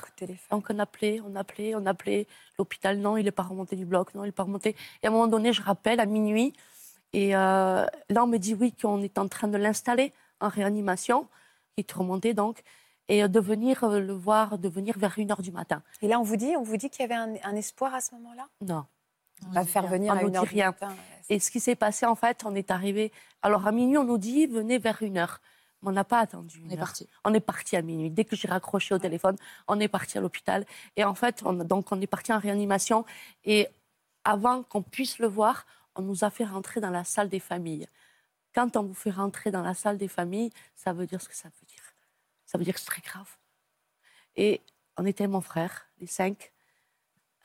Donc 0.49 0.65
on 0.69 0.79
appelait, 0.79 1.19
on 1.25 1.35
appelait, 1.35 1.75
on 1.75 1.85
appelait 1.85 2.27
l'hôpital. 2.57 2.97
Non, 2.97 3.17
il 3.17 3.25
n'est 3.25 3.31
pas 3.31 3.43
remonté 3.43 3.75
du 3.75 3.85
bloc. 3.85 4.13
Non, 4.15 4.23
il 4.23 4.27
n'est 4.27 4.31
pas 4.31 4.43
remonté. 4.43 4.75
Et 5.03 5.07
à 5.07 5.09
un 5.09 5.13
moment 5.13 5.27
donné, 5.27 5.53
je 5.53 5.61
rappelle 5.61 5.99
à 5.99 6.05
minuit. 6.05 6.53
Et 7.13 7.35
euh, 7.35 7.85
là, 8.09 8.23
on 8.23 8.27
me 8.27 8.37
dit 8.37 8.53
oui 8.53 8.73
qu'on 8.73 9.01
est 9.01 9.17
en 9.17 9.27
train 9.27 9.49
de 9.49 9.57
l'installer 9.57 10.13
en 10.39 10.47
réanimation. 10.47 11.27
Il 11.77 11.81
est 11.81 11.91
remonté 11.91 12.33
donc. 12.33 12.63
et 13.09 13.23
euh, 13.23 13.27
de 13.27 13.39
venir 13.39 13.87
le 13.87 14.13
voir, 14.13 14.57
de 14.57 14.69
venir 14.69 14.97
vers 14.97 15.17
1h 15.17 15.41
du 15.41 15.51
matin. 15.51 15.83
Et 16.01 16.07
là, 16.07 16.19
on 16.19 16.23
vous 16.23 16.37
dit, 16.37 16.55
on 16.57 16.63
vous 16.63 16.77
dit 16.77 16.89
qu'il 16.89 17.01
y 17.01 17.05
avait 17.11 17.15
un, 17.15 17.35
un 17.43 17.55
espoir 17.55 17.93
à 17.93 17.99
ce 18.01 18.15
moment-là? 18.15 18.47
Non. 18.61 18.85
On 19.47 19.51
va 19.51 19.65
faire 19.65 19.87
venir 19.87 20.13
On 20.13 20.17
à 20.17 20.23
une 20.23 20.35
heure 20.35 20.43
du 20.43 20.49
rien. 20.49 20.67
matin. 20.67 20.95
Et 21.29 21.39
ce 21.39 21.49
qui 21.51 21.59
s'est 21.59 21.75
passé, 21.75 22.05
en 22.05 22.15
fait, 22.15 22.43
on 22.45 22.55
est 22.55 22.71
arrivé. 22.71 23.11
Alors, 23.41 23.67
à 23.67 23.71
minuit, 23.71 23.97
on 23.97 24.03
nous 24.03 24.17
dit 24.17 24.47
venez 24.47 24.77
vers 24.77 25.01
1h. 25.01 25.37
Mais 25.81 25.89
on 25.89 25.91
n'a 25.91 26.03
pas 26.03 26.19
attendu. 26.19 26.59
On 26.61 26.65
une 26.65 26.71
est 26.71 26.73
heure. 26.75 26.79
parti. 26.79 27.09
On 27.23 27.33
est 27.33 27.39
parti 27.39 27.75
à 27.75 27.81
minuit. 27.81 28.09
Dès 28.11 28.25
que 28.25 28.35
j'ai 28.35 28.47
raccroché 28.47 28.93
au 28.93 28.99
téléphone, 28.99 29.35
on 29.67 29.79
est 29.79 29.87
parti 29.87 30.17
à 30.17 30.21
l'hôpital. 30.21 30.65
Et 30.95 31.03
en 31.03 31.15
fait, 31.15 31.41
on, 31.45 31.53
donc 31.53 31.91
on 31.91 31.99
est 32.01 32.07
parti 32.07 32.31
en 32.33 32.39
réanimation. 32.39 33.05
Et 33.45 33.67
avant 34.23 34.61
qu'on 34.63 34.83
puisse 34.83 35.17
le 35.19 35.27
voir, 35.27 35.65
on 35.95 36.01
nous 36.03 36.23
a 36.23 36.29
fait 36.29 36.45
rentrer 36.45 36.81
dans 36.81 36.91
la 36.91 37.03
salle 37.03 37.29
des 37.29 37.39
familles. 37.39 37.87
Quand 38.53 38.75
on 38.77 38.83
vous 38.83 38.93
fait 38.93 39.11
rentrer 39.11 39.49
dans 39.49 39.61
la 39.63 39.73
salle 39.73 39.97
des 39.97 40.07
familles, 40.07 40.51
ça 40.75 40.93
veut 40.93 41.07
dire 41.07 41.21
ce 41.21 41.29
que 41.29 41.35
ça 41.35 41.47
veut 41.49 41.65
dire. 41.67 41.83
Ça 42.45 42.57
veut 42.57 42.63
dire 42.65 42.73
que 42.73 42.79
c'est 42.79 42.85
très 42.85 43.01
grave. 43.01 43.29
Et 44.35 44.61
on 44.97 45.05
était 45.05 45.27
mon 45.27 45.41
frère, 45.41 45.87
les 45.99 46.07
cinq, 46.07 46.51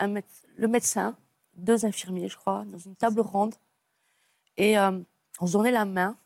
un 0.00 0.08
méde- 0.08 0.24
le 0.56 0.68
médecin, 0.68 1.16
deux 1.56 1.84
infirmiers, 1.84 2.28
je 2.28 2.36
crois, 2.36 2.64
dans 2.66 2.78
une 2.78 2.96
table 2.96 3.20
ronde. 3.20 3.54
Et 4.56 4.78
euh, 4.78 4.98
on 5.40 5.46
se 5.46 5.52
donnait 5.52 5.70
la 5.70 5.84
main, 5.84 6.16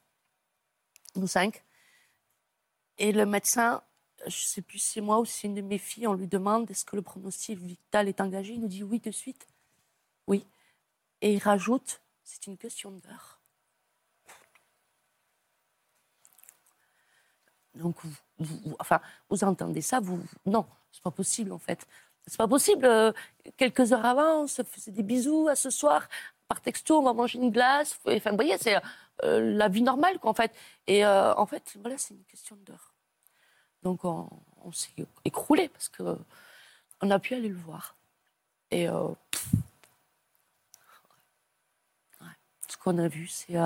nous 1.16 1.26
cinq. 1.26 1.64
Et 2.99 3.12
le 3.12 3.26
médecin, 3.26 3.82
je 4.20 4.26
ne 4.26 4.30
sais 4.30 4.62
plus 4.62 4.78
si 4.78 4.92
c'est 4.92 5.00
moi 5.00 5.18
ou 5.18 5.25
si 5.25 5.40
c'est 5.40 5.49
une 5.49 5.54
de 5.54 5.62
mes 5.62 5.78
filles, 5.78 6.06
on 6.06 6.14
lui 6.14 6.26
demande 6.28 6.70
est-ce 6.70 6.84
que 6.84 6.96
le 6.96 7.02
pronostic 7.02 7.58
vital 7.58 8.08
est 8.08 8.20
engagé? 8.20 8.54
Il 8.54 8.60
nous 8.60 8.68
dit 8.68 8.82
oui 8.82 9.00
de 9.00 9.10
suite. 9.10 9.46
Oui. 10.26 10.46
Et 11.22 11.34
il 11.34 11.38
rajoute 11.38 12.00
c'est 12.22 12.46
une 12.46 12.56
question 12.56 12.92
d'heure. 12.92 13.40
Donc, 17.75 17.96
vous, 18.04 18.14
vous- 18.38 18.76
enfin, 18.78 19.00
vous 19.28 19.42
entendez 19.44 19.80
ça, 19.80 20.00
vous, 20.00 20.22
non, 20.46 20.66
c'est 20.92 21.02
pas 21.02 21.10
possible 21.10 21.52
en 21.52 21.58
fait. 21.58 21.87
C'est 22.30 22.38
pas 22.38 22.46
possible. 22.46 22.84
euh, 22.84 23.10
quelques 23.56 23.92
heures 23.92 24.06
avant, 24.06 24.42
on 24.42 24.46
se 24.46 24.62
faisait 24.62 24.92
des 24.92 25.02
bisous 25.02 25.49
à 25.49 25.56
ce 25.56 25.68
soir, 25.68 26.08
par 26.46 26.60
texto, 26.60 26.96
on 26.96 27.02
va 27.02 27.12
manger 27.12 27.40
une 27.40 27.50
glace. 27.50 27.99
Enfin, 28.06 28.30
vous 28.30 28.37
voyez, 28.37 28.56
c'est 28.56 28.76
euh, 29.25 29.56
la 29.56 29.66
vie 29.66 29.82
normale, 29.82 30.20
quoi, 30.20 30.30
en 30.30 30.34
fait. 30.34 30.52
Et 30.87 31.04
euh, 31.04 31.34
en 31.34 31.44
fait, 31.46 31.76
voilà, 31.80 31.99
c'est 31.99 32.14
une 32.14 32.22
question 32.22 32.56
d'heure. 32.64 32.94
Donc, 33.82 34.04
on, 34.04 34.28
s'est 34.70 34.92
écroulé 35.25 35.68
parce 35.70 35.88
que 35.88 36.16
on 37.00 37.10
a 37.10 37.18
pu 37.18 37.34
aller 37.34 37.49
le 37.49 37.56
voir. 37.56 37.96
Et 38.70 38.87
ce 38.87 39.16
qu'on 42.76 42.99
a 42.99 43.08
vu, 43.08 43.26
c'est 43.26 43.56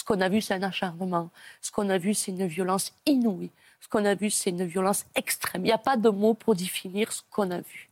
ce 0.00 0.04
qu'on 0.04 0.22
a 0.22 0.30
vu, 0.30 0.40
c'est 0.40 0.54
un 0.54 0.62
acharnement. 0.62 1.28
Ce 1.60 1.70
qu'on 1.70 1.90
a 1.90 1.98
vu, 1.98 2.14
c'est 2.14 2.30
une 2.30 2.46
violence 2.46 2.94
inouïe. 3.04 3.50
Ce 3.82 3.86
qu'on 3.86 4.06
a 4.06 4.14
vu, 4.14 4.30
c'est 4.30 4.48
une 4.48 4.64
violence 4.64 5.04
extrême. 5.14 5.60
Il 5.62 5.66
n'y 5.66 5.72
a 5.72 5.78
pas 5.78 5.98
de 5.98 6.08
mots 6.08 6.32
pour 6.32 6.54
définir 6.54 7.12
ce 7.12 7.20
qu'on 7.30 7.50
a 7.50 7.60
vu. 7.60 7.90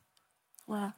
Voilà. 0.67 0.95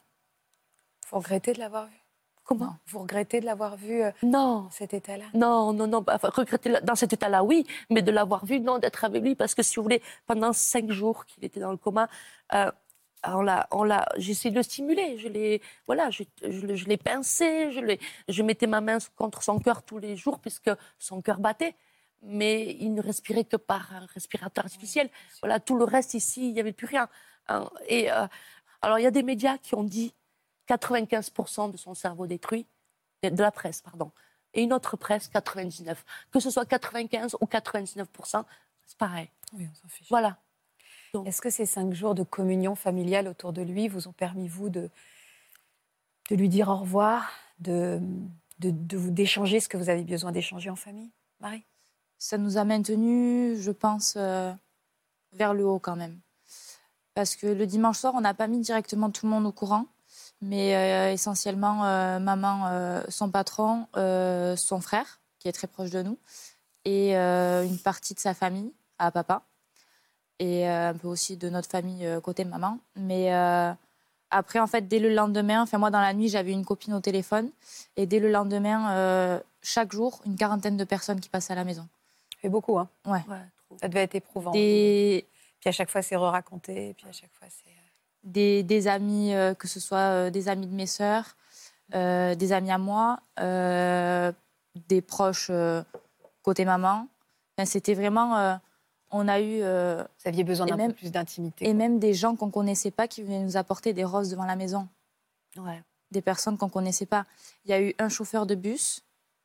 Vous 1.11 1.19
regrettez 1.19 1.52
de 1.52 1.59
l'avoir 1.59 1.87
vu? 1.87 1.97
Comment? 2.45 2.76
Vous 2.87 3.00
regrettez 3.00 3.40
de 3.40 3.47
l'avoir 3.47 3.76
vu 3.76 4.02
euh, 4.05 4.12
Non. 4.23 4.62
dans 4.62 4.71
cet 4.71 4.95
état-là? 4.95 5.25
Non, 5.35 5.73
non, 5.73 5.88
non. 5.88 6.05
Enfin, 6.07 6.31
regretter 6.33 6.81
dans 6.81 6.95
cet 6.95 7.12
état-là, 7.12 7.43
oui, 7.43 7.67
mais 7.90 8.02
de 8.02 8.12
l'avoir 8.12 8.45
vu, 8.45 8.61
non, 8.61 8.79
d'être 8.79 9.02
avec 9.05 9.21
lui, 9.21 9.35
parce 9.35 9.57
que 9.57 9.64
si 9.64 9.76
vous 9.76 9.83
voulez, 9.83 10.02
pendant 10.29 10.52
cinq 10.52 10.93
jours 10.93 11.26
qu'il 11.26 11.45
était 11.45 11.59
dans 11.59 11.73
le 11.73 11.76
coma, 11.76 12.09
euh, 12.55 12.71
on 13.25 13.43
l'a, 13.43 13.69
on 13.71 13.83
l'a, 13.85 14.07
essayé 14.17 14.50
de 14.50 14.57
le 14.57 14.62
stimuler. 14.62 15.19
Je 15.19 15.29
l'ai, 15.29 15.62
voilà, 15.87 16.11
je, 16.11 16.23
je 16.43 16.67
le- 16.67 16.75
je 16.77 16.87
l'ai 16.87 16.97
pincé, 16.97 17.71
je, 17.73 17.81
l'ai- 17.81 18.00
je 18.29 18.43
mettais 18.43 18.67
ma 18.67 18.81
main 18.81 18.99
contre 19.17 19.43
son 19.43 19.59
cœur 19.59 19.83
tous 19.83 19.99
les 19.99 20.17
jours 20.17 20.41
puisque 20.41 20.71
son 20.99 21.21
cœur 21.23 21.39
battait. 21.39 21.75
Mais 22.23 22.77
il 22.81 22.93
ne 22.95 23.00
respirait 23.03 23.45
que 23.45 23.57
par 23.57 23.95
un 23.95 24.07
respirateur 24.15 24.65
artificiel. 24.65 25.09
Voilà, 25.41 25.59
tout 25.61 25.77
le 25.77 25.85
reste 25.85 26.15
ici, 26.15 26.49
il 26.49 26.53
n'y 26.53 26.61
avait 26.61 26.73
plus 26.73 26.87
rien. 26.87 27.09
Hein, 27.49 27.69
Et 27.89 28.12
euh, 28.12 28.27
alors, 28.83 28.99
il 28.99 29.03
y 29.03 29.07
a 29.07 29.11
des 29.11 29.23
médias 29.23 29.57
qui 29.59 29.75
ont 29.75 29.85
dit 29.85 30.15
95% 30.69 31.71
de 31.73 31.77
son 31.77 31.95
cerveau 31.95 32.27
détruit, 32.27 32.67
de 33.23 33.31
de 33.31 33.43
la 33.43 33.50
presse, 33.50 33.81
pardon 33.83 34.13
et 34.54 34.63
une 34.63 34.73
autre 34.73 34.97
presse 34.97 35.28
99. 35.28 36.04
Que 36.30 36.41
ce 36.41 36.50
soit 36.50 36.67
95 36.67 37.37
ou 37.41 37.47
99%, 37.47 38.45
c'est 38.87 38.99
pareil. 38.99 39.30
Oui, 39.52 39.67
on 39.71 39.75
s'en 39.75 39.89
fiche. 39.89 40.09
Voilà. 40.11 40.39
Est-ce 41.25 41.40
que 41.40 41.50
ces 41.50 41.66
cinq 41.66 41.92
jours 41.92 42.14
de 42.14 42.23
communion 42.23 42.75
familiale 42.75 43.26
autour 43.26 43.52
de 43.52 43.62
lui 43.62 43.88
vous 43.88 44.06
ont 44.06 44.12
permis, 44.12 44.46
vous, 44.49 44.68
de, 44.68 44.90
de 46.30 46.36
lui 46.36 46.49
dire 46.49 46.68
au 46.68 46.76
revoir, 46.76 47.30
de, 47.58 48.00
de, 48.60 48.70
de 48.70 48.96
vous 48.96 49.10
d'échanger 49.10 49.58
ce 49.60 49.68
que 49.68 49.76
vous 49.76 49.88
avez 49.88 50.04
besoin 50.04 50.30
d'échanger 50.32 50.70
en 50.70 50.76
famille 50.76 51.10
Marie? 51.40 51.64
Ça 52.18 52.38
nous 52.38 52.58
a 52.58 52.64
maintenus, 52.64 53.60
je 53.60 53.70
pense, 53.70 54.14
euh, 54.16 54.52
vers 55.32 55.54
le 55.54 55.66
haut 55.66 55.78
quand 55.78 55.96
même. 55.96 56.20
Parce 57.14 57.34
que 57.34 57.46
le 57.46 57.66
dimanche 57.66 57.99
soir, 57.99 58.14
on 58.14 58.20
n'a 58.20 58.34
pas 58.34 58.46
mis 58.46 58.60
directement 58.60 59.10
tout 59.10 59.26
le 59.26 59.30
monde 59.30 59.46
au 59.46 59.52
courant, 59.52 59.86
mais 60.40 60.76
euh, 60.76 61.12
essentiellement 61.12 61.84
euh, 61.84 62.18
maman, 62.18 63.02
son 63.08 63.30
patron, 63.30 63.88
son 63.94 64.80
frère, 64.80 65.20
qui 65.38 65.49
est 65.49 65.52
très 65.52 65.66
proche 65.66 65.90
de 65.90 66.02
nous, 66.02 66.18
et 66.84 67.16
une 67.16 67.78
partie 67.78 68.14
de 68.14 68.20
sa 68.20 68.34
famille, 68.34 68.73
à 68.99 69.10
papa, 69.10 69.42
et 70.41 70.69
euh, 70.69 70.89
un 70.91 70.95
peu 70.95 71.07
aussi 71.07 71.37
de 71.37 71.49
notre 71.49 71.69
famille 71.69 72.05
euh, 72.05 72.21
côté 72.21 72.45
maman. 72.45 72.79
Mais 72.97 73.33
euh, 73.33 73.73
après, 74.31 74.59
en 74.59 74.67
fait, 74.67 74.89
dès 74.89 74.99
le 74.99 75.15
lendemain, 75.15 75.63
enfin 75.63 75.79
moi 75.79 75.91
dans 75.91 76.00
la 76.00 76.13
nuit, 76.15 76.29
j'avais 76.29 76.50
une 76.53 76.65
copine 76.65 76.95
au 76.95 77.00
téléphone, 77.00 77.50
et 77.97 78.07
dès 78.07 78.19
le 78.19 78.31
lendemain, 78.33 78.93
euh, 78.93 79.39
chaque 79.63 79.93
jour, 79.93 80.21
une 80.26 80.37
quarantaine 80.37 80.76
de 80.76 80.85
personnes 80.85 81.21
qui 81.21 81.29
passaient 81.29 81.53
à 81.53 81.57
la 81.57 81.65
maison. 81.65 81.87
Fait 82.41 82.49
beaucoup, 82.49 82.79
hein 82.79 82.89
Ouais. 83.05 83.23
Ça 83.81 83.87
devait 83.87 84.03
être 84.03 84.15
éprouvant. 84.17 84.50
Des, 84.50 85.26
Puis 85.61 85.69
à 85.69 85.73
chaque 85.73 85.91
fois, 85.91 86.03
c'est 86.03 86.17
re-raconté, 86.17 86.91
et 86.91 86.95
puis 86.95 87.07
à 87.07 87.13
chaque 87.13 87.33
fois, 87.33 87.47
c'est... 87.50 87.71
des, 88.25 88.63
des 88.63 88.89
amis, 88.89 89.35
euh, 89.35 89.55
que 89.55 89.69
ce 89.69 89.79
soit 89.79 89.99
euh, 89.99 90.31
des 90.31 90.49
amis 90.49 90.67
de 90.67 90.75
mes 90.75 90.87
sœurs, 90.87 91.37
euh, 91.95 92.35
des 92.35 92.53
amis 92.53 92.71
à 92.71 92.79
moi, 92.79 93.21
euh, 93.41 94.33
des 94.89 95.03
proches 95.03 95.49
euh, 95.50 95.83
côté 96.43 96.65
maman. 96.65 97.07
Enfin, 97.59 97.67
C'était 97.67 97.95
vraiment. 97.95 98.59
On 99.10 99.28
a 99.28 99.40
eu. 99.40 99.60
euh, 99.62 100.02
Vous 100.18 100.28
aviez 100.28 100.44
besoin 100.44 100.66
d'un 100.66 100.88
peu 100.88 100.94
plus 100.94 101.10
d'intimité. 101.12 101.68
Et 101.68 101.75
même 101.75 101.99
des 101.99 102.14
gens 102.14 102.36
qu'on 102.36 102.50
connaissait 102.50 102.90
pas 102.90 103.08
qui 103.08 103.23
venaient 103.23 103.42
nous 103.42 103.56
apporter 103.56 103.92
des 103.92 104.04
roses 104.04 104.30
devant 104.30 104.44
la 104.46 104.56
maison. 104.56 104.88
Ouais. 105.56 105.82
Des 106.10 106.23
personnes 106.23 106.56
qu'on 106.58 106.68
connaissait 106.68 107.06
pas. 107.06 107.25
Il 107.64 107.70
y 107.70 107.75
a 107.75 107.80
eu 107.82 107.94
un 107.99 108.08
chauffeur 108.08 108.46
de 108.46 108.54
bus, 108.54 109.02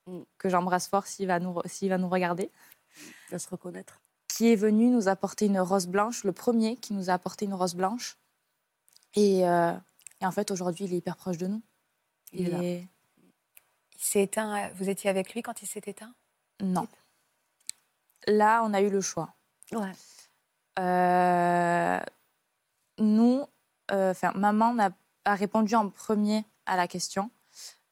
Mm. 0.07 0.19
que 0.37 0.49
j'embrasse 0.49 0.87
fort 0.87 1.07
s'il 1.07 1.25
va, 1.25 1.39
nous 1.39 1.59
s'il 1.65 1.89
va 1.89 1.97
nous 1.97 2.09
regarder, 2.09 2.51
De 3.31 3.39
se 3.39 3.49
reconnaître. 3.49 3.99
qui 4.27 4.51
est 4.51 4.55
venu 4.55 4.89
nous 4.91 5.07
apporter 5.07 5.47
une 5.47 5.59
rose 5.59 5.87
blanche, 5.87 6.23
le 6.25 6.31
premier 6.31 6.75
qui 6.75 6.93
nous 6.93 7.09
a 7.09 7.13
apporté 7.13 7.45
une 7.45 7.55
rose 7.55 7.73
blanche. 7.73 8.15
Et, 9.15 9.47
euh, 9.47 9.73
et 10.21 10.25
en 10.27 10.31
fait, 10.31 10.51
aujourd'hui, 10.51 10.85
il 10.85 10.93
est 10.93 10.97
hyper 10.97 11.15
proche 11.17 11.37
de 11.39 11.47
nous. 11.47 11.61
Il 12.33 12.47
est 12.49 12.51
là. 12.51 12.61
Il 12.61 12.87
s'est 13.97 14.21
éteint, 14.21 14.55
euh, 14.55 14.73
vous 14.75 14.89
étiez 14.89 15.09
avec 15.09 15.33
lui 15.33 15.41
quand 15.41 15.61
il 15.63 15.67
s'est 15.67 15.81
éteint? 15.87 16.13
Non. 16.61 16.87
Là, 18.27 18.61
on 18.63 18.73
a 18.73 18.81
eu 18.81 18.89
le 18.89 19.01
choix. 19.01 19.33
Ouais. 19.71 19.91
Euh, 20.79 21.99
nous, 22.99 23.45
euh, 23.91 24.11
enfin, 24.11 24.31
maman 24.35 24.73
n'a- 24.73 24.91
a 25.25 25.35
répondu 25.35 25.75
en 25.75 25.89
premier 25.89 26.45
à 26.65 26.75
la 26.75 26.87
question 26.87 27.29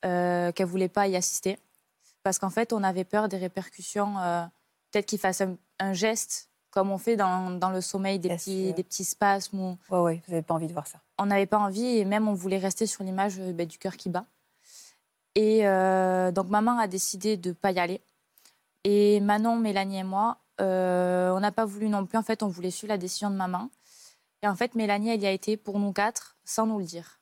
euh, 0.05 0.51
qu'elle 0.51 0.67
voulait 0.67 0.89
pas 0.89 1.07
y 1.07 1.15
assister 1.15 1.57
parce 2.23 2.39
qu'en 2.39 2.49
fait, 2.49 2.73
on 2.73 2.83
avait 2.83 3.03
peur 3.03 3.27
des 3.27 3.37
répercussions. 3.37 4.15
Peut-être 4.91 5.05
qu'il 5.07 5.19
fasse 5.19 5.41
un, 5.41 5.57
un 5.79 5.93
geste 5.93 6.49
comme 6.71 6.89
on 6.89 6.97
fait 6.97 7.15
dans, 7.15 7.51
dans 7.51 7.69
le 7.69 7.81
sommeil, 7.81 8.17
des 8.17 8.29
petits, 8.29 8.73
des 8.73 8.83
petits 8.83 9.03
spasmes. 9.03 9.59
Où 9.59 9.77
Ouais, 9.89 9.99
ouais, 9.99 10.21
vous 10.25 10.31
n'avez 10.31 10.41
pas 10.43 10.53
envie 10.55 10.67
de 10.67 10.73
voir 10.73 10.87
ça. 10.87 10.99
on 11.19 11.25
n'avait 11.27 11.45
pas 11.45 11.59
envie 11.59 11.85
et 11.97 12.05
même 12.05 12.27
on 12.27 12.33
voulait 12.33 12.57
rester 12.57 12.85
sur 12.87 13.03
l'image 13.03 13.37
ben, 13.39 13.67
du 13.67 13.77
cœur 13.77 13.95
qui 13.97 14.09
bat. 14.09 14.25
Et 15.35 15.67
euh, 15.67 16.31
donc 16.31 16.47
maman 16.49 16.77
a 16.79 16.87
décidé 16.87 17.37
de 17.37 17.51
pas 17.51 17.71
y 17.71 17.79
aller. 17.79 18.01
Et 18.85 19.19
Manon, 19.19 19.55
Mélanie 19.57 19.99
et 19.99 20.03
moi, 20.03 20.37
euh, 20.61 21.31
on 21.31 21.39
n'a 21.39 21.51
pas 21.51 21.65
voulu 21.65 21.89
non 21.89 22.05
plus. 22.05 22.17
En 22.17 22.23
fait, 22.23 22.43
on 22.43 22.47
voulait 22.47 22.71
suivre 22.71 22.89
la 22.91 22.97
décision 22.97 23.29
de 23.29 23.35
maman. 23.35 23.69
Et 24.41 24.47
en 24.47 24.55
fait, 24.55 24.75
Mélanie, 24.75 25.09
elle 25.09 25.21
y 25.21 25.25
a 25.27 25.31
été 25.31 25.57
pour 25.57 25.79
nous 25.79 25.93
quatre, 25.93 26.35
sans 26.43 26.65
nous 26.67 26.79
le 26.79 26.85
dire. 26.85 27.19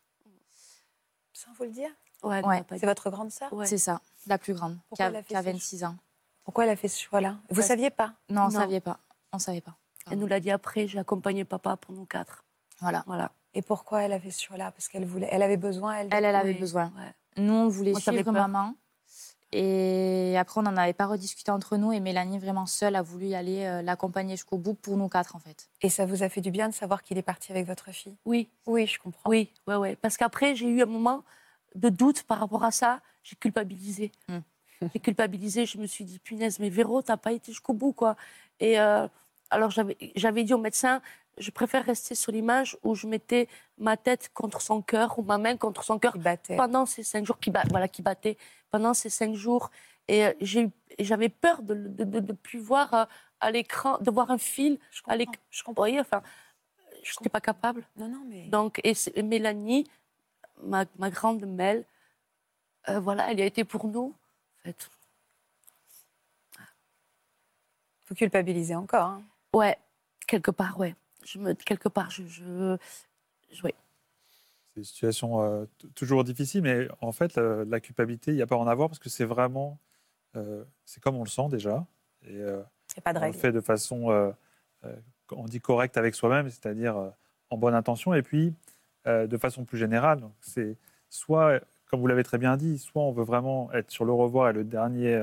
Sans 1.33 1.51
vous 1.53 1.63
le 1.63 1.71
dire 1.71 1.89
Ouais, 2.23 2.41
C'est 2.77 2.85
votre 2.85 3.09
grande 3.09 3.31
sœur 3.31 3.51
Ouais. 3.53 3.65
C'est 3.65 3.77
ça, 3.79 3.99
la 4.27 4.37
plus 4.37 4.53
grande, 4.53 4.75
qui 4.75 4.81
Pourquoi 4.89 5.05
a, 5.05 5.09
elle 5.09 5.15
a 5.15 5.23
fait 5.23 5.27
qui 5.29 5.35
a 5.35 5.41
ce 5.41 5.45
26 5.45 5.83
ans. 5.85 5.95
Pourquoi 6.43 6.65
elle 6.65 6.69
a 6.71 6.75
fait 6.75 6.87
ce 6.87 6.99
choix-là? 7.01 7.37
Vous 7.49 7.55
Parce- 7.55 7.67
saviez 7.67 7.89
pas? 7.89 8.13
Non, 8.29 8.41
on 8.41 8.45
Non. 8.45 8.49
savait 8.51 8.79
pas. 8.79 8.99
On 9.33 9.39
savait 9.39 9.61
pas. 9.61 9.75
Elle 10.09 10.19
nous 10.19 10.27
l'a 10.27 10.39
dit 10.39 10.51
après, 10.51 10.87
j'ai 10.87 10.99
accompagné 10.99 11.45
papa 11.45 11.77
pour 11.77 11.93
nous 11.95 12.05
quatre. 12.05 12.43
Voilà. 12.79 13.03
Voilà. 13.07 13.31
Et 13.53 13.61
pourquoi 13.61 14.03
elle 14.03 14.13
a 14.13 14.19
fait 14.19 14.31
ce 14.31 14.41
choix-là? 14.43 14.71
Parce 14.71 14.87
qu'elle 14.87 15.05
voulait, 15.05 15.29
elle 15.31 15.41
avait 15.43 15.57
besoin, 15.57 15.93
elle. 15.95 16.09
Elle, 16.11 16.25
elle 16.25 16.35
avait 16.35 16.53
besoin. 16.53 16.91
ouais. 16.97 17.13
Nous, 17.43 17.53
on 17.53 17.67
voulait 17.69 17.93
j'avais 17.93 18.17
suivre 18.17 18.31
peur. 18.33 18.47
maman. 18.47 18.75
Et 19.53 20.37
après, 20.37 20.59
on 20.59 20.63
n'en 20.63 20.77
avait 20.77 20.93
pas 20.93 21.07
rediscuté 21.07 21.51
entre 21.51 21.77
nous. 21.77 21.91
Et 21.91 21.99
Mélanie, 21.99 22.39
vraiment 22.39 22.65
seule, 22.65 22.95
a 22.95 23.01
voulu 23.01 23.27
y 23.27 23.35
aller 23.35 23.65
euh, 23.65 23.81
l'accompagner 23.81 24.35
jusqu'au 24.35 24.57
bout 24.57 24.73
pour 24.73 24.95
nous 24.97 25.09
quatre, 25.09 25.35
en 25.35 25.39
fait. 25.39 25.69
Et 25.81 25.89
ça 25.89 26.05
vous 26.05 26.23
a 26.23 26.29
fait 26.29 26.41
du 26.41 26.51
bien 26.51 26.69
de 26.69 26.73
savoir 26.73 27.03
qu'il 27.03 27.17
est 27.17 27.23
parti 27.23 27.51
avec 27.51 27.67
votre 27.67 27.91
fille? 27.91 28.15
Oui, 28.25 28.49
Oui, 28.65 28.87
je 28.87 28.97
comprends. 28.99 29.29
oui, 29.29 29.51
ouais, 29.67 29.75
ouais. 29.75 29.95
Parce 29.95 30.17
qu'après, 30.17 30.55
j'ai 30.55 30.67
eu 30.67 30.81
un 30.81 30.85
moment 30.85 31.23
de 31.75 31.89
doute 31.89 32.23
par 32.23 32.39
rapport 32.39 32.63
à 32.63 32.71
ça. 32.71 33.01
J'ai 33.23 33.35
culpabilisé. 33.35 34.11
Mm. 34.29 34.37
J'ai 34.93 34.99
culpabilisé. 34.99 35.65
Je 35.65 35.77
me 35.77 35.85
suis 35.85 36.05
dit, 36.05 36.19
punaise, 36.19 36.59
mais 36.59 36.69
Véro, 36.69 37.01
t'as 37.01 37.17
pas 37.17 37.33
été 37.33 37.51
jusqu'au 37.51 37.73
bout, 37.73 37.93
quoi. 37.93 38.15
Et, 38.59 38.79
euh, 38.79 39.07
alors 39.51 39.69
j'avais 39.69 39.97
j'avais 40.15 40.43
dit 40.43 40.53
au 40.53 40.57
médecin, 40.57 41.01
je 41.37 41.51
préfère 41.51 41.85
rester 41.85 42.15
sur 42.15 42.31
l'image 42.31 42.77
où 42.83 42.95
je 42.95 43.05
mettais 43.05 43.47
ma 43.77 43.97
tête 43.97 44.31
contre 44.33 44.61
son 44.61 44.81
cœur 44.81 45.19
ou 45.19 45.23
ma 45.23 45.37
main 45.37 45.57
contre 45.57 45.83
son 45.83 45.99
cœur 45.99 46.15
pendant 46.55 46.85
ces 46.85 47.03
cinq 47.03 47.25
jours, 47.25 47.39
qui, 47.39 47.51
voilà, 47.69 47.87
qui 47.87 48.01
battait 48.01 48.37
pendant 48.71 48.93
ces 48.93 49.09
cinq 49.09 49.35
jours. 49.35 49.69
Et 50.07 50.25
euh, 50.25 50.33
j'avais 50.99 51.29
peur 51.29 51.61
de 51.61 51.73
ne 51.75 52.33
plus 52.33 52.59
voir 52.59 52.93
euh, 52.93 53.05
à 53.39 53.51
l'écran, 53.51 53.97
de 53.99 54.09
voir 54.11 54.31
un 54.31 54.37
fil 54.37 54.79
Je 54.91 55.01
à 55.07 55.15
l'écran. 55.15 55.35
Je 55.49 55.63
voyez, 55.75 55.99
enfin, 55.99 56.21
je 57.03 57.11
n'étais 57.19 57.29
pas 57.29 57.41
capable. 57.41 57.83
Non, 57.97 58.07
non, 58.07 58.23
mais. 58.27 58.47
Donc, 58.47 58.79
et, 58.83 58.93
Mélanie, 59.21 59.89
ma, 60.63 60.85
ma 60.97 61.09
grande 61.09 61.45
Mel, 61.45 61.85
euh, 62.89 62.99
voilà, 62.99 63.31
elle 63.31 63.39
y 63.39 63.41
a 63.41 63.45
été 63.45 63.63
pour 63.63 63.85
nous. 63.87 64.15
En 64.59 64.63
fait. 64.63 64.89
Vous 68.07 68.15
culpabilisez 68.15 68.75
encore. 68.75 69.05
hein. 69.07 69.23
Ouais, 69.53 69.77
quelque 70.27 70.51
part, 70.51 70.79
ouais. 70.79 70.95
Je 71.23 71.37
me, 71.39 71.53
quelque 71.53 71.87
part, 71.87 72.09
je, 72.09 72.23
je, 72.25 72.77
je- 73.51 73.63
ouais. 73.63 73.75
C'est 74.73 74.79
une 74.79 74.83
situation 74.85 75.41
euh, 75.43 75.65
toujours 75.95 76.23
difficile, 76.23 76.61
mais 76.61 76.87
en 77.01 77.11
fait, 77.11 77.35
la, 77.35 77.65
la 77.65 77.79
culpabilité, 77.79 78.31
il 78.31 78.35
n'y 78.35 78.41
a 78.41 78.47
pas 78.47 78.55
à 78.55 78.59
en 78.59 78.67
avoir 78.67 78.87
parce 78.89 78.99
que 78.99 79.09
c'est 79.09 79.25
vraiment. 79.25 79.77
euh, 80.35 80.63
c'est 80.85 81.01
comme 81.01 81.15
on 81.15 81.23
le 81.23 81.29
sent 81.29 81.49
déjà. 81.49 81.85
Et 82.25 82.35
euh, 82.35 82.61
pas 83.03 83.13
de 83.13 83.19
on 83.19 83.25
le 83.25 83.33
fait 83.33 83.51
de 83.51 83.61
façon, 83.61 84.11
euh, 84.11 84.31
on 85.31 85.45
dit 85.45 85.59
correcte 85.59 85.97
avec 85.97 86.15
soi-même, 86.15 86.49
c'est-à-dire 86.49 86.95
en 87.49 87.57
bonne 87.57 87.73
intention, 87.73 88.13
et 88.13 88.21
puis 88.21 88.53
de 89.05 89.37
façon 89.37 89.65
plus 89.65 89.77
générale. 89.77 90.21
C'est 90.39 90.77
soit, 91.09 91.59
comme 91.89 91.99
vous 91.99 92.07
l'avez 92.07 92.23
très 92.23 92.37
bien 92.37 92.57
dit, 92.57 92.77
soit 92.77 93.01
on 93.01 93.11
veut 93.11 93.23
vraiment 93.23 93.71
être 93.73 93.89
sur 93.91 94.05
le 94.05 94.11
revoir 94.11 94.49
et 94.49 94.53
le 94.53 94.63
dernier, 94.63 95.19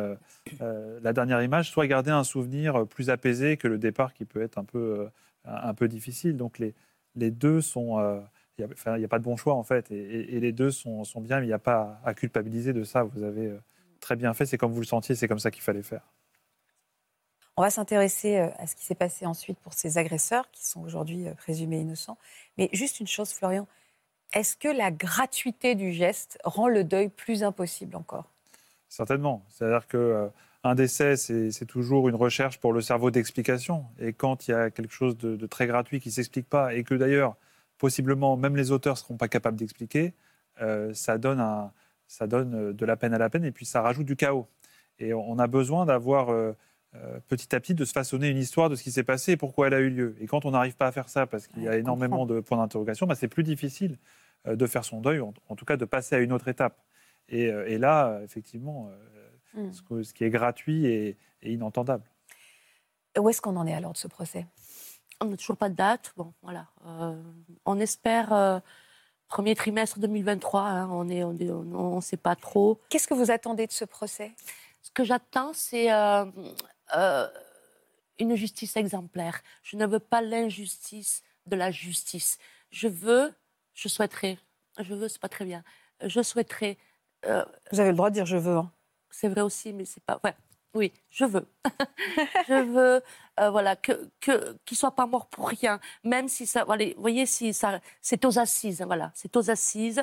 la 0.60 1.12
dernière 1.12 1.42
image, 1.42 1.70
soit 1.70 1.86
garder 1.86 2.10
un 2.10 2.24
souvenir 2.24 2.86
plus 2.86 3.10
apaisé 3.10 3.56
que 3.56 3.68
le 3.68 3.78
départ 3.78 4.14
qui 4.14 4.24
peut 4.24 4.42
être 4.42 4.58
un 4.58 4.64
peu, 4.64 5.08
un 5.44 5.74
peu 5.74 5.88
difficile. 5.88 6.36
Donc 6.36 6.58
les, 6.58 6.74
les 7.14 7.30
deux 7.30 7.60
sont, 7.60 8.22
il 8.58 8.66
n'y 8.98 9.04
a, 9.04 9.08
pas 9.08 9.18
de 9.18 9.24
bon 9.24 9.36
choix 9.36 9.54
en 9.54 9.62
fait, 9.62 9.90
et, 9.90 9.96
et- 9.96 10.36
et 10.36 10.40
les 10.40 10.52
deux 10.52 10.70
sont, 10.70 11.04
sont 11.04 11.20
bien, 11.20 11.38
mais 11.38 11.44
il 11.46 11.48
n'y 11.48 11.54
a 11.54 11.58
pas 11.58 12.00
à 12.04 12.14
culpabiliser 12.14 12.72
de 12.72 12.84
ça. 12.84 13.02
Vous 13.04 13.22
avez 13.22 13.46
euh, 13.46 13.60
très 14.00 14.16
bien 14.16 14.34
fait, 14.34 14.46
c'est 14.46 14.58
comme 14.58 14.72
vous 14.72 14.80
le 14.80 14.86
sentiez, 14.86 15.14
c'est 15.14 15.28
comme 15.28 15.38
ça 15.38 15.50
qu'il 15.50 15.62
fallait 15.62 15.82
faire. 15.82 16.02
On 17.56 17.62
va 17.62 17.70
s'intéresser 17.70 18.38
euh, 18.38 18.48
à 18.58 18.66
ce 18.66 18.76
qui 18.76 18.84
s'est 18.84 18.94
passé 18.94 19.26
ensuite 19.26 19.58
pour 19.58 19.72
ces 19.74 19.98
agresseurs 19.98 20.50
qui 20.52 20.66
sont 20.66 20.80
aujourd'hui 20.82 21.26
euh, 21.28 21.34
présumés 21.34 21.80
innocents. 21.80 22.18
Mais 22.56 22.68
juste 22.72 23.00
une 23.00 23.08
chose, 23.08 23.32
Florian, 23.32 23.66
est-ce 24.32 24.56
que 24.56 24.68
la 24.68 24.90
gratuité 24.90 25.74
du 25.74 25.92
geste 25.92 26.38
rend 26.44 26.68
le 26.68 26.84
deuil 26.84 27.08
plus 27.08 27.42
impossible 27.42 27.96
encore? 27.96 28.30
Certainement. 28.88 29.44
C'est-à-dire 29.50 29.86
que 29.86 29.96
euh, 29.96 30.28
un 30.64 30.74
décès, 30.74 31.16
c'est 31.16 31.50
c'est 31.50 31.66
toujours 31.66 32.08
une 32.08 32.14
recherche 32.14 32.58
pour 32.58 32.72
le 32.72 32.80
cerveau 32.80 33.10
d'explication. 33.10 33.86
Et 33.98 34.12
quand 34.12 34.48
il 34.48 34.52
y 34.52 34.54
a 34.54 34.70
quelque 34.70 34.92
chose 34.92 35.16
de, 35.18 35.36
de 35.36 35.46
très 35.46 35.66
gratuit 35.66 36.00
qui 36.00 36.08
ne 36.08 36.14
s'explique 36.14 36.48
pas, 36.48 36.74
et 36.74 36.84
que 36.84 36.94
d'ailleurs, 36.94 37.36
possiblement, 37.78 38.36
même 38.36 38.56
les 38.56 38.70
auteurs 38.70 38.94
ne 38.94 38.98
seront 38.98 39.16
pas 39.16 39.28
capables 39.28 39.56
d'expliquer, 39.56 40.14
euh, 40.60 40.92
ça, 40.94 41.18
donne 41.18 41.40
un- 41.40 41.72
ça 42.06 42.26
donne 42.26 42.54
euh, 42.54 42.72
de 42.72 42.84
la 42.84 42.96
peine 42.96 43.14
à 43.14 43.18
la 43.18 43.30
peine, 43.30 43.44
et 43.44 43.52
puis 43.52 43.64
ça 43.66 43.80
rajoute 43.82 44.06
du 44.06 44.16
chaos. 44.16 44.46
Et 44.98 45.14
on 45.14 45.38
a 45.38 45.46
besoin 45.46 45.86
d'avoir 45.86 46.30
euh, 46.30 46.52
petit 47.28 47.54
à 47.54 47.60
petit 47.60 47.74
de 47.74 47.84
se 47.84 47.92
façonner 47.92 48.28
une 48.28 48.38
histoire 48.38 48.68
de 48.68 48.74
ce 48.74 48.82
qui 48.82 48.90
s'est 48.90 49.04
passé 49.04 49.32
et 49.32 49.36
pourquoi 49.36 49.68
elle 49.68 49.74
a 49.74 49.80
eu 49.80 49.90
lieu. 49.90 50.16
Et 50.20 50.26
quand 50.26 50.44
on 50.44 50.50
n'arrive 50.50 50.74
pas 50.76 50.86
à 50.88 50.92
faire 50.92 51.08
ça, 51.08 51.26
parce 51.26 51.46
qu'il 51.46 51.62
y 51.62 51.68
a 51.68 51.72
Ouais, 51.72 51.80
énormément 51.80 52.26
de 52.26 52.40
points 52.40 52.58
d'interrogation, 52.58 53.06
bah, 53.06 53.14
c'est 53.14 53.28
plus 53.28 53.44
difficile 53.44 53.98
de 54.46 54.66
faire 54.66 54.84
son 54.84 55.00
deuil, 55.00 55.20
en, 55.20 55.32
en 55.48 55.54
tout 55.56 55.64
cas 55.64 55.76
de 55.76 55.84
passer 55.84 56.16
à 56.16 56.18
une 56.18 56.32
autre 56.32 56.48
étape. 56.48 56.78
Et, 57.28 57.44
et 57.44 57.78
là, 57.78 58.20
effectivement, 58.24 58.90
Hmm. 59.54 59.70
ce 60.02 60.12
qui 60.12 60.24
est 60.24 60.30
gratuit 60.30 60.84
est, 60.86 61.16
est 61.42 61.52
inentendable. 61.52 62.04
Où 63.18 63.28
est-ce 63.30 63.40
qu'on 63.40 63.56
en 63.56 63.66
est 63.66 63.72
alors 63.72 63.92
de 63.94 63.96
ce 63.98 64.06
procès? 64.06 64.46
On 65.20 65.26
n'a 65.26 65.36
toujours 65.36 65.56
pas 65.56 65.68
de 65.68 65.74
date. 65.74 66.12
Bon, 66.16 66.32
voilà. 66.42 66.66
Euh, 66.86 67.20
on 67.64 67.78
espère 67.80 68.32
euh, 68.32 68.60
premier 69.28 69.54
trimestre 69.54 69.98
2023. 69.98 70.60
hein, 70.62 70.88
on 70.90 71.08
est, 71.08 71.24
on 71.24 71.34
est- 71.36 71.50
on 71.50 71.96
ne 71.96 72.00
sait 72.00 72.16
pas 72.16 72.36
trop. 72.36 72.80
Qu'est-ce 72.88 73.08
que 73.08 73.14
vous 73.14 73.30
attendez 73.30 73.66
de 73.66 73.72
ce 73.72 73.84
procès? 73.84 74.32
Ce 74.82 74.90
que 74.92 75.02
j'attends, 75.04 75.52
c'est 75.52 75.92
euh, 75.92 76.24
une 78.18 78.34
justice 78.36 78.76
exemplaire. 78.76 79.42
Je 79.62 79.76
ne 79.76 79.86
veux 79.86 79.98
pas 79.98 80.22
l'injustice 80.22 81.22
de 81.46 81.56
la 81.56 81.70
justice. 81.70 82.38
Je 82.70 82.86
veux, 82.88 83.34
je 83.74 83.88
souhaiterais, 83.88 84.38
je 84.78 84.94
veux, 84.94 85.08
c'est 85.08 85.20
pas 85.20 85.28
très 85.28 85.44
bien. 85.44 85.64
Je 86.04 86.22
souhaiterais, 86.22 86.78
Vous 87.24 87.80
avez 87.80 87.90
le 87.90 87.96
droit 87.96 88.10
de 88.10 88.14
dire 88.14 88.26
je 88.26 88.36
veux. 88.36 88.56
hein. 88.56 88.70
c'est 89.10 89.28
vrai 89.28 89.40
aussi, 89.40 89.72
mais 89.72 89.84
c'est 89.84 90.02
pas. 90.04 90.20
Ouais, 90.22 90.34
oui, 90.74 90.92
je 91.10 91.24
veux. 91.24 91.46
je 92.48 92.62
veux, 92.62 93.02
euh, 93.40 93.50
voilà, 93.50 93.76
que 93.76 94.10
que 94.20 94.56
qu'il 94.64 94.76
soit 94.76 94.94
pas 94.94 95.06
mort 95.06 95.26
pour 95.28 95.48
rien, 95.48 95.80
même 96.04 96.28
si 96.28 96.46
ça, 96.46 96.64
vous 96.64 96.74
voyez, 96.98 97.26
si 97.26 97.52
ça, 97.54 97.80
c'est 98.02 98.24
aux 98.24 98.38
assises, 98.38 98.82
hein, 98.82 98.86
voilà, 98.86 99.10
c'est 99.14 99.34
aux 99.36 99.50
assises. 99.50 100.02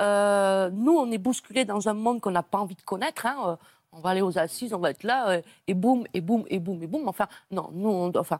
Euh, 0.00 0.70
nous, 0.70 0.92
on 0.96 1.10
est 1.10 1.18
bousculés 1.18 1.64
dans 1.64 1.88
un 1.88 1.94
monde 1.94 2.20
qu'on 2.20 2.30
n'a 2.30 2.42
pas 2.42 2.58
envie 2.58 2.74
de 2.74 2.82
connaître. 2.82 3.26
hein, 3.26 3.36
euh, 3.46 3.56
on 3.92 4.00
va 4.00 4.10
aller 4.10 4.22
aux 4.22 4.38
assises, 4.38 4.74
on 4.74 4.78
va 4.78 4.90
être 4.90 5.04
là, 5.04 5.30
euh, 5.30 5.42
et 5.66 5.74
boum, 5.74 6.06
et 6.14 6.20
boum, 6.20 6.44
et 6.48 6.58
boum, 6.60 6.82
et 6.82 6.86
boum. 6.86 7.08
Enfin, 7.08 7.28
non, 7.50 7.70
nous, 7.72 7.88
on, 7.88 8.12
enfin, 8.16 8.38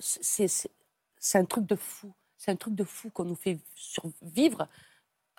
c'est 0.00 1.38
un 1.38 1.44
truc 1.44 1.66
de 1.66 1.76
fou. 1.76 2.12
C'est 2.38 2.50
un 2.50 2.56
truc 2.56 2.74
de 2.74 2.84
fou 2.84 3.10
qu'on 3.10 3.24
nous 3.24 3.34
fait 3.36 3.58
survivre 3.74 4.68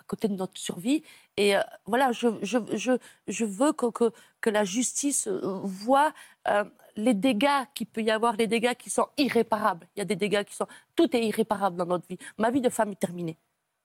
côté 0.07 0.27
de 0.27 0.35
notre 0.35 0.57
survie. 0.57 1.03
Et 1.37 1.55
euh, 1.55 1.61
voilà, 1.85 2.11
je, 2.11 2.27
je, 2.41 2.57
je, 2.73 2.93
je 3.27 3.45
veux 3.45 3.73
que, 3.73 3.87
que, 3.91 4.11
que 4.41 4.49
la 4.49 4.63
justice 4.63 5.27
euh, 5.27 5.59
voit 5.63 6.13
euh, 6.47 6.63
les 6.95 7.13
dégâts 7.13 7.65
qu'il 7.73 7.87
peut 7.87 8.01
y 8.01 8.11
avoir, 8.11 8.35
les 8.35 8.47
dégâts 8.47 8.75
qui 8.75 8.89
sont 8.89 9.07
irréparables. 9.17 9.87
Il 9.95 9.99
y 9.99 10.01
a 10.01 10.05
des 10.05 10.15
dégâts 10.15 10.43
qui 10.43 10.55
sont... 10.55 10.67
Tout 10.95 11.15
est 11.15 11.25
irréparable 11.25 11.77
dans 11.77 11.85
notre 11.85 12.07
vie. 12.07 12.17
Ma 12.37 12.51
vie 12.51 12.61
de 12.61 12.69
femme 12.69 12.91
est 12.91 12.99
terminée. 12.99 13.37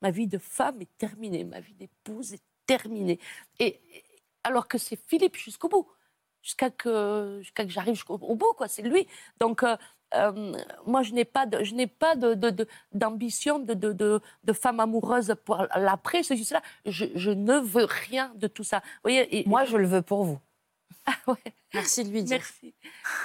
Ma 0.02 0.10
vie 0.10 0.26
de 0.26 0.38
femme 0.38 0.80
est 0.80 0.98
terminée. 0.98 1.44
Ma 1.44 1.60
vie 1.60 1.74
d'épouse 1.74 2.34
est 2.34 2.42
terminée. 2.66 3.18
Et, 3.58 3.80
alors 4.44 4.68
que 4.68 4.78
c'est 4.78 4.98
Philippe 5.08 5.36
jusqu'au 5.36 5.68
bout. 5.68 5.88
Jusqu'à 6.42 6.70
que, 6.70 7.40
jusqu'à 7.42 7.64
que 7.64 7.70
j'arrive 7.70 7.94
jusqu'au 7.94 8.14
au 8.14 8.34
bout, 8.34 8.54
quoi. 8.56 8.66
C'est 8.66 8.82
lui. 8.82 9.06
Donc, 9.40 9.62
euh, 10.14 10.52
moi, 10.86 11.02
je 11.02 11.12
n'ai 11.12 11.24
pas 11.24 11.46
de, 11.46 11.62
je 11.62 11.74
n'ai 11.74 11.86
pas 11.86 12.14
de, 12.16 12.34
de- 12.34 12.50
de- 12.50 12.66
d'ambition 12.92 13.58
de, 13.58 13.74
de, 13.74 13.92
de, 13.92 14.20
de 14.44 14.52
femme 14.52 14.80
amoureuse 14.80 15.34
pour 15.44 15.66
l'après, 15.76 16.22
ceci, 16.22 16.44
cela. 16.44 16.62
Je, 16.86 17.06
je 17.14 17.30
ne 17.30 17.58
veux 17.58 17.84
rien 18.08 18.32
de 18.36 18.46
tout 18.46 18.64
ça. 18.64 18.78
Vous 18.78 19.00
voyez, 19.04 19.38
et- 19.40 19.48
Moi, 19.48 19.64
je 19.64 19.76
le 19.76 19.86
veux 19.86 20.02
pour 20.02 20.24
vous. 20.24 20.38
ouais, 21.26 21.34
Merci 21.74 22.04
de 22.04 22.10
lui 22.10 22.22
dire. 22.22 22.38
merci. 22.38 22.74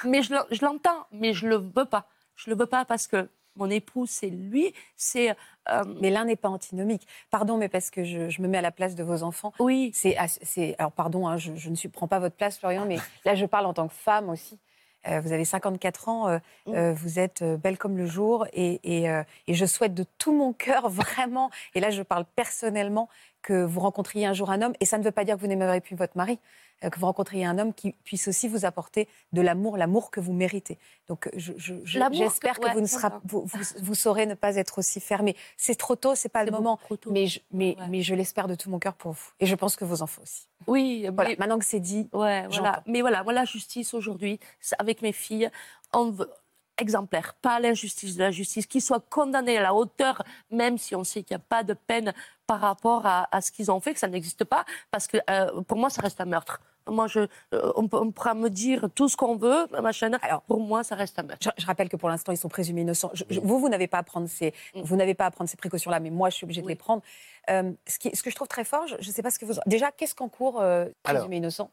Mais 0.03 0.21
je, 0.21 0.33
l'en- 0.33 0.45
je 0.51 0.63
l'entends, 0.63 1.07
mais 1.11 1.33
je 1.33 1.47
le 1.47 1.55
veux 1.57 1.85
pas. 1.85 2.07
Je 2.35 2.49
le 2.49 2.55
veux 2.55 2.65
pas 2.67 2.85
parce 2.85 3.07
que 3.07 3.29
mon 3.57 3.69
époux, 3.69 4.05
c'est 4.05 4.27
lui, 4.29 4.73
c'est 4.97 5.31
euh, 5.69 5.83
Mais 6.01 6.09
l'un 6.09 6.25
n'est 6.25 6.35
pas 6.35 6.49
antinomique. 6.49 7.07
Pardon, 7.31 7.57
mais 7.57 7.69
parce 7.69 7.89
que 7.89 8.03
je, 8.03 8.29
je 8.29 8.41
me 8.41 8.47
mets 8.49 8.57
à 8.57 8.61
la 8.61 8.71
place 8.71 8.95
de 8.95 9.03
vos 9.03 9.23
enfants. 9.23 9.53
oui, 9.59 9.91
C'est, 9.93 10.17
c'est, 10.43 10.75
alors 10.77 10.91
pardon, 10.91 11.27
hein, 11.27 11.37
je, 11.37 11.55
je 11.55 11.69
ne 11.69 11.75
suis, 11.75 11.87
prends 11.89 12.07
pas 12.09 12.19
votre 12.19 12.35
place, 12.35 12.57
Florian, 12.59 12.85
mais 12.85 12.97
là 13.23 13.33
je 13.33 13.45
parle 13.45 13.65
en 13.65 13.73
tant 13.73 13.87
que 13.87 13.93
femme 13.93 14.29
aussi. 14.29 14.59
Euh, 15.07 15.19
vous 15.21 15.31
avez 15.33 15.45
54 15.45 16.09
ans, 16.09 16.27
euh, 16.27 16.37
Mm. 16.67 16.73
euh, 16.75 16.93
vous 16.93 17.19
êtes 17.19 17.43
belle 17.43 17.77
comme 17.77 17.97
le 17.97 18.05
jour, 18.05 18.47
et, 18.53 18.79
et, 18.83 19.07
et 19.47 19.53
je 19.53 19.65
souhaite 19.65 19.93
de 19.93 20.05
tout 20.17 20.33
mon 20.33 20.51
cœur 20.53 20.89
vraiment, 20.89 21.49
et 21.75 21.79
là 21.79 21.89
je 21.91 22.01
parle 22.01 22.25
personnellement, 22.35 23.07
que 23.41 23.63
vous 23.63 23.79
rencontriez 23.79 24.25
un 24.25 24.33
jour 24.33 24.49
un 24.49 24.61
homme, 24.63 24.73
et 24.79 24.85
ça 24.85 24.97
ne 24.97 25.03
veut 25.03 25.11
pas 25.11 25.23
dire 25.23 25.35
que 25.35 25.41
vous 25.41 25.47
n'aimerez 25.47 25.79
plus 25.79 25.95
votre 25.95 26.17
mari, 26.17 26.39
que 26.81 26.99
vous 26.99 27.05
rencontriez 27.05 27.45
un 27.45 27.57
homme 27.57 27.73
qui 27.73 27.93
puisse 28.03 28.27
aussi 28.27 28.47
vous 28.47 28.65
apporter 28.65 29.07
de 29.33 29.41
l'amour, 29.41 29.77
l'amour 29.77 30.11
que 30.11 30.19
vous 30.19 30.33
méritez. 30.33 30.77
Donc 31.07 31.29
je- 31.35 31.53
je- 31.57 31.73
j'espère 31.83 32.59
que- 32.59 32.71
vous, 32.73 32.81
ne 32.81 32.85
sera, 32.85 33.21
vous, 33.25 33.41
vous, 33.45 33.59
vous 33.81 33.95
saurez 33.95 34.25
ne 34.25 34.33
pas 34.35 34.55
être 34.55 34.77
aussi 34.79 34.99
fermé. 34.99 35.35
C'est 35.57 35.75
trop 35.75 35.95
tôt, 35.95 36.15
c'est 36.15 36.29
pas 36.29 36.43
le 36.43 36.51
moment. 36.51 36.79
Mais 37.09 37.27
je, 37.27 37.39
mais, 37.51 37.75
Ouais. 37.79 37.87
mais 37.89 38.01
je 38.01 38.13
l'espère 38.15 38.47
de 38.47 38.55
tout 38.55 38.69
mon 38.69 38.79
cœur 38.79 38.93
pour 38.95 39.13
vous. 39.13 39.29
Et 39.39 39.45
je 39.45 39.55
pense 39.55 39.75
que 39.75 39.85
vos 39.85 40.01
enfants 40.01 40.21
aussi. 40.21 40.47
oui, 40.67 41.07
Voilà, 41.13 41.31
mais- 41.31 41.35
maintenant 41.39 41.59
que 41.59 41.65
c'est 41.65 41.79
dit, 41.79 42.09
Ouais, 42.13 42.47
voilà. 42.47 42.83
Mais 42.87 43.01
voilà, 43.01 43.23
voilà 43.23 43.41
la 43.41 43.45
justice 43.45 43.93
aujourd'hui, 43.93 44.39
avec 44.79 45.01
mes 45.01 45.11
filles, 45.11 45.49
on 45.93 46.11
veut 46.11 46.29
exemplaire, 46.77 47.33
pas 47.41 47.59
l'injustice 47.59 48.15
de 48.15 48.21
la 48.23 48.31
justice, 48.31 48.65
qu'ils 48.65 48.81
soient 48.81 49.03
condamnés 49.09 49.57
à 49.57 49.61
la 49.61 49.73
hauteur, 49.73 50.21
même 50.51 50.77
si 50.77 50.95
on 50.95 51.03
sait 51.03 51.23
qu'il 51.23 51.35
n'y 51.35 51.41
a 51.41 51.45
pas 51.47 51.63
de 51.63 51.73
peine 51.73 52.13
par 52.47 52.59
rapport 52.61 53.05
à, 53.05 53.27
à 53.35 53.41
ce 53.41 53.51
qu'ils 53.51 53.71
ont 53.71 53.79
fait, 53.79 53.93
que 53.93 53.99
ça 53.99 54.07
n'existe 54.07 54.43
pas, 54.43 54.65
parce 54.91 55.07
que 55.07 55.17
euh, 55.29 55.61
pour 55.63 55.77
moi, 55.77 55.89
ça 55.89 56.01
reste 56.01 56.19
un 56.21 56.25
meurtre. 56.25 56.61
Moi, 56.87 57.07
je, 57.07 57.21
euh, 57.53 57.71
on, 57.77 57.87
pourra 57.87 58.35
me 58.35 58.47
dire 58.47 58.89
tout 58.93 59.09
ce 59.09 59.17
qu'on 59.17 59.35
veut, 59.37 59.65
machin. 59.81 60.11
Alors, 60.21 60.43
pour 60.43 60.59
moi, 60.59 60.83
ça 60.83 60.93
reste 60.93 61.17
un 61.17 61.23
meurtre. 61.23 61.49
je, 61.57 61.61
je 61.61 61.65
rappelle 61.65 61.89
que 61.89 61.95
pour 61.95 62.09
l'instant, 62.09 62.31
ils 62.31 62.37
sont 62.37 62.47
présumés 62.49 62.81
innocents. 62.81 63.09
Je- 63.13 63.23
je- 63.27 63.39
vous, 63.39 63.59
vous 63.59 63.69
n'avez 63.69 63.87
pas 63.87 63.97
à 63.97 64.03
prendre 64.03 64.27
ces, 64.29 64.53
Mm. 64.75 64.81
vous 64.83 64.95
n'avez 64.95 65.15
pas 65.15 65.25
à 65.25 65.31
prendre 65.31 65.49
ces 65.49 65.57
précautions-là, 65.57 65.99
mais 65.99 66.11
moi, 66.11 66.29
je 66.29 66.35
suis 66.35 66.43
obligée 66.43 66.61
de 66.61 66.67
les 66.67 66.75
prendre. 66.75 67.01
Euh, 67.49 67.71
ce, 67.87 67.97
qui, 67.97 68.15
ce 68.15 68.21
que 68.21 68.29
je 68.29 68.35
trouve 68.35 68.47
très 68.47 68.63
fort, 68.65 68.85
je 68.87 68.95
ne 68.97 69.11
sais 69.13 69.23
pas 69.23 69.31
ce 69.31 69.39
que 69.39 69.45
vous. 69.45 69.53
Déjà, 69.65 69.91
qu'est-ce 69.91 70.13
qu'en 70.13 70.29
cours 70.29 70.61
euh, 70.61 70.85
Alors. 71.05 71.21
présumé 71.21 71.37
innocent? 71.37 71.71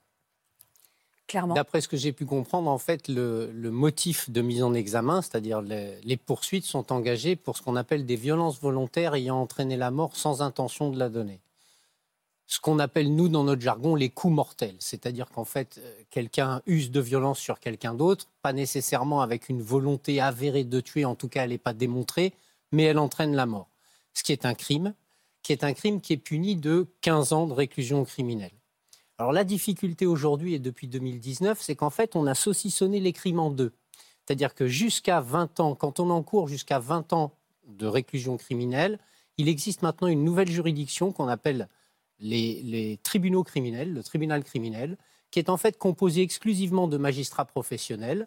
D'après 1.55 1.81
ce 1.81 1.88
que 1.88 1.97
j'ai 1.97 2.12
pu 2.12 2.27
comprendre, 2.27 2.71
en 2.71 2.79
fait, 2.79 3.09
le, 3.09 3.51
le 3.53 3.71
motif 3.71 4.31
de 4.31 4.42
mise 4.42 4.62
en 4.62 4.75
examen, 4.75 5.23
c'est-à-dire 5.23 5.61
les, 5.62 6.01
les 6.03 6.16
poursuites, 6.16 6.64
sont 6.64 6.92
engagées 6.92 7.37
pour 7.37 7.57
ce 7.57 7.62
qu'on 7.62 7.77
appelle 7.77 8.07
des 8.07 8.16
violences 8.16 8.61
volontaires 8.61 9.14
ayant 9.14 9.40
entraîné 9.40 9.77
la 9.77 9.90
mort 9.90 10.16
sans 10.16 10.42
intention 10.42 10.90
de 10.90 10.99
la 10.99 11.09
donner. 11.09 11.40
ce 12.47 12.61
qu'on 12.61 12.79
appelle, 12.79 13.14
nous, 13.14 13.29
dans 13.29 13.45
notre 13.45 13.62
jargon, 13.62 13.95
les 13.95 14.11
coups 14.11 14.35
mortels. 14.35 14.77
C'est-à-dire 14.79 15.31
qu'en 15.31 15.45
fait, 15.45 15.79
euh, 15.79 16.03
quelqu'un 16.11 16.61
use 16.66 16.90
de 16.90 17.01
violence 17.01 17.38
sur 17.38 17.59
quelqu'un 17.61 17.95
d'autre, 17.95 18.27
pas 18.42 18.53
nécessairement 18.53 19.23
avec 19.23 19.49
une 19.49 19.62
volonté 19.62 20.21
avérée 20.21 20.64
de 20.64 20.81
tuer, 20.81 21.07
en 21.07 21.14
tout 21.14 21.29
cas, 21.29 21.45
elle 21.45 21.51
n'est 21.51 21.59
pas 21.59 21.73
démontrée, 21.73 22.35
mais 22.71 22.83
elle 22.85 22.99
entraîne 22.99 23.35
la 23.35 23.47
mort. 23.47 23.68
Ce 24.12 24.23
qui 24.23 24.33
est 24.33 24.45
un 24.45 24.55
crime, 24.55 24.92
qui 25.42 25.53
est 25.53 25.64
un 25.64 25.73
crime 25.73 26.01
qui 26.01 26.12
est 26.12 26.18
puni 26.18 26.57
de 26.57 26.87
15 27.01 27.33
ans 27.33 27.47
de 27.47 27.55
réclusion 27.55 28.05
criminelle. 28.05 28.53
Alors 29.23 29.33
la 29.33 29.45
difficulté 29.45 30.05
aujourd'hui 30.05 30.55
et 30.55 30.59
depuis 30.59 30.89
2019, 30.89 31.61
c'est 31.61 31.77
qu'en 31.77 31.91
fait, 31.91 32.17
on 32.17 32.27
a 32.27 32.35
saucissonné 32.35 32.99
les 32.99 33.13
crimes 33.13 33.39
en 33.39 33.53
deux. 33.53 33.71
C'est-à-dire 34.19 34.53
que 34.53 34.67
jusqu'à 34.67 35.21
20 35.21 35.61
ans, 35.61 35.77
quand 35.77 36.01
on 36.01 36.11
encourt 36.11 36.49
jusqu'à 36.49 36.81
20 36.81 37.13
ans 37.13 37.33
de 37.69 37.87
réclusion 37.87 38.37
criminelle, 38.37 38.99
il 39.39 39.49
existe 39.49 39.83
maintenant 39.83 40.09
une 40.09 40.25
nouvelle 40.25 40.51
juridiction 40.51 41.13
qu'on 41.13 41.29
appelle 41.29 41.69
les, 42.19 42.99
tribunaux 43.05 43.45
criminels, 43.45 43.93
le 43.93 44.03
tribunal 44.03 44.43
criminel, 44.43 44.99
qui 45.31 45.39
est 45.39 45.51
en 45.51 45.57
fait 45.57 45.79
composé 45.79 46.23
exclusivement 46.23 46.89
de 46.89 46.97
magistrats 46.97 47.45
professionnels. 47.45 48.27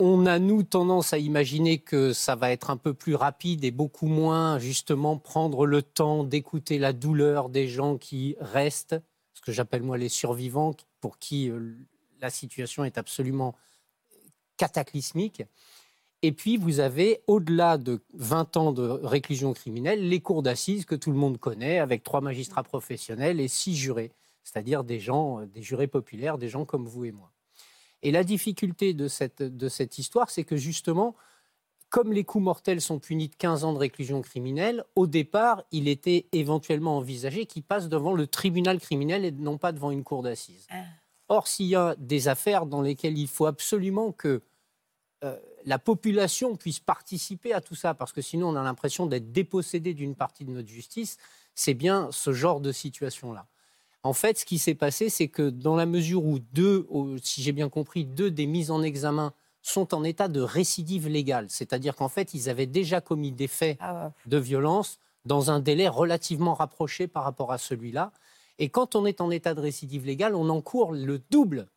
On 0.00 0.26
a, 0.26 0.40
nous, 0.40 0.64
tendance 0.64 1.12
à 1.12 1.18
imaginer 1.18 1.78
que 1.78 2.12
ça 2.12 2.34
va 2.34 2.50
être 2.50 2.70
un 2.70 2.78
peu 2.78 2.94
plus 2.94 3.14
rapide 3.14 3.62
et 3.62 3.70
beaucoup 3.70 4.08
moins, 4.08 4.58
justement, 4.58 5.18
prendre 5.18 5.66
le 5.66 5.82
temps 5.82 6.24
d'écouter 6.24 6.80
la 6.80 6.92
douleur 6.92 7.48
des 7.48 7.68
gens 7.68 7.96
qui 7.96 8.34
restent, 8.40 8.96
ce 9.38 9.40
que 9.40 9.52
j'appelle 9.52 9.84
moi 9.84 9.96
les 9.96 10.08
survivants, 10.08 10.74
pour 11.00 11.18
qui 11.20 11.48
euh, 11.48 11.76
la 12.20 12.28
situation 12.28 12.84
est 12.84 12.98
absolument 12.98 13.54
cataclysmique. 14.56 15.44
Et 16.22 16.32
puis, 16.32 16.56
vous 16.56 16.80
avez, 16.80 17.20
au-delà 17.28 17.78
de 17.78 18.00
20 18.14 18.56
ans 18.56 18.72
de 18.72 18.82
réclusion 18.82 19.52
criminelle, 19.52 20.08
les 20.08 20.18
cours 20.18 20.42
d'assises 20.42 20.84
que 20.84 20.96
tout 20.96 21.12
le 21.12 21.16
monde 21.16 21.38
connaît, 21.38 21.78
avec 21.78 22.02
trois 22.02 22.20
magistrats 22.20 22.64
professionnels 22.64 23.38
et 23.38 23.46
six 23.46 23.76
jurés, 23.76 24.10
c'est-à-dire 24.42 24.82
des 24.82 24.98
gens, 24.98 25.40
euh, 25.40 25.46
des 25.46 25.62
jurés 25.62 25.86
populaires, 25.86 26.36
des 26.36 26.48
gens 26.48 26.64
comme 26.64 26.88
vous 26.88 27.04
et 27.04 27.12
moi. 27.12 27.30
Et 28.02 28.10
la 28.10 28.24
difficulté 28.24 28.92
de 28.92 29.06
cette, 29.06 29.42
de 29.42 29.68
cette 29.68 29.98
histoire, 29.98 30.30
c'est 30.30 30.42
que 30.42 30.56
justement, 30.56 31.14
comme 31.90 32.12
les 32.12 32.24
coups 32.24 32.44
mortels 32.44 32.80
sont 32.80 32.98
punis 32.98 33.28
de 33.28 33.34
15 33.36 33.64
ans 33.64 33.72
de 33.72 33.78
réclusion 33.78 34.20
criminelle, 34.20 34.84
au 34.94 35.06
départ, 35.06 35.64
il 35.70 35.88
était 35.88 36.26
éventuellement 36.32 36.98
envisagé 36.98 37.46
qu'ils 37.46 37.62
passent 37.62 37.88
devant 37.88 38.14
le 38.14 38.26
tribunal 38.26 38.78
criminel 38.78 39.24
et 39.24 39.32
non 39.32 39.58
pas 39.58 39.72
devant 39.72 39.90
une 39.90 40.04
cour 40.04 40.22
d'assises. 40.22 40.66
Ah. 40.70 40.82
Or, 41.28 41.46
s'il 41.46 41.66
y 41.66 41.76
a 41.76 41.94
des 41.98 42.28
affaires 42.28 42.66
dans 42.66 42.82
lesquelles 42.82 43.18
il 43.18 43.28
faut 43.28 43.46
absolument 43.46 44.12
que 44.12 44.42
euh, 45.24 45.36
la 45.64 45.78
population 45.78 46.56
puisse 46.56 46.80
participer 46.80 47.52
à 47.52 47.60
tout 47.60 47.74
ça, 47.74 47.94
parce 47.94 48.12
que 48.12 48.22
sinon 48.22 48.48
on 48.48 48.56
a 48.56 48.62
l'impression 48.62 49.06
d'être 49.06 49.32
dépossédé 49.32 49.94
d'une 49.94 50.14
partie 50.14 50.44
de 50.44 50.50
notre 50.50 50.68
justice, 50.68 51.18
c'est 51.54 51.74
bien 51.74 52.08
ce 52.12 52.32
genre 52.32 52.60
de 52.60 52.72
situation-là. 52.72 53.46
En 54.04 54.12
fait, 54.12 54.38
ce 54.38 54.44
qui 54.44 54.58
s'est 54.58 54.76
passé, 54.76 55.08
c'est 55.08 55.28
que 55.28 55.50
dans 55.50 55.74
la 55.74 55.86
mesure 55.86 56.24
où 56.24 56.38
deux, 56.38 56.86
si 57.22 57.42
j'ai 57.42 57.52
bien 57.52 57.68
compris, 57.68 58.04
deux 58.04 58.30
des 58.30 58.46
mises 58.46 58.70
en 58.70 58.82
examen 58.82 59.34
sont 59.68 59.94
en 59.94 60.04
état 60.04 60.28
de 60.28 60.40
récidive 60.40 61.08
légale, 61.08 61.46
c'est-à-dire 61.48 61.94
qu'en 61.96 62.08
fait, 62.08 62.34
ils 62.34 62.48
avaient 62.48 62.66
déjà 62.66 63.00
commis 63.00 63.32
des 63.32 63.48
faits 63.48 63.78
ah 63.80 64.12
de 64.26 64.38
violence 64.38 64.98
dans 65.24 65.50
un 65.50 65.60
délai 65.60 65.88
relativement 65.88 66.54
rapproché 66.54 67.06
par 67.06 67.24
rapport 67.24 67.52
à 67.52 67.58
celui-là. 67.58 68.12
Et 68.58 68.70
quand 68.70 68.96
on 68.96 69.06
est 69.06 69.20
en 69.20 69.30
état 69.30 69.54
de 69.54 69.60
récidive 69.60 70.04
légale, 70.04 70.34
on 70.34 70.48
encourt 70.48 70.92
le 70.92 71.18
double 71.30 71.68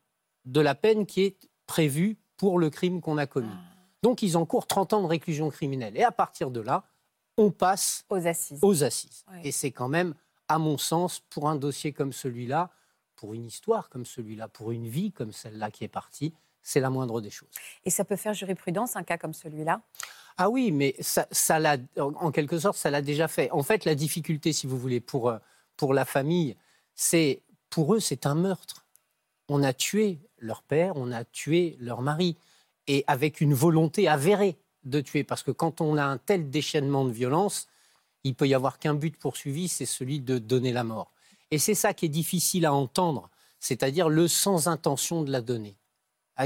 de 0.46 0.62
la 0.62 0.74
peine 0.74 1.06
qui 1.06 1.22
est 1.22 1.38
prévue 1.68 2.18
pour 2.38 2.58
le 2.58 2.70
crime 2.70 3.02
qu'on 3.02 3.18
a 3.18 3.28
commis. 3.28 3.50
Ah. 3.52 3.72
Donc 4.02 4.24
ils 4.24 4.38
encourent 4.38 4.68
30 4.68 4.94
ans 4.94 5.02
de 5.02 5.08
réclusion 5.08 5.50
criminelle. 5.50 5.96
Et 5.96 6.04
à 6.04 6.12
partir 6.12 6.50
de 6.50 6.60
là, 6.60 6.84
on 7.38 7.52
passe 7.52 8.06
aux 8.10 8.26
assises. 8.28 8.60
Aux 8.62 8.84
assises. 8.84 9.26
Et 9.44 9.52
c'est 9.52 9.72
quand 9.72 9.90
même, 9.90 10.16
à 10.48 10.58
mon 10.58 10.78
sens, 10.78 11.22
pour 11.30 11.50
un 11.50 11.56
dossier 11.56 11.94
comme 11.94 12.14
celui-là, 12.14 12.72
pour 13.16 13.34
une 13.34 13.46
histoire 13.46 13.90
comme 13.90 14.06
celui-là, 14.06 14.48
pour 14.48 14.72
une 14.72 14.88
vie 14.88 15.12
comme 15.12 15.32
celle-là 15.32 15.70
qui 15.70 15.84
est 15.84 15.90
partie, 15.90 16.34
c'est 16.64 16.80
la 16.80 16.90
moindre 16.90 17.22
des 17.22 17.30
choses. 17.30 17.50
Et 17.86 17.90
ça 17.90 18.06
peut 18.06 18.16
faire 18.16 18.34
jurisprudence, 18.34 18.96
un 18.96 19.04
cas 19.04 19.18
comme 19.18 19.34
celui-là? 19.34 19.82
Ah 20.38 20.50
oui, 20.50 20.72
mais 20.72 20.96
ça, 21.00 21.28
ça 21.32 21.60
en 21.98 22.32
quelque 22.32 22.58
sorte, 22.58 22.78
ça 22.78 22.90
l'a 22.90 23.02
déjà 23.02 23.28
fait. 23.28 23.52
En 23.52 23.64
fait, 23.64 23.86
la 23.86 23.96
difficulté, 23.96 24.54
si 24.54 24.68
vous 24.68 24.78
voulez, 24.78 25.00
pour, 25.00 25.30
euh, 25.30 25.38
pour 25.78 25.94
la 25.94 26.06
famille, 26.06 26.56
c'est 26.96 27.42
pour 27.70 27.96
eux, 27.96 28.00
c'est 28.00 28.26
un 28.26 28.36
meurtre. 28.36 28.86
On 29.50 29.64
a 29.64 29.74
tué 29.74 30.20
leur 30.40 30.64
père, 30.64 30.94
on 30.96 31.12
a 31.12 31.24
tué 31.26 31.76
leur 31.80 32.02
mari, 32.02 32.38
et 32.88 33.04
avec 33.08 33.42
une 33.42 33.54
volonté 33.54 34.08
avérée 34.08 34.58
de 34.84 35.02
tuer. 35.02 35.24
Parce 35.24 35.44
que 35.44 35.52
quand 35.52 35.82
on 35.82 35.98
a 35.98 36.04
un 36.04 36.18
tel 36.18 36.50
déchaînement 36.50 37.06
de 37.06 37.12
violence, 37.12 37.68
il 38.24 38.36
peut 38.36 38.48
y 38.48 38.54
avoir 38.54 38.80
qu'un 38.80 38.94
but 38.94 39.18
poursuivi, 39.18 39.68
c'est 39.68 39.86
celui 39.86 40.20
de 40.20 40.38
donner 40.38 40.72
la 40.72 40.84
mort. 40.84 41.12
Et 41.52 41.58
c'est 41.58 41.76
ça 41.76 41.94
qui 41.94 42.06
est 42.06 42.10
difficile 42.10 42.66
à 42.66 42.74
entendre, 42.74 43.30
c'est-à-dire 43.60 44.10
le 44.10 44.28
sans 44.28 44.68
intention 44.68 45.24
de 45.24 45.32
la 45.32 45.42
donner, 45.42 45.76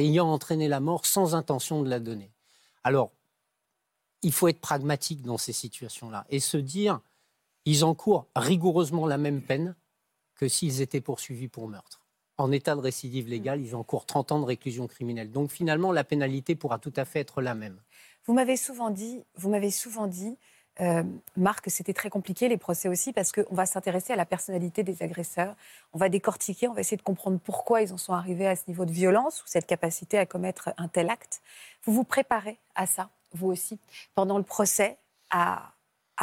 ayant 0.02 0.32
entraîné 0.32 0.68
la 0.68 0.80
mort 0.80 1.06
sans 1.06 1.36
intention 1.36 1.82
de 1.82 1.90
la 1.90 2.00
donner. 2.00 2.32
Alors, 2.84 3.12
il 4.22 4.32
faut 4.32 4.48
être 4.48 4.60
pragmatique 4.60 5.22
dans 5.22 5.38
ces 5.38 5.54
situations-là 5.54 6.26
et 6.30 6.40
se 6.40 6.58
dire, 6.58 7.00
ils 7.66 7.84
encourent 7.84 8.28
rigoureusement 8.36 9.08
la 9.08 9.18
même 9.18 9.42
peine 9.42 9.76
que 10.36 10.48
s'ils 10.48 10.82
étaient 10.82 11.02
poursuivis 11.02 11.48
pour 11.48 11.68
meurtre 11.68 12.06
en 12.38 12.52
état 12.52 12.76
de 12.76 12.82
récidive 12.82 13.30
légale, 13.30 13.62
ils 13.62 13.76
encourent 13.76 14.06
30 14.06 14.34
ans 14.34 14.40
de 14.40 14.46
réclusion 14.46 14.88
criminelle. 14.88 15.32
Donc 15.32 15.52
finalement, 15.52 15.92
la 15.92 16.04
pénalité 16.04 16.56
pourra 16.56 16.80
tout 16.80 16.94
à 16.96 17.06
fait 17.06 17.20
être 17.20 17.42
la 17.42 17.56
même. 17.56 17.80
Vous 18.26 18.34
m'avez 18.34 18.58
souvent 18.58 18.90
dit, 18.90 19.24
vous 19.36 19.50
m'avez 19.50 19.72
souvent 19.72 20.08
dit, 20.08 20.38
euh, 20.82 21.04
Marc, 21.38 21.70
c'était 21.70 21.94
très 21.94 22.10
compliqué 22.10 22.50
les 22.50 22.58
procès 22.58 22.90
aussi 22.90 23.14
parce 23.14 23.32
qu'on 23.32 23.54
va 23.56 23.66
s'intéresser 23.66 24.14
à 24.14 24.16
la 24.18 24.26
personnalité 24.26 24.84
des 24.84 25.04
agresseurs, 25.04 25.56
on 25.94 25.98
va 25.98 26.10
décortiquer, 26.10 26.68
on 26.68 26.74
va 26.74 26.82
essayer 26.82 26.98
de 26.98 27.02
comprendre 27.02 27.40
pourquoi 27.40 27.82
ils 27.82 27.94
en 27.94 27.98
sont 27.98 28.14
arrivés 28.14 28.48
à 28.48 28.56
ce 28.56 28.64
niveau 28.68 28.86
de 28.86 28.92
violence 28.92 29.42
ou 29.42 29.48
cette 29.48 29.68
capacité 29.68 30.18
à 30.18 30.26
commettre 30.26 30.74
un 30.78 30.88
tel 30.88 31.10
acte. 31.10 31.42
Vous 31.84 31.94
vous 31.94 32.04
préparez 32.04 32.58
à 32.76 32.88
ça, 32.88 33.10
vous 33.34 33.48
aussi, 33.48 33.80
pendant 34.16 34.38
le 34.38 34.44
procès, 34.44 34.98
à, 35.30 35.72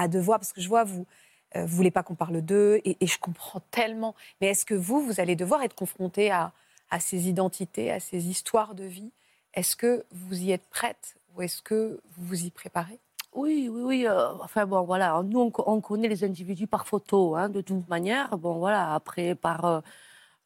devoir, 0.09 0.38
parce 0.38 0.53
que 0.53 0.61
je 0.61 0.69
vois 0.69 0.85
vous 0.85 1.07
euh, 1.55 1.67
vous 1.67 1.77
voulez 1.77 1.91
pas 1.91 2.03
qu'on 2.03 2.15
parle 2.15 2.41
d'eux, 2.41 2.81
et, 2.85 2.97
je 3.07 3.19
comprends 3.19 3.61
tellement. 3.71 4.15
Mais 4.41 4.49
est-ce 4.49 4.65
que 4.65 4.75
vous, 4.75 5.05
vous 5.05 5.21
allez 5.21 5.37
devoir 5.37 5.62
être 5.62 5.75
confronté 5.75 6.31
à, 6.31 6.53
ces 6.99 7.29
identités, 7.29 7.91
à 7.91 8.01
ces 8.01 8.29
histoires 8.29 8.75
de 8.75 8.85
vie? 8.85 9.12
Est-ce 9.55 9.77
que 9.77 10.05
vous 10.11 10.43
y 10.43 10.53
êtes 10.53 10.67
prête 10.71 11.17
ou 11.35 11.43
est-ce 11.43 11.61
que 11.61 12.01
vous 12.17 12.27
vous 12.27 12.45
y 12.47 12.51
préparez? 12.51 12.99
Oui, 13.35 13.68
oui, 13.71 13.83
oui. 13.83 14.07
Euh, 14.07 14.33
enfin 14.40 14.66
bon, 14.66 14.83
voilà. 14.83 15.23
Nous, 15.25 15.53
on, 15.66 15.81
connaît 15.81 16.09
les 16.09 16.25
individus 16.25 16.66
par 16.66 16.87
photo, 16.87 17.35
hein, 17.37 17.49
de 17.49 17.61
toute 17.61 17.88
manière. 17.88 18.37
Bon, 18.38 18.59
voilà. 18.59 18.95
Après, 18.95 19.35
par 19.35 19.64
euh, 19.64 19.81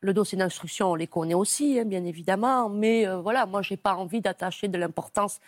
le 0.01 0.15
dossier 0.15 0.39
d'instruction, 0.39 0.93
on 0.93 0.95
les 0.95 1.07
connaît 1.07 1.35
aussi, 1.35 1.79
hein, 1.81 1.85
bien 1.85 2.05
évidemment. 2.05 2.69
Mais 2.69 3.07
voilà, 3.17 3.47
moi, 3.47 3.63
j'ai 3.63 3.77
pas 3.77 3.97
envie 3.97 4.21
d'attacher 4.21 4.69
de 4.69 4.79
l'importance 4.79 5.41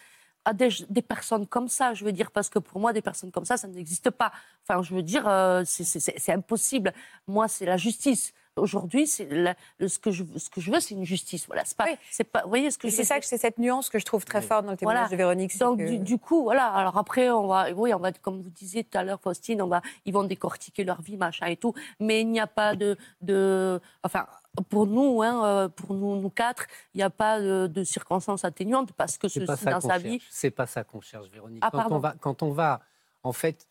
à 0.48 0.54
des, 0.54 1.02
personnes 1.02 1.46
comme 1.46 1.68
ça, 1.68 1.94
je 1.94 2.04
veux 2.04 2.12
dire, 2.12 2.30
parce 2.30 2.48
que 2.48 2.58
pour 2.58 2.80
moi, 2.80 2.92
des 2.92 3.02
personnes 3.02 3.30
comme 3.30 3.44
ça, 3.44 3.56
ça 3.56 3.68
n'existe 3.68 4.10
pas. 4.10 4.32
Enfin, 4.62 4.82
je 4.82 4.94
veux 4.94 5.02
dire, 5.02 5.28
euh, 5.28 5.62
c'est 5.66 6.32
impossible. 6.32 6.92
Moi, 7.26 7.48
c'est 7.48 7.66
la 7.66 7.76
justice. 7.76 8.32
Aujourd'hui, 8.58 9.06
ce 9.06 9.98
que 9.98 10.10
je 10.10 10.24
ce 10.36 10.50
que 10.50 10.60
je 10.60 10.70
veux, 10.70 10.80
c'est 10.80 10.94
une 10.94 11.04
justice. 11.04 11.46
Voilà, 11.46 11.64
c'est 11.64 11.76
pas, 11.76 11.86
c'est 12.10 12.24
pas. 12.24 12.42
Vous 12.42 12.48
voyez 12.48 12.70
ce 12.70 12.78
que 12.78 12.90
C'est 12.90 13.04
ça, 13.04 13.16
c'est 13.20 13.38
cette 13.38 13.58
nuance 13.58 13.88
que 13.88 13.98
je 13.98 14.04
trouve 14.04 14.24
très 14.24 14.42
forte 14.42 14.64
dans 14.64 14.72
le 14.72 14.76
témoignage 14.76 15.10
de 15.10 15.16
Véronique. 15.16 15.56
Donc 15.58 15.80
du, 15.80 16.18
coup, 16.18 16.44
voilà. 16.44 16.66
Alors 16.66 16.96
après, 16.98 17.30
on 17.30 17.46
va, 17.46 17.70
oui, 17.72 17.94
on 17.94 17.98
va, 17.98 18.12
comme 18.12 18.42
vous 18.42 18.50
disiez 18.50 18.84
tout 18.84 18.98
à 18.98 19.04
l'heure, 19.04 19.20
Faustine, 19.20 19.62
on 19.62 19.68
va, 19.68 19.82
ils 20.04 20.12
vont 20.12 20.24
décortiquer 20.24 20.84
leur 20.84 21.00
vie, 21.02 21.16
machin 21.16 21.46
et 21.46 21.56
tout. 21.56 21.74
Mais 22.00 22.22
il 22.22 22.28
n'y 22.28 22.40
a 22.40 22.46
pas 22.46 22.74
de, 22.74 22.96
de, 23.20 23.80
enfin, 24.02 24.26
pour 24.68 24.86
nous, 24.86 25.22
hein, 25.22 25.44
euh, 25.44 25.68
pour 25.68 25.94
nous, 25.94 26.20
nous 26.20 26.30
quatre, 26.30 26.66
il 26.94 26.98
n'y 26.98 27.02
a 27.02 27.10
pas 27.10 27.40
de, 27.40 27.84
circonstances 27.84 28.44
atténuantes 28.44 28.92
parce 28.92 29.18
que 29.18 29.28
ceci 29.28 29.46
dans 29.64 29.80
sa 29.80 29.98
vie. 29.98 30.20
C'est 30.30 30.50
pas 30.50 30.66
ça 30.66 30.84
qu'on 30.84 31.00
cherche, 31.00 31.28
Véronique. 31.28 31.62
Ah, 31.64 31.70
quand, 31.72 31.90
on 31.90 31.98
va, 31.98 32.14
quand 32.20 32.42
on 32.42 32.50
va, 32.50 32.80
en 33.22 33.32
fait, 33.32 33.66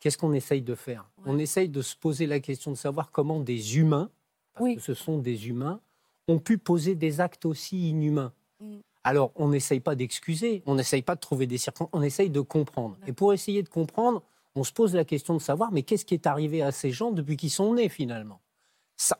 qu'est-ce 0.00 0.18
qu'on 0.18 0.32
essaye 0.32 0.62
de 0.62 0.74
faire? 0.74 1.08
On 1.26 1.38
essaye 1.38 1.68
de 1.68 1.82
se 1.82 1.96
poser 1.96 2.26
la 2.26 2.40
question 2.40 2.70
de 2.70 2.76
savoir 2.76 3.10
comment 3.10 3.40
des 3.40 3.78
humains, 3.78 4.10
parce 4.54 4.74
que 4.74 4.80
ce 4.80 4.94
sont 4.94 5.18
des 5.18 5.48
humains, 5.48 5.80
ont 6.28 6.38
pu 6.38 6.58
poser 6.58 6.94
des 6.94 7.20
actes 7.20 7.44
aussi 7.44 7.90
inhumains. 7.90 8.32
Mm. 8.60 8.78
Alors, 9.04 9.32
on 9.34 9.48
n'essaye 9.48 9.80
pas 9.80 9.96
d'excuser, 9.96 10.62
on 10.66 10.76
n'essaye 10.76 11.02
pas 11.02 11.16
de 11.16 11.20
trouver 11.20 11.46
des 11.46 11.58
circonstances, 11.58 11.90
on 11.92 12.02
essaye 12.02 12.30
de 12.30 12.40
comprendre. 12.40 12.96
Et 13.06 13.12
pour 13.12 13.32
essayer 13.32 13.62
de 13.62 13.68
comprendre, 13.68 14.22
on 14.54 14.64
se 14.64 14.72
pose 14.72 14.94
la 14.94 15.04
question 15.04 15.34
de 15.34 15.40
savoir, 15.40 15.72
mais 15.72 15.82
qu'est-ce 15.82 16.04
qui 16.04 16.14
est 16.14 16.26
arrivé 16.26 16.62
à 16.62 16.70
ces 16.70 16.92
gens 16.92 17.10
depuis 17.10 17.36
qu'ils 17.36 17.50
sont 17.50 17.74
nés 17.74 17.88
finalement? 17.88 18.40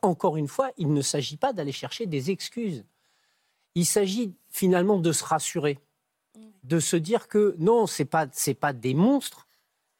Encore 0.03 0.37
une 0.37 0.47
fois, 0.47 0.71
il 0.77 0.93
ne 0.93 1.03
s'agit 1.03 1.37
pas 1.37 1.53
d'aller 1.53 1.73
chercher 1.73 2.07
des 2.07 2.31
excuses. 2.31 2.85
Il 3.75 3.87
s'agit 3.87 4.35
finalement 4.51 4.99
de 4.99 5.11
se 5.11 5.25
rassurer, 5.25 5.79
de 6.63 6.79
se 6.79 6.95
dire 6.95 7.27
que 7.27 7.57
non, 7.59 7.87
ce 7.87 8.03
n'est 8.03 8.09
pas, 8.09 8.29
pas 8.61 8.73
des 8.73 8.95
monstres, 8.95 9.49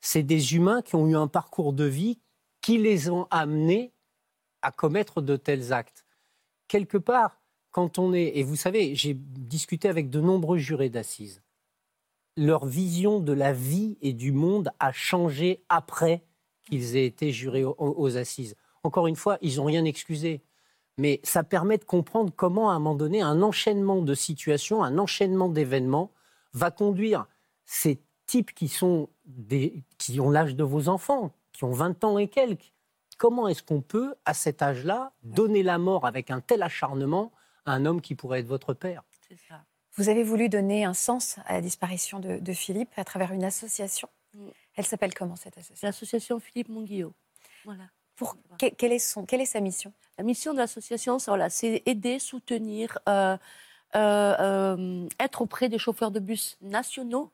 c'est 0.01 0.23
des 0.23 0.55
humains 0.55 0.83
qui 0.83 0.95
ont 0.95 1.07
eu 1.09 1.17
un 1.17 1.27
parcours 1.27 1.73
de 1.73 1.85
vie 1.85 2.19
qui 2.61 2.79
les 2.79 3.09
ont 3.11 3.27
amenés 3.31 3.93
à 4.63 4.73
commettre 4.73 5.21
de 5.21 5.37
tels 5.37 5.73
actes. 5.73 6.05
Quelque 6.69 6.99
part, 6.99 7.41
quand 7.71 7.99
on 7.99 8.13
est, 8.13 8.33
et 8.35 8.43
vous 8.43 8.57
savez, 8.57 8.95
j'ai 8.95 9.15
discuté 9.15 9.89
avec 9.89 10.11
de 10.11 10.21
nombreux 10.21 10.59
jurés 10.59 10.91
d'assises, 10.91 11.43
leur 12.37 12.65
vision 12.65 13.21
de 13.21 13.33
la 13.33 13.53
vie 13.53 13.99
et 14.01 14.13
du 14.13 14.33
monde 14.33 14.71
a 14.79 14.93
changé 14.93 15.63
après 15.69 16.25
qu'ils 16.65 16.97
aient 16.97 17.07
été 17.07 17.31
jurés 17.33 17.65
aux 17.65 18.17
assises 18.17 18.57
encore 18.85 19.07
une 19.07 19.17
fois, 19.17 19.39
ils 19.43 19.57
n'ont 19.57 19.65
rien 19.65 19.85
excusé. 19.85 20.43
Mais 20.99 21.21
ça 21.23 21.43
permet 21.43 21.79
de 21.79 21.85
comprendre 21.85 22.33
comment, 22.35 22.71
à 22.71 22.75
un 22.75 22.79
moment 22.79 22.95
donné, 22.95 23.23
un 23.23 23.43
enchaînement 23.43 24.03
de 24.03 24.15
situations, 24.15 24.85
un 24.85 24.99
enchaînement 24.99 25.49
d'événements 25.49 26.13
va 26.53 26.71
conduire 26.71 27.27
ces 27.65 28.03
types 28.27 28.53
qui, 28.53 28.69
sont 28.69 29.09
des, 29.25 29.85
qui 29.99 30.21
ont 30.21 30.31
l'âge 30.31 30.55
de 30.55 30.65
vos 30.65 30.89
enfants, 30.89 31.33
qui 31.53 31.65
ont 31.65 31.73
20 31.73 32.05
ans 32.05 32.19
et 32.19 32.29
quelques. 32.29 32.72
Comment 33.23 33.47
est-ce 33.47 33.63
qu'on 33.63 33.83
peut, 33.83 34.17
à 34.25 34.35
cet 34.35 34.63
âge-là, 34.63 35.13
donner 35.23 35.63
la 35.63 35.79
mort 35.79 36.07
avec 36.07 36.33
un 36.33 36.41
tel 36.41 36.61
acharnement 36.61 37.31
à 37.67 37.73
un 37.73 37.87
homme 37.87 38.01
qui 38.01 38.17
pourrait 38.17 38.41
être 38.41 38.49
votre 38.49 38.75
père? 38.75 39.05
C'est 39.29 39.39
ça. 39.49 39.63
Vous 39.93 40.09
avez 40.09 40.25
voulu 40.25 40.49
donner 40.49 40.85
un 40.85 40.93
sens 40.93 41.39
à 41.47 41.53
la 41.53 41.61
disparition 41.61 42.19
de, 42.19 42.39
de 42.39 42.53
Philippe 42.53 42.91
à 42.97 43.05
travers 43.05 43.31
une 43.31 43.45
association? 43.45 44.09
Elle 44.75 44.87
s'appelle 44.87 45.15
comment 45.15 45.37
cette 45.37 45.57
association? 45.57 45.87
L'association 45.87 46.41
Philippe 46.41 46.69
Monguillot. 46.69 47.15
Voilà. 47.65 47.85
Pour, 48.17 48.37
que- 48.59 48.71
quelle, 48.71 48.93
est 48.93 48.99
son, 48.99 49.25
quelle 49.25 49.41
est 49.41 49.47
sa 49.47 49.61
mission? 49.61 49.93
La 50.19 50.25
mission 50.25 50.53
de 50.53 50.59
l'association, 50.59 51.21
c'est 51.21 51.31
voilà, 51.31 51.49
c'est 51.49 51.85
aider, 51.87 52.19
soutenir, 52.19 52.99
euh, 53.09 53.37
euh, 53.95 54.35
euh, 54.41 55.09
être 55.21 55.43
auprès 55.43 55.69
des 55.69 55.79
chauffeurs 55.79 56.11
de 56.11 56.19
bus 56.19 56.59
nationaux 56.61 57.31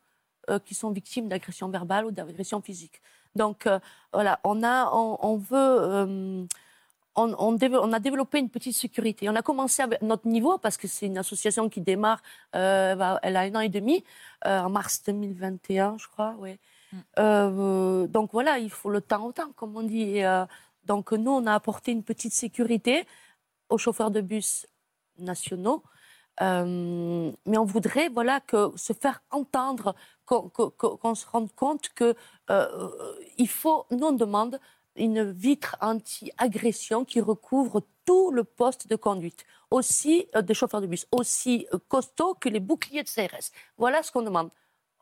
euh, 0.50 0.58
qui 0.58 0.74
sont 0.74 0.90
victimes 0.90 1.28
d'agressions 1.28 1.70
verbales 1.70 2.04
ou 2.04 2.10
d'agressions 2.10 2.60
physiques. 2.60 3.00
Donc 3.38 3.66
euh, 3.66 3.78
voilà, 4.12 4.38
on 4.44 4.62
a, 4.62 4.90
on, 4.92 5.16
on 5.30 5.36
veut, 5.36 5.56
euh, 5.96 6.44
on, 7.14 7.28
on 7.38 7.52
déve- 7.52 7.80
on 7.80 7.92
a 7.92 8.00
développé 8.00 8.38
une 8.38 8.50
petite 8.50 8.76
sécurité. 8.84 9.28
On 9.30 9.36
a 9.36 9.42
commencé 9.50 9.82
à 9.82 9.88
notre 10.02 10.26
niveau 10.28 10.58
parce 10.58 10.76
que 10.76 10.86
c'est 10.88 11.06
une 11.06 11.18
association 11.18 11.68
qui 11.68 11.80
démarre, 11.80 12.20
euh, 12.54 12.94
va- 12.96 13.18
elle 13.22 13.36
a 13.36 13.40
un 13.48 13.54
an 13.54 13.60
et 13.60 13.68
demi, 13.78 14.04
euh, 14.46 14.60
en 14.66 14.70
mars 14.70 15.02
2021, 15.06 15.96
je 15.98 16.08
crois, 16.08 16.32
ouais. 16.42 16.58
Euh, 17.18 18.06
donc 18.06 18.32
voilà, 18.32 18.58
il 18.58 18.70
faut 18.70 18.90
le 18.90 19.00
temps 19.00 19.24
au 19.26 19.32
temps, 19.32 19.52
comme 19.56 19.76
on 19.76 19.82
dit. 19.82 20.02
Et, 20.18 20.44
donc 20.84 21.12
nous, 21.12 21.30
on 21.40 21.46
a 21.46 21.54
apporté 21.54 21.92
une 21.92 22.02
petite 22.02 22.32
sécurité 22.32 23.06
aux 23.68 23.78
chauffeurs 23.78 24.10
de 24.10 24.22
bus 24.22 24.66
nationaux. 25.18 25.82
Euh, 26.40 27.32
mais 27.46 27.58
on 27.58 27.64
voudrait 27.64 28.08
voilà, 28.08 28.40
que 28.40 28.70
se 28.76 28.92
faire 28.92 29.22
entendre, 29.30 29.94
qu'on 30.24 31.14
se 31.14 31.26
rende 31.26 31.52
compte 31.54 31.88
que 31.90 32.14
euh, 32.50 32.90
il 33.38 33.48
faut, 33.48 33.86
nous 33.90 34.06
on 34.06 34.12
demande 34.12 34.60
une 34.98 35.30
vitre 35.30 35.76
anti-agression 35.80 37.04
qui 37.04 37.20
recouvre 37.20 37.82
tout 38.04 38.30
le 38.30 38.44
poste 38.44 38.88
de 38.88 38.96
conduite, 38.96 39.44
aussi 39.70 40.26
euh, 40.34 40.42
des 40.42 40.54
chauffeurs 40.54 40.80
de 40.80 40.86
bus, 40.86 41.06
aussi 41.12 41.66
euh, 41.72 41.78
costaud 41.88 42.34
que 42.34 42.48
les 42.48 42.60
boucliers 42.60 43.02
de 43.02 43.08
CRS. 43.08 43.52
Voilà 43.76 44.02
ce 44.02 44.12
qu'on 44.12 44.22
demande. 44.22 44.50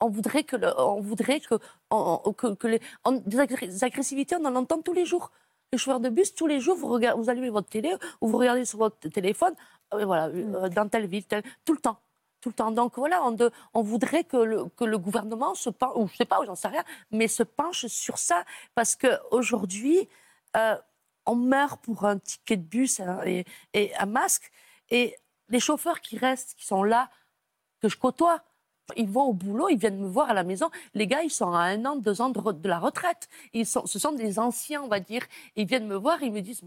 On 0.00 0.10
voudrait 0.10 0.44
que, 0.44 0.56
on 0.78 1.00
voudrait 1.00 1.40
que, 1.40 2.66
les, 2.66 2.80
des 3.26 3.84
agressivités, 3.84 4.36
on 4.36 4.44
en 4.44 4.56
entend 4.56 4.82
tous 4.82 4.92
les 4.92 5.06
jours. 5.06 5.30
Les 5.72 5.78
chauffeurs 5.78 6.00
de 6.00 6.08
bus, 6.08 6.34
tous 6.34 6.46
les 6.46 6.60
jours, 6.60 6.76
vous, 6.76 6.86
regardez, 6.88 7.20
vous 7.20 7.28
allumez 7.28 7.50
votre 7.50 7.68
télé 7.68 7.94
ou 8.20 8.28
vous 8.28 8.38
regardez 8.38 8.64
sur 8.64 8.78
votre 8.78 9.08
téléphone, 9.08 9.54
euh, 9.94 10.04
voilà, 10.04 10.26
euh, 10.28 10.68
dans 10.68 10.88
telle 10.88 11.06
ville, 11.06 11.24
telle- 11.24 11.42
tout 11.64 11.72
le 11.74 11.80
temps. 11.80 11.98
Tout 12.40 12.50
le 12.50 12.54
temps. 12.54 12.70
Donc 12.70 12.96
voilà, 12.96 13.24
on, 13.24 13.32
de- 13.32 13.50
on 13.74 13.82
voudrait 13.82 14.22
que 14.24 14.36
le, 14.36 14.66
que 14.76 14.84
le 14.84 14.98
gouvernement 14.98 15.54
se 15.54 15.70
penche, 15.70 15.92
ou 15.96 16.06
je 16.06 16.16
sais 16.16 16.24
pas, 16.24 16.38
j'en 16.46 16.54
sais 16.54 16.68
rien, 16.68 16.84
mais 17.10 17.26
se 17.28 17.42
penche 17.42 17.86
sur 17.86 18.18
ça. 18.18 18.44
Parce 18.74 18.94
qu'aujourd'hui, 18.94 20.08
euh, 20.56 20.76
on 21.26 21.34
meurt 21.34 21.80
pour 21.82 22.04
un 22.04 22.18
ticket 22.18 22.56
de 22.56 22.62
bus 22.62 23.00
hein, 23.00 23.20
et, 23.24 23.44
et 23.74 23.94
un 23.96 24.06
masque. 24.06 24.52
Et 24.90 25.16
les 25.48 25.58
chauffeurs 25.60 26.00
qui 26.00 26.16
restent, 26.16 26.54
qui 26.56 26.64
sont 26.66 26.84
là, 26.84 27.10
que 27.82 27.88
je 27.88 27.96
côtoie, 27.96 28.42
ils 28.96 29.08
vont 29.08 29.24
au 29.24 29.32
boulot, 29.32 29.68
ils 29.68 29.78
viennent 29.78 29.98
me 29.98 30.06
voir 30.08 30.30
à 30.30 30.34
la 30.34 30.44
maison. 30.44 30.70
Les 30.94 31.06
gars, 31.06 31.22
ils 31.22 31.30
sont 31.30 31.52
à 31.52 31.60
un 31.60 31.84
an, 31.84 31.96
deux 31.96 32.20
ans 32.20 32.30
de, 32.30 32.68
la 32.68 32.78
retraite. 32.78 33.28
Ils 33.52 33.66
sont, 33.66 33.84
ce 33.86 33.98
sont 33.98 34.12
des 34.12 34.38
anciens, 34.38 34.82
on 34.82 34.88
va 34.88 35.00
dire. 35.00 35.22
Ils 35.56 35.66
viennent 35.66 35.86
me 35.88 35.96
voir, 35.96 36.22
ils 36.22 36.32
me 36.32 36.40
disent, 36.40 36.62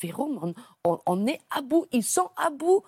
Véro, 0.00 0.28
on, 0.42 0.54
on- 0.84 1.00
on 1.06 1.26
est 1.26 1.40
à 1.50 1.62
bout. 1.62 1.86
Ils 1.92 2.04
sont 2.04 2.30
à 2.36 2.50
bout. 2.50 2.82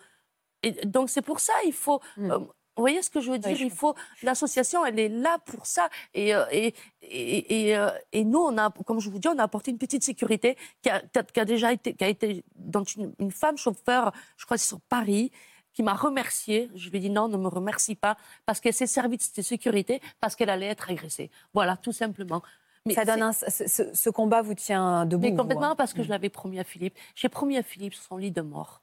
Et 0.62 0.72
donc 0.86 1.10
c'est 1.10 1.22
pour 1.22 1.40
ça, 1.40 1.52
il 1.64 1.72
faut... 1.72 2.00
euh, 2.18 2.38
vous 2.76 2.82
voyez 2.82 3.00
ce 3.00 3.08
que 3.08 3.20
je 3.20 3.30
veux 3.30 3.38
dire? 3.38 3.52
Mm. 3.52 3.56
je 3.56 3.64
Il 3.64 3.70
faut 3.70 3.94
l'association, 4.22 4.84
elle 4.84 4.98
est 4.98 5.08
là 5.08 5.38
pour 5.46 5.64
ça. 5.66 5.88
Et, 6.12 6.34
euh, 6.34 6.44
et, 6.50 6.74
et, 7.00 7.68
et, 7.68 7.76
euh, 7.76 7.88
et 8.12 8.24
nous, 8.24 8.38
on 8.40 8.56
a, 8.58 8.70
comme 8.70 9.00
je 9.00 9.08
vous 9.08 9.18
dis, 9.18 9.28
on 9.28 9.38
a 9.38 9.42
apporté 9.44 9.70
une 9.70 9.78
petite 9.78 10.02
sécurité 10.04 10.56
qui 10.82 10.90
a, 10.90 11.00
qui 11.00 11.40
a 11.40 11.44
déjà 11.46 11.72
été, 11.72 11.94
qui 11.94 12.04
a 12.04 12.08
été 12.08 12.44
dans 12.54 12.84
une, 12.84 13.14
une 13.18 13.30
femme 13.30 13.56
chauffeur, 13.56 14.12
je 14.36 14.44
crois, 14.44 14.58
c'est 14.58 14.68
sur 14.68 14.80
Paris, 14.82 15.30
qui 15.76 15.82
m'a 15.82 15.92
remercié. 15.92 16.70
Je 16.74 16.88
lui 16.88 16.96
ai 16.96 17.00
dit 17.00 17.10
non, 17.10 17.28
ne 17.28 17.36
me 17.36 17.48
remercie 17.48 17.94
pas, 17.96 18.16
parce 18.46 18.60
qu'elle 18.60 18.72
s'est 18.72 18.86
servie 18.86 19.18
de 19.18 19.22
cette 19.22 19.42
sécurité, 19.42 20.00
parce 20.20 20.34
qu'elle 20.34 20.48
allait 20.48 20.68
être 20.68 20.90
agressée. 20.90 21.30
Voilà, 21.52 21.76
tout 21.76 21.92
simplement. 21.92 22.42
Mais 22.86 22.94
Ça 22.94 23.04
donne 23.04 23.20
un- 23.22 23.32
ce, 23.32 24.08
combat 24.10 24.40
vous 24.40 24.54
tient 24.54 25.04
debout. 25.04 25.22
mais 25.22 25.30
vous, 25.32 25.36
complètement 25.36 25.72
hein. 25.72 25.76
parce 25.76 25.92
que 25.92 26.02
je 26.02 26.08
l'avais 26.08 26.30
promis 26.30 26.58
à 26.58 26.64
Philippe. 26.64 26.96
J'ai 27.14 27.28
promis 27.28 27.58
à 27.58 27.62
Philippe 27.62 27.92
son 27.92 28.16
lit 28.16 28.30
de 28.30 28.40
mort. 28.40 28.80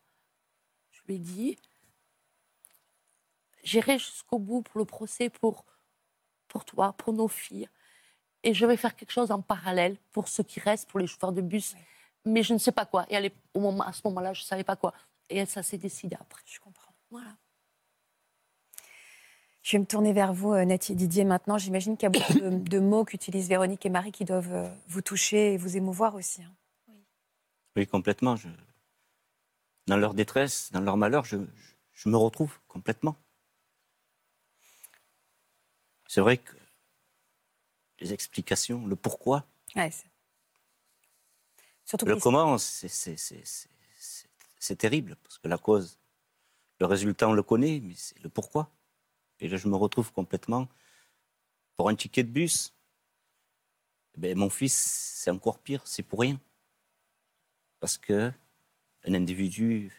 Je 0.92 1.02
lui 1.08 1.16
ai 1.16 1.20
dit, 1.20 1.58
j'irai 3.64 3.98
jusqu'au 3.98 4.38
bout 4.38 4.62
pour 4.62 4.78
le 4.78 4.86
procès, 4.86 5.30
pour, 5.30 5.66
pour 6.48 6.64
toi, 6.64 6.94
pour 7.00 7.12
nos 7.14 7.28
filles. 7.28 7.68
Et 8.44 8.54
je 8.54 8.68
vais 8.68 8.78
faire 8.78 8.96
quelque 8.96 9.12
chose 9.12 9.32
en 9.32 9.42
parallèle 9.42 9.98
pour 10.12 10.28
ceux 10.28 10.44
qui 10.44 10.60
restent, 10.60 10.88
pour 10.90 11.00
les 11.00 11.08
chauffeurs 11.08 11.32
de 11.32 11.42
bus. 11.42 11.76
Mais 12.24 12.44
je 12.44 12.54
ne 12.54 12.60
sais 12.60 12.72
pas 12.72 12.86
quoi. 12.86 13.08
Et 13.10 13.32
au 13.56 13.60
moment, 13.60 13.84
à 13.84 13.94
ce 13.94 14.02
moment-là, 14.06 14.34
je 14.34 14.42
ne 14.42 14.46
savais 14.46 14.64
pas 14.64 14.76
quoi. 14.76 14.94
Et 15.30 15.46
ça 15.46 15.64
s'est 15.64 15.78
décidé 15.78 16.16
après. 16.20 16.42
Je 16.46 16.60
comprends. 16.60 16.83
Voilà. 17.13 17.38
Je 19.62 19.73
vais 19.73 19.80
me 19.82 19.86
tourner 19.86 20.13
vers 20.13 20.34
vous, 20.34 20.52
euh, 20.52 20.65
Nathalie 20.65 20.95
Didier, 20.95 21.26
maintenant. 21.26 21.60
J'imagine 21.60 21.95
qu'il 21.95 22.04
y 22.04 22.08
a 22.08 22.10
beaucoup 22.10 22.34
de, 22.34 22.49
de 22.49 22.80
mots 22.80 23.06
qu'utilisent 23.06 23.47
Véronique 23.47 23.86
et 23.86 23.89
Marie 23.91 24.12
qui 24.12 24.26
doivent 24.26 24.52
euh, 24.52 24.67
vous 24.88 25.04
toucher 25.04 25.54
et 25.54 25.58
vous 25.58 25.78
émouvoir 25.78 26.15
aussi. 26.15 26.41
hein. 26.41 26.52
Oui, 27.76 27.86
complètement. 27.86 28.36
Je... 28.36 28.47
Dans 29.86 29.97
leur 29.97 30.15
détresse, 30.15 30.71
dans 30.71 30.82
leur 30.82 30.97
malheur, 30.97 31.23
je, 31.23 31.38
je- 31.38 31.73
je 31.93 32.10
me 32.10 32.17
retrouve 32.17 32.58
complètement. 32.67 33.15
C'est 36.08 36.21
vrai 36.21 36.38
que 36.39 36.56
les 37.99 38.12
explications, 38.12 38.88
le 38.88 38.95
pourquoi, 38.95 39.45
Ouais, 39.76 39.91
Surtout 41.86 42.08
le 42.08 42.15
comment, 42.15 42.58
c'est 42.58 42.88
terrible, 44.78 45.15
parce 45.23 45.38
que 45.38 45.47
la 45.47 45.58
cause, 45.60 45.99
le 46.84 46.88
résultat, 46.88 47.30
on 47.30 47.34
le 47.34 47.43
connaît, 47.43 47.80
mais 47.82 47.93
c'est 47.96 48.19
le 48.22 48.28
pourquoi. 48.28 48.69
Et 49.39 49.48
là, 49.48 49.56
je 49.56 49.69
me 49.69 49.76
retrouve 49.78 50.12
complètement 50.12 50.67
pour 51.78 51.88
un 51.88 51.96
ticket 51.96 52.24
de 52.24 52.30
bus. 52.30 52.74
Ben, 54.17 54.38
mon 54.38 54.50
fils, 54.50 54.74
c'est 54.76 55.32
encore 55.32 55.60
pire, 55.60 55.82
c'est 55.88 56.04
pour 56.04 56.19
rien. 56.19 56.38
Parce 57.80 57.98
que 57.98 58.32
un 59.06 59.13
individu 59.13 59.91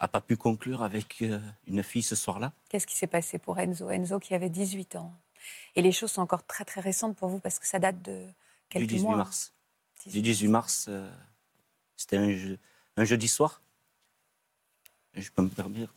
n'a 0.00 0.08
pas 0.08 0.22
pu 0.22 0.38
conclure 0.38 0.82
avec 0.82 1.20
euh, 1.20 1.38
une 1.66 1.82
fille 1.82 2.02
ce 2.02 2.16
soir-là. 2.16 2.52
Qu'est-ce 2.70 2.86
qui 2.86 2.96
s'est 2.96 3.06
passé 3.06 3.38
pour 3.38 3.58
Enzo? 3.58 3.90
Enzo 3.90 4.18
qui 4.20 4.34
avait 4.34 4.48
18 4.50 4.96
ans. 4.96 5.12
Et 5.76 5.82
les 5.82 5.92
choses 5.92 6.12
sont 6.12 6.22
encore 6.22 6.46
très 6.46 6.64
très 6.64 6.80
récentes 6.80 7.14
pour 7.16 7.28
vous 7.28 7.40
parce 7.40 7.58
que 7.58 7.66
ça 7.66 7.78
date 7.78 8.00
de 8.00 8.26
quelques 8.70 8.86
du 8.88 8.94
18 8.94 9.02
mois. 9.04 9.14
hein. 9.14 9.18
mars. 9.18 9.52
Du 10.06 10.22
18 10.22 10.48
mars, 10.48 10.86
euh, 10.88 11.10
c'était 11.96 12.16
un, 12.16 12.30
je- 12.30 12.54
un 12.96 13.04
jeudi 13.04 13.28
soir. 13.28 13.60
Je 15.14 15.30
peux 15.30 15.42
me 15.42 15.48
permettre. 15.48 15.94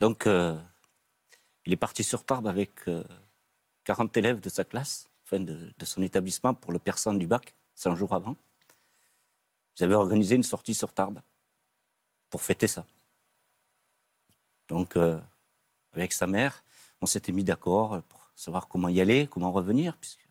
Donc, 0.00 0.26
euh, 0.26 0.56
il 1.66 1.72
est 1.72 1.76
parti 1.76 2.04
sur 2.04 2.24
Tarbes 2.24 2.46
avec 2.46 2.86
euh, 2.86 3.02
40 3.84 4.16
élèves 4.16 4.40
de 4.40 4.48
sa 4.48 4.64
classe, 4.64 5.08
enfin 5.24 5.40
de, 5.40 5.72
son 5.84 6.02
établissement, 6.02 6.54
pour 6.54 6.72
le 6.72 6.78
percent 6.78 7.12
du 7.14 7.26
bac, 7.26 7.54
100 7.74 7.96
jours 7.96 8.14
avant. 8.14 8.36
Ils 9.76 9.84
avaient 9.84 9.94
organisé 9.94 10.36
une 10.36 10.44
sortie 10.44 10.74
sur 10.74 10.92
Tarbes 10.92 11.20
pour 12.30 12.42
fêter 12.42 12.68
ça. 12.68 12.86
Donc, 14.68 14.96
euh, 14.96 15.20
avec 15.92 16.12
sa 16.12 16.26
mère, 16.26 16.62
on 17.00 17.06
s'était 17.06 17.32
mis 17.32 17.44
d'accord 17.44 18.00
pour 18.02 18.30
savoir 18.36 18.68
comment 18.68 18.88
y 18.88 19.00
aller, 19.00 19.26
comment 19.26 19.50
revenir, 19.50 19.96
puisque 19.96 20.28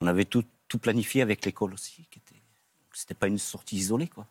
on 0.00 0.06
avait 0.06 0.24
tout, 0.24 0.44
tout 0.68 0.78
planifié 0.78 1.22
avec 1.22 1.44
l'école 1.44 1.74
aussi. 1.74 2.06
qui 2.10 2.20
était- 2.20 2.34
donc 2.34 2.94
C'était 2.94 3.14
pas 3.14 3.26
une 3.26 3.38
sortie 3.38 3.76
isolée, 3.76 4.08
quoi. 4.08 4.28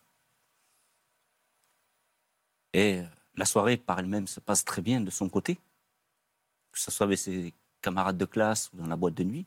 Et 2.74 3.04
la 3.36 3.46
soirée 3.46 3.78
par 3.78 4.00
elle-même 4.00 4.28
se 4.28 4.40
passe 4.40 4.66
très 4.66 4.82
bien 4.82 5.02
de 5.02 5.12
son 5.12 5.30
côté, 5.30 5.56
que 6.72 6.80
ce 6.80 6.92
soit 6.92 7.06
avec 7.06 7.20
ses 7.20 7.54
camarades 7.82 8.18
de 8.18 8.26
classe 8.26 8.72
ou 8.74 8.78
dans 8.78 8.88
la 8.88 8.96
boîte 8.96 9.14
de 9.14 9.24
nuit. 9.24 9.46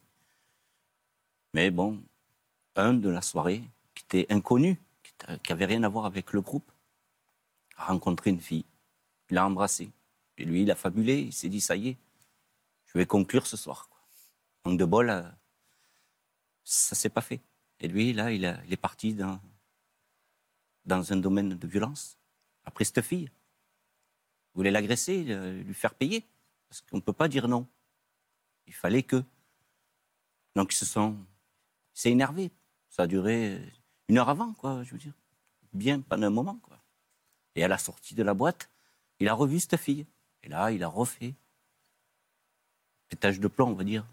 Mais 1.55 1.71
bon, 1.71 2.03
un 2.77 2.95
de 2.95 3.09
la 3.09 3.23
soirée, 3.23 3.63
qui 3.95 4.05
était 4.05 4.33
inconnu, 4.33 4.81
qui 5.03 5.13
était- 5.13 5.39
qui 5.41 5.53
avait 5.53 5.65
rien 5.65 5.83
à 5.83 5.89
voir 5.89 6.05
avec 6.05 6.33
le 6.33 6.41
groupe, 6.41 6.71
a 7.77 7.87
rencontré 7.87 8.31
une 8.31 8.41
fille. 8.41 8.65
Il 9.31 9.35
l'a 9.35 9.47
embrassée. 9.47 9.91
Et 10.39 10.45
lui, 10.45 10.63
il 10.63 10.71
a 10.71 10.77
fabulé, 10.77 11.21
il 11.21 11.33
s'est 11.33 11.49
dit, 11.49 11.61
ça 11.61 11.77
y 11.77 11.89
est, 11.89 11.97
je 12.87 12.99
vais 12.99 13.07
conclure 13.07 13.47
ce 13.47 13.57
soir. 13.57 13.89
Manque 14.65 14.79
de 14.79 14.85
bol, 14.85 15.11
euh, 15.11 15.23
ça 16.65 16.95
s'est 16.95 17.09
pas 17.09 17.23
fait. 17.23 17.41
Et 17.81 17.89
lui, 17.89 18.13
là, 18.13 18.31
il, 18.33 18.45
est 18.45 18.77
parti 18.77 19.15
dans 19.15 21.13
un 21.13 21.17
domaine 21.17 21.51
de 21.51 21.67
violence. 21.67 22.19
Après 22.67 22.85
cette 22.85 23.03
fille, 23.03 23.31
il 24.55 24.57
voulait 24.57 24.71
l'agresser, 24.71 25.25
euh, 25.29 25.63
lui 25.63 25.75
faire 25.75 25.95
payer. 25.95 26.25
Parce 26.69 26.83
qu'on 26.83 26.97
ne 26.97 27.03
peut 27.03 27.13
pas 27.13 27.29
dire 27.29 27.49
non. 27.49 27.67
Il 28.67 28.75
fallait 28.75 29.03
que. 29.03 29.23
Donc 30.55 30.73
ils 30.73 30.77
se 30.77 30.85
sont. 30.85 31.17
Il 31.95 32.01
s'est 32.01 32.11
énervé. 32.11 32.51
Ça 32.91 33.05
a 33.05 33.07
duré 33.07 33.61
une 34.09 34.19
heure 34.19 34.29
avant, 34.29 34.53
quoi, 34.55 34.83
je 34.83 34.93
veux 34.93 34.99
dire. 34.99 35.13
Bien 35.73 36.01
pendant 36.01 36.27
un 36.27 36.31
moment, 36.31 36.59
quoi. 36.63 36.79
Et 37.55 37.65
à 37.65 37.69
la 37.69 37.79
sortie 37.79 38.15
de 38.15 38.23
la 38.23 38.35
boîte, 38.35 38.69
il 39.19 39.29
a 39.29 39.35
revu 39.35 39.61
cette 39.61 39.77
fille. 39.77 40.07
Et 40.43 40.49
là, 40.49 40.71
il 40.71 40.83
a 40.83 40.89
refait. 40.89 41.35
Pétage 43.09 43.41
de 43.41 43.49
plomb, 43.49 43.69
on 43.69 43.75
va 43.75 43.85
dire. 43.85 44.05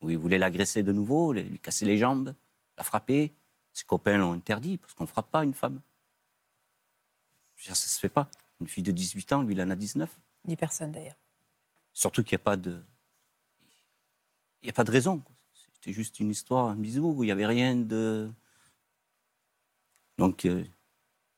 Où 0.00 0.10
il 0.10 0.18
voulait 0.18 0.38
l'agresser 0.38 0.82
de 0.82 0.92
nouveau, 0.92 1.32
lui 1.32 1.58
casser 1.58 1.84
les 1.84 1.98
jambes, 1.98 2.34
la 2.76 2.84
frapper. 2.84 3.32
Ses 3.72 3.84
copains 3.84 4.18
l'ont 4.18 4.32
interdit, 4.32 4.78
parce 4.78 4.94
qu'on 4.94 5.04
ne 5.04 5.08
frappe 5.08 5.30
pas 5.30 5.44
une 5.44 5.54
femme. 5.54 5.80
Ça 7.58 7.70
ne 7.72 7.74
se 7.76 7.98
fait 7.98 8.08
pas. 8.08 8.30
Une 8.60 8.68
fille 8.68 8.82
de 8.82 8.92
18 8.92 9.32
ans, 9.32 9.42
lui, 9.42 9.54
il 9.54 9.60
en 9.62 9.70
a 9.70 9.76
19. 9.76 10.10
Ni 10.46 10.56
personne 10.56 10.92
d'ailleurs. 10.92 11.16
Surtout 11.92 12.22
qu'il 12.24 12.36
n'y 12.36 12.42
a 12.42 12.44
pas 12.44 12.56
de. 12.56 12.82
Il 14.62 14.66
n'y 14.66 14.70
a 14.70 14.72
pas 14.72 14.84
de 14.84 14.90
raison. 14.90 15.22
C'était 15.74 15.92
juste 15.92 16.18
une 16.20 16.30
histoire, 16.30 16.66
un 16.66 16.76
bisou, 16.76 17.12
où 17.16 17.22
il 17.22 17.26
n'y 17.26 17.32
avait 17.32 17.46
rien 17.46 17.76
de. 17.76 18.30
Donc, 20.18 20.44
euh, 20.44 20.64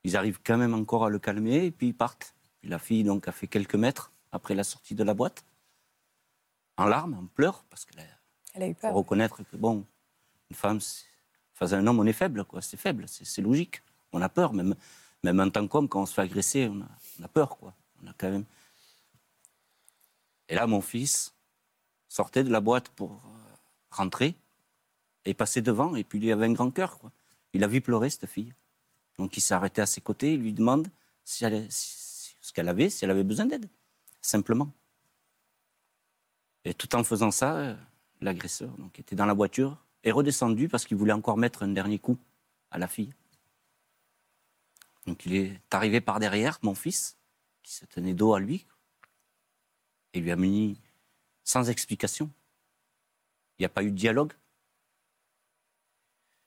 ils 0.05 0.17
arrivent 0.17 0.41
quand 0.43 0.57
même 0.57 0.75
encore 0.75 1.05
à 1.05 1.11
le 1.11 1.19
calmer, 1.19 1.67
et 1.67 1.71
puis 1.71 1.89
ils 1.89 1.95
partent. 1.97 2.35
Puis 2.61 2.71
la 2.71 2.79
fille 2.79 3.05
donc, 3.05 3.29
a 3.29 3.33
fait 3.33 3.47
quelques 3.47 3.75
mètres 3.75 4.13
après 4.33 4.55
la 4.55 4.65
sortie 4.65 4.95
de 4.95 5.05
la 5.05 5.15
boîte, 5.15 5.45
en 6.77 6.87
larmes, 6.87 7.15
en 7.15 7.27
pleurs, 7.27 7.65
parce 7.65 7.85
qu'elle 7.85 8.01
a 8.01 8.07
Elle 8.55 8.63
a 8.63 8.69
eu 8.69 8.75
faut 8.75 8.81
peur. 8.83 8.95
reconnaître 8.95 9.43
que, 9.43 9.57
bon, 9.57 9.87
une 10.51 10.57
femme, 10.57 10.81
c'est- 10.81 11.05
enfin, 11.55 11.73
un 11.77 11.87
homme, 11.87 11.99
on 12.01 12.07
est 12.07 12.13
faible, 12.15 12.45
quoi. 12.45 12.63
C'est 12.63 12.77
faible, 12.79 13.07
c'est 13.09 13.43
logique. 13.43 13.83
On 14.13 14.23
a 14.23 14.29
peur, 14.29 14.53
même, 14.55 14.75
même 15.23 15.41
en 15.41 15.51
tant 15.51 15.67
qu'homme, 15.67 15.89
quand 15.89 16.03
on 16.03 16.07
se 16.07 16.15
fait 16.15 16.23
agresser, 16.23 16.69
on 16.69 16.81
a, 17.25 17.29
peur, 17.29 17.59
quoi. 17.59 17.75
On 18.03 18.09
a 18.09 18.15
quand 18.17 18.31
même. 18.31 18.45
Et 20.49 20.55
là, 20.55 20.67
mon 20.67 20.81
fils 20.81 21.35
sortait 22.09 22.43
de 22.43 22.51
la 22.51 22.61
boîte 22.61 22.89
pour 22.91 23.13
euh, 23.13 23.55
rentrer 23.91 24.35
et 25.25 25.35
passait 25.35 25.63
devant, 25.63 25.95
et 25.97 26.05
puis 26.05 26.19
il 26.19 26.33
avait 26.33 26.47
un 26.47 26.53
grand 26.53 26.71
cœur, 26.71 26.99
quoi. 26.99 27.13
Il 27.53 27.65
a 27.65 27.67
vu 27.67 27.81
pleurer 27.81 28.11
cette 28.11 28.27
fille. 28.27 28.55
Donc 29.19 29.37
il 29.37 29.41
s'est 29.41 29.55
arrêté 29.55 29.83
à 29.83 29.87
ses 29.87 30.01
côtés, 30.01 30.35
il 30.35 30.41
lui 30.41 30.53
demande 30.53 30.89
si 31.25 31.45
elle, 31.45 31.67
ce 31.71 32.53
qu'elle 32.53 32.69
avait, 32.69 32.89
si 32.89 33.05
elle 33.05 33.11
avait 33.11 33.25
besoin 33.25 33.47
d'aide, 33.47 33.69
simplement. 34.23 34.73
Et 36.65 36.75
tout 36.75 36.95
en 36.95 37.05
faisant 37.05 37.31
ça, 37.31 37.57
euh, 37.57 37.77
l'agresseur 38.21 38.71
était 38.97 39.17
dans 39.17 39.27
la 39.27 39.35
voiture, 39.35 39.77
est 40.05 40.11
redescendu 40.11 40.69
parce 40.69 40.87
qu'il 40.87 40.97
voulait 40.97 41.13
encore 41.13 41.37
mettre 41.37 41.63
un 41.63 41.69
dernier 41.69 41.99
coup 41.99 42.19
à 42.71 42.79
la 42.79 42.87
fille. 42.87 43.13
Donc 45.11 45.27
il 45.27 45.35
est 45.35 45.61
arrivé 45.73 46.01
par 46.01 46.21
derrière, 46.21 46.61
mon 46.63 46.77
fils, 46.77 47.19
qui 47.65 47.75
se 47.75 47.85
tenait 47.85 48.15
dos 48.15 48.33
à 48.33 48.39
lui, 48.39 48.65
et 50.13 50.21
lui 50.21 50.31
a 50.31 50.37
mis 50.37 50.81
sans 51.43 51.69
explication. 51.69 52.31
Il 53.59 53.63
n'y 53.63 53.67
a 53.67 53.71
pas 53.71 53.83
eu 53.83 53.91
de 53.91 53.97
dialogue. 53.97 54.33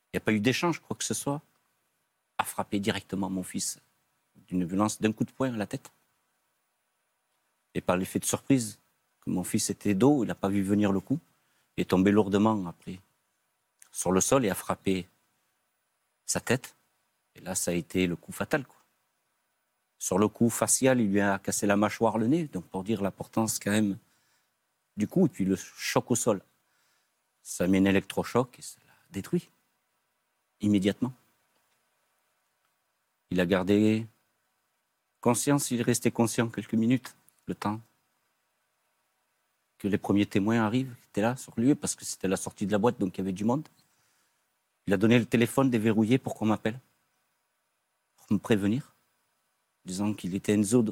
Il 0.07 0.15
n'y 0.15 0.17
a 0.19 0.21
pas 0.21 0.31
eu 0.31 0.39
d'échange, 0.39 0.79
quoi 0.79 0.95
que 0.95 1.03
ce 1.03 1.13
soit. 1.13 1.41
A 2.37 2.45
frappé 2.45 2.79
directement 2.79 3.29
mon 3.29 3.43
fils 3.43 3.81
d'une 4.47 4.63
violence 4.63 5.01
d'un 5.01 5.11
coup 5.11 5.25
de 5.25 5.31
poing 5.33 5.53
à 5.53 5.57
la 5.57 5.67
tête. 5.67 5.91
Et 7.73 7.81
par 7.81 7.97
l'effet 7.97 8.19
de 8.19 8.25
surprise, 8.25 8.79
que 9.19 9.29
mon 9.29 9.43
fils 9.43 9.71
était 9.71 9.93
dos, 9.93 10.23
il 10.23 10.27
n'a 10.27 10.35
pas 10.35 10.47
vu 10.47 10.61
venir 10.61 10.93
le 10.93 11.01
coup. 11.01 11.19
Il 11.75 11.81
est 11.81 11.89
tombé 11.89 12.11
lourdement 12.11 12.65
après 12.65 13.01
sur 13.91 14.13
le 14.13 14.21
sol 14.21 14.45
et 14.45 14.49
a 14.49 14.55
frappé 14.55 15.09
sa 16.25 16.39
tête. 16.39 16.77
Et 17.35 17.41
là, 17.41 17.55
ça 17.55 17.71
a 17.71 17.73
été 17.73 18.07
le 18.07 18.15
coup 18.15 18.31
fatal. 18.31 18.65
Sur 19.97 20.19
le 20.19 20.27
coup 20.27 20.49
facial, 20.49 20.99
il 20.99 21.11
lui 21.11 21.21
a 21.21 21.39
cassé 21.39 21.65
la 21.65 21.77
mâchoire, 21.77 22.17
le 22.17 22.27
nez. 22.27 22.47
Donc, 22.47 22.65
pour 22.65 22.83
dire 22.83 23.01
l'importance 23.01 23.59
quand 23.59 23.71
même 23.71 23.97
du 24.97 25.07
coup, 25.07 25.25
et 25.25 25.29
puis 25.29 25.45
le 25.45 25.55
choc 25.55 26.11
au 26.11 26.15
sol. 26.15 26.41
Ça 27.41 27.67
met 27.67 27.79
un 27.79 27.85
électrochoc 27.85 28.57
et 28.59 28.61
ça 28.61 28.79
l'a 28.85 28.93
détruit 29.11 29.49
immédiatement. 30.61 31.13
Il 33.31 33.39
a 33.39 33.45
gardé 33.45 34.07
conscience, 35.19 35.71
il 35.71 35.79
est 35.79 35.83
resté 35.83 36.11
conscient 36.11 36.47
quelques 36.47 36.73
minutes, 36.73 37.15
le 37.47 37.55
temps 37.55 37.81
que 39.77 39.87
les 39.89 39.97
premiers 39.97 40.25
témoins 40.25 40.61
arrivent, 40.61 40.95
qui 41.01 41.07
étaient 41.09 41.21
là 41.21 41.35
sur 41.35 41.53
lieu, 41.57 41.75
parce 41.75 41.95
que 41.95 42.05
c'était 42.05 42.29
la 42.29 42.37
sortie 42.37 42.65
de 42.65 42.71
la 42.71 42.77
boîte, 42.77 42.99
donc 42.99 43.17
il 43.17 43.19
y 43.19 43.21
avait 43.21 43.33
du 43.33 43.43
monde. 43.43 43.67
Il 44.87 44.93
a 44.93 44.97
donné 44.97 45.19
le 45.19 45.25
téléphone 45.25 45.69
déverrouillé 45.69 46.17
pour 46.17 46.35
qu'on 46.35 46.45
m'appelle, 46.45 46.79
me 48.31 48.37
prévenir, 48.37 48.95
disant 49.85 50.13
qu'il 50.13 50.35
était 50.35 50.53
Enzo. 50.53 50.85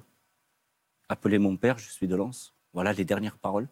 Appelez 1.09 1.39
mon 1.39 1.57
père, 1.57 1.77
je 1.77 1.89
suis 1.89 2.07
de 2.07 2.15
Lens. 2.15 2.53
Voilà 2.73 2.93
les 2.93 3.05
dernières 3.05 3.37
paroles. 3.37 3.67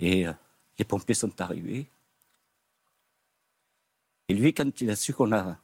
Et 0.00 0.26
euh, 0.26 0.32
les 0.78 0.84
pompiers 0.84 1.14
sont 1.14 1.40
arrivés. 1.40 1.88
Et 4.28 4.34
lui, 4.34 4.52
quand 4.52 4.80
il 4.80 4.90
a 4.90 4.96
su 4.96 5.12
qu'on 5.14 5.32
a 5.32 5.58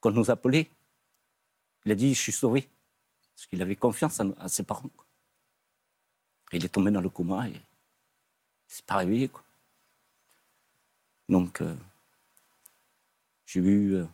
qu'on 0.00 0.10
nous 0.10 0.30
appelait, 0.30 0.70
il 1.84 1.92
a 1.92 1.94
dit 1.94 2.14
Je 2.14 2.20
suis 2.20 2.32
sauvé. 2.32 2.68
Parce 3.34 3.46
qu'il 3.46 3.60
avait 3.62 3.76
confiance 3.76 4.20
en- 4.20 4.32
à, 4.32 4.48
ses 4.48 4.62
parents. 4.62 4.90
Et 6.52 6.58
il 6.58 6.64
est 6.64 6.68
tombé 6.68 6.90
dans 6.90 7.00
le 7.00 7.08
coma 7.10 7.48
et 7.48 7.52
il 7.52 7.60
s'est 8.68 8.82
pas 8.82 8.96
réveillé. 8.98 9.28
Quoi. 9.28 9.42
Donc, 11.28 11.60
euh, 11.60 11.74
j'ai 13.46 13.60
eu 13.60 13.94
euh, 13.94 14.06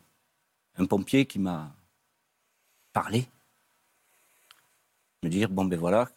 un 0.75 0.85
pompier 0.85 1.25
qui 1.25 1.39
m'a 1.39 1.75
parlé, 2.93 3.27
me 5.23 5.29
dire 5.29 5.49
Bon, 5.49 5.65
ben 5.65 5.79
voilà, 5.79 6.09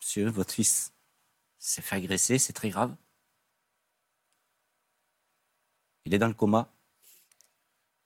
monsieur, 0.00 0.28
votre 0.28 0.52
fils 0.52 0.92
s'est 1.58 1.82
fait 1.82 1.96
agresser, 1.96 2.38
c'est 2.38 2.52
très 2.52 2.70
grave. 2.70 2.94
Il 6.04 6.12
est 6.12 6.18
dans 6.18 6.28
le 6.28 6.34
coma. 6.34 6.68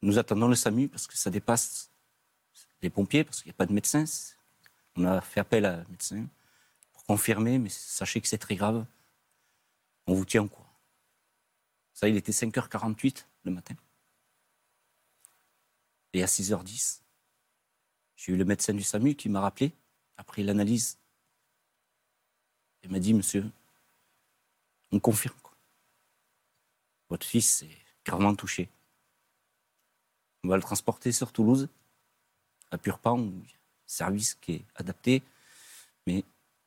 Nous 0.02 0.18
attendons 0.18 0.46
le 0.46 0.54
SAMU 0.54 0.88
parce 0.88 1.08
que 1.08 1.16
ça 1.16 1.30
dépasse 1.30 1.90
les 2.82 2.90
pompiers, 2.90 3.24
parce 3.24 3.42
qu'il 3.42 3.50
n'y 3.50 3.54
a 3.54 3.58
pas 3.58 3.66
de 3.66 3.72
médecin. 3.72 4.04
On 4.94 5.04
a 5.04 5.20
fait 5.20 5.40
appel 5.40 5.64
à 5.64 5.78
un 5.78 5.84
médecin 5.90 6.26
pour 6.92 7.04
confirmer, 7.04 7.58
mais 7.58 7.68
sachez 7.68 8.20
que 8.20 8.28
c'est 8.28 8.38
très 8.38 8.54
grave. 8.54 8.86
On 10.06 10.14
vous 10.14 10.24
tient 10.24 10.42
au 10.42 10.48
courant. 10.48 10.67
Ça, 11.98 12.08
il 12.08 12.16
était 12.16 12.30
5h48 12.30 13.24
le 13.42 13.50
matin. 13.50 13.74
Et 16.12 16.22
à 16.22 16.26
6h10, 16.26 17.00
j'ai 18.14 18.32
eu 18.32 18.36
le 18.36 18.44
médecin 18.44 18.72
du 18.72 18.84
SAMU 18.84 19.16
qui 19.16 19.28
m'a 19.28 19.40
rappelé, 19.40 19.72
après 20.16 20.44
l'analyse. 20.44 20.96
Il 22.84 22.92
m'a 22.92 23.00
dit, 23.00 23.14
monsieur, 23.14 23.50
on 24.92 25.00
confirme. 25.00 25.34
quoi. 25.42 25.56
Votre 27.08 27.26
fils 27.26 27.62
est 27.62 27.78
gravement 28.04 28.36
touché. 28.36 28.68
On 30.44 30.48
va 30.50 30.54
le 30.54 30.62
transporter 30.62 31.10
sur 31.10 31.32
Toulouse, 31.32 31.68
à 32.70 32.78
Purpan, 32.78 33.18
où 33.18 33.42
il 33.44 33.50
y 33.50 33.54
a 33.54 33.56
un 33.56 33.88
service 33.88 34.36
qui 34.36 34.52
est 34.52 34.64
adapté, 34.76 35.24
mais 36.06 36.22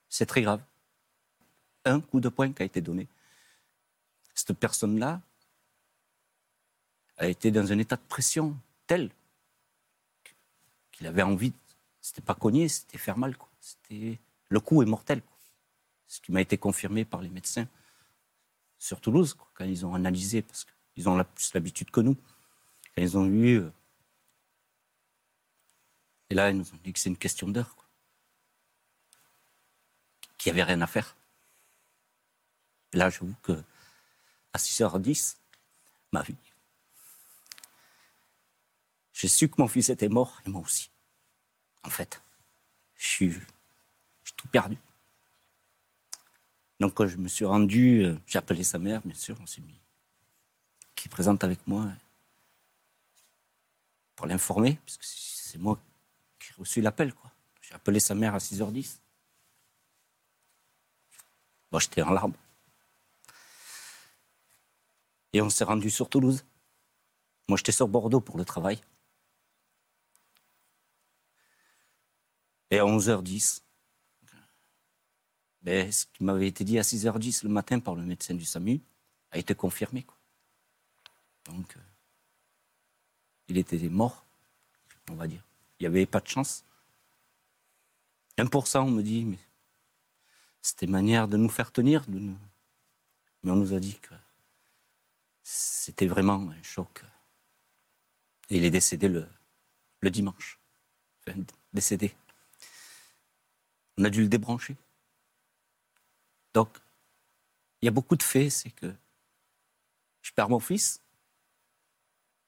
c'est 0.09 0.25
très 0.25 0.41
grave. 0.41 0.61
Un 1.85 2.01
coup 2.01 2.19
de 2.19 2.27
poing 2.27 2.51
qui 2.51 2.63
a 2.63 2.65
été 2.65 2.81
donné. 2.81 3.07
Cette 4.41 4.57
personne-là 4.57 5.21
a 7.17 7.27
été 7.27 7.51
dans 7.51 7.71
un 7.71 7.77
état 7.77 7.95
de 7.95 8.01
pression 8.01 8.57
tel 8.87 9.11
qu'il 10.91 11.05
avait 11.05 11.21
envie. 11.21 11.53
C'était 12.01 12.23
pas 12.23 12.33
cogner, 12.33 12.67
c'était 12.67 12.97
faire 12.97 13.19
mal. 13.19 13.37
C'était 13.59 14.17
le 14.49 14.59
coup 14.59 14.81
est 14.81 14.87
mortel. 14.87 15.21
Ce 16.07 16.19
qui 16.21 16.31
m'a 16.31 16.41
été 16.41 16.57
confirmé 16.57 17.05
par 17.05 17.21
les 17.21 17.29
médecins 17.29 17.67
sur 18.79 18.99
Toulouse 18.99 19.37
quand 19.53 19.65
ils 19.65 19.85
ont 19.85 19.93
analysé, 19.93 20.41
parce 20.41 20.65
qu'ils 20.95 21.07
ont 21.07 21.23
plus 21.23 21.53
l'habitude 21.53 21.91
que 21.91 22.01
nous. 22.01 22.15
Quand 22.95 23.03
ils 23.03 23.15
ont 23.19 23.25
eu 23.27 23.59
euh, 23.59 23.71
et 26.31 26.33
là, 26.33 26.49
ils 26.49 26.57
nous 26.57 26.73
ont 26.73 26.79
dit 26.83 26.91
que 26.93 26.99
c'est 26.99 27.09
une 27.09 27.17
question 27.17 27.47
d'heure. 27.47 27.75
Qu'il 30.39 30.51
n'y 30.51 30.59
avait 30.59 30.71
rien 30.71 30.81
à 30.81 30.87
faire. 30.87 31.15
Là, 32.93 33.11
j'avoue 33.11 33.35
que 33.43 33.63
à 34.53 34.57
6h10, 34.57 35.37
ma 36.11 36.21
vie, 36.21 36.35
j'ai 39.13 39.27
su 39.27 39.49
que 39.49 39.61
mon 39.61 39.67
fils 39.67 39.89
était 39.89 40.09
mort, 40.09 40.41
et 40.47 40.49
moi 40.49 40.61
aussi. 40.61 40.89
En 41.83 41.91
fait, 41.91 42.23
je 42.95 43.07
suis, 43.07 43.33
tout 44.35 44.47
perdu. 44.47 44.77
Donc, 46.79 47.05
je 47.05 47.17
me 47.17 47.27
suis 47.27 47.45
rendu, 47.45 48.03
euh, 48.03 48.17
j'ai 48.25 48.39
appelé 48.39 48.63
sa 48.63 48.79
mère, 48.79 49.01
bien 49.05 49.13
sûr, 49.13 49.37
on 49.39 49.45
s'est 49.45 49.61
mis, 49.61 49.79
qui 50.95 51.07
est 51.07 51.11
présente 51.11 51.43
avec 51.43 51.67
moi, 51.67 51.87
pour 54.15 54.25
l'informer, 54.25 54.79
puisque 54.85 55.03
c'est 55.03 55.59
moi 55.59 55.79
qui 56.39 56.49
ai 56.49 56.53
reçu 56.57 56.81
l'appel. 56.81 57.13
J'ai 57.61 57.75
appelé 57.75 57.99
sa 57.99 58.15
mère 58.15 58.33
à 58.33 58.39
6h10. 58.39 58.97
Moi, 61.71 61.79
j'étais 61.79 62.01
en 62.01 62.11
larmes. 62.11 62.33
Et 65.33 65.41
on 65.41 65.49
s'est 65.49 65.63
rendu 65.63 65.89
sur 65.89 66.09
Toulouse. 66.09 66.45
Moi, 67.47 67.57
j'étais 67.57 67.71
sur 67.71 67.87
Bordeaux 67.87 68.21
pour 68.21 68.37
le 68.37 68.45
travail. 68.45 68.79
Et 72.69 72.79
à 72.79 72.85
11h10, 72.85 73.61
ben, 75.61 75.91
ce 75.91 76.05
qui 76.05 76.23
m'avait 76.23 76.47
été 76.47 76.63
dit 76.63 76.79
à 76.79 76.81
6h10 76.81 77.43
le 77.43 77.49
matin 77.49 77.79
par 77.79 77.95
le 77.95 78.03
médecin 78.03 78.33
du 78.33 78.45
SAMU 78.45 78.81
a 79.31 79.37
été 79.37 79.53
confirmé. 79.53 80.05
Donc, 81.45 81.75
euh, 81.75 81.81
il 83.47 83.57
était 83.57 83.77
mort, 83.89 84.25
on 85.09 85.15
va 85.15 85.27
dire. 85.27 85.43
Il 85.79 85.83
n'y 85.83 85.87
avait 85.87 86.05
pas 86.05 86.19
de 86.19 86.27
chance. 86.27 86.63
1%, 88.37 88.79
on 88.79 88.91
me 88.91 89.03
dit, 89.03 89.25
mais 89.25 89.39
c'était 90.61 90.87
manière 90.87 91.27
de 91.27 91.37
nous 91.37 91.49
faire 91.49 91.71
tenir. 91.71 92.05
Mais 92.07 93.51
on 93.51 93.55
nous 93.55 93.73
a 93.73 93.79
dit 93.79 93.99
que 93.99 94.13
c'était 95.51 96.07
vraiment 96.07 96.49
un 96.49 96.63
choc. 96.63 97.03
Il 98.49 98.63
est 98.63 98.69
décédé 98.69 99.09
le, 99.09 99.27
dimanche. 100.09 100.57
Décédé. 101.73 102.15
On 103.97 104.05
a 104.05 104.09
dû 104.09 104.21
le 104.21 104.29
débrancher. 104.29 104.77
Donc, 106.53 106.69
il 107.81 107.85
y 107.85 107.89
a 107.89 107.91
beaucoup 107.91 108.15
de 108.15 108.23
faits, 108.23 108.49
c'est 108.49 108.71
que 108.71 108.93
je 110.21 110.31
perds 110.31 110.49
mon 110.49 110.61
fils 110.61 111.01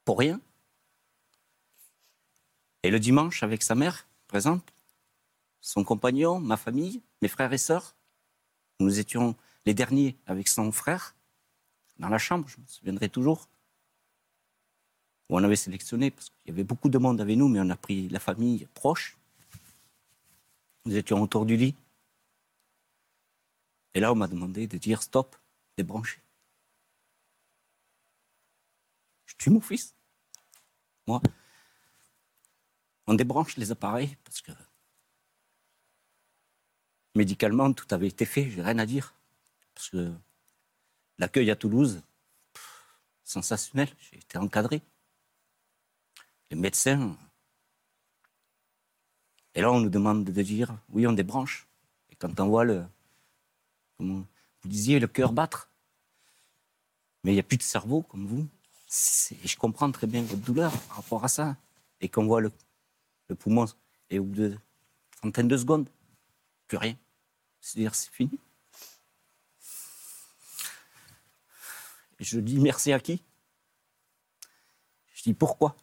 pour 0.05 0.17
rien. 0.17 0.39
Et 2.83 2.89
le 2.89 3.01
dimanche, 3.01 3.43
avec 3.43 3.63
sa 3.63 3.75
mère 3.75 4.07
présente, 4.27 4.73
son 5.59 5.83
compagnon, 5.83 6.39
ma 6.39 6.55
famille, 6.55 7.01
mes 7.21 7.27
frères 7.27 7.51
et 7.51 7.57
sœurs, 7.57 7.95
nous 8.79 8.99
étions 8.99 9.35
les 9.65 9.73
derniers 9.73 10.17
avec 10.25 10.47
son 10.47 10.71
frère 10.71 11.15
dans 11.97 12.09
la 12.09 12.17
chambre, 12.17 12.47
je 12.47 12.59
me 12.59 12.65
souviendrai 12.65 13.09
toujours, 13.09 13.47
où 15.29 15.37
on 15.37 15.43
avait 15.43 15.55
sélectionné, 15.55 16.11
parce 16.11 16.29
qu'il 16.29 16.47
y 16.47 16.51
avait 16.51 16.63
beaucoup 16.63 16.89
de 16.89 16.97
monde 16.97 17.21
avec 17.21 17.37
nous, 17.37 17.47
mais 17.47 17.59
on 17.59 17.69
a 17.69 17.75
pris 17.75 18.09
la 18.09 18.19
famille 18.19 18.67
proche. 18.73 19.17
Nous 20.85 20.95
étions 20.95 21.21
autour 21.21 21.45
du 21.45 21.55
lit. 21.55 21.75
Et 23.93 23.99
là, 23.99 24.11
on 24.11 24.15
m'a 24.15 24.27
demandé 24.27 24.67
de 24.67 24.77
dire 24.77 25.01
stop, 25.01 25.35
débrancher. 25.77 26.19
Je 29.25 29.35
tue 29.35 29.49
mon 29.49 29.61
fils. 29.61 29.95
Moi, 31.07 31.21
on 33.07 33.13
débranche 33.13 33.57
les 33.57 33.71
appareils 33.71 34.17
parce 34.23 34.41
que 34.41 34.51
médicalement, 37.15 37.71
tout 37.73 37.87
avait 37.91 38.07
été 38.07 38.25
fait, 38.25 38.49
j'ai 38.49 38.61
rien 38.61 38.79
à 38.79 38.85
dire. 38.85 39.13
Parce 39.73 39.89
que 39.89 40.13
l'accueil 41.17 41.49
à 41.51 41.55
Toulouse, 41.55 42.01
sensationnel, 43.23 43.89
j'ai 43.99 44.17
été 44.17 44.37
encadré. 44.37 44.81
Les 46.51 46.57
médecins. 46.57 47.17
Et 49.55 49.61
là, 49.61 49.71
on 49.71 49.79
nous 49.79 49.89
demande 49.89 50.23
de 50.23 50.41
dire 50.41 50.75
oui, 50.89 51.07
on 51.07 51.13
débranche. 51.13 51.67
Et 52.09 52.15
quand 52.15 52.39
on 52.39 52.47
voit 52.47 52.65
le, 52.65 52.85
vous 53.99 54.25
disiez, 54.65 54.99
le 54.99 55.07
cœur 55.07 55.33
battre, 55.33 55.69
mais 57.23 57.31
il 57.31 57.35
n'y 57.35 57.39
a 57.39 57.43
plus 57.43 57.57
de 57.57 57.63
cerveau 57.63 58.01
comme 58.03 58.25
vous. 58.25 58.47
Et 59.31 59.47
je 59.47 59.57
comprends 59.57 59.91
très 59.91 60.07
bien 60.07 60.21
votre 60.21 60.41
douleur 60.41 60.71
par 60.87 60.97
rapport 60.97 61.23
à 61.23 61.27
ça. 61.27 61.55
Et 62.01 62.09
qu'on 62.09 62.25
voit 62.25 62.41
le, 62.41 62.51
le 63.29 63.35
poumon, 63.35 63.65
et 64.09 64.19
au 64.19 64.23
bout 64.23 64.35
de 64.35 64.57
trentaine 65.17 65.47
de 65.47 65.55
secondes, 65.57 65.87
plus 66.67 66.77
rien. 66.77 66.97
C'est-à-dire, 67.61 67.95
c'est 67.95 68.11
fini. 68.11 68.37
Je 72.23 72.39
dis 72.39 72.59
merci 72.59 72.91
à 72.91 72.99
qui? 72.99 73.21
Je 75.13 75.23
dis 75.23 75.33
pourquoi? 75.33 75.75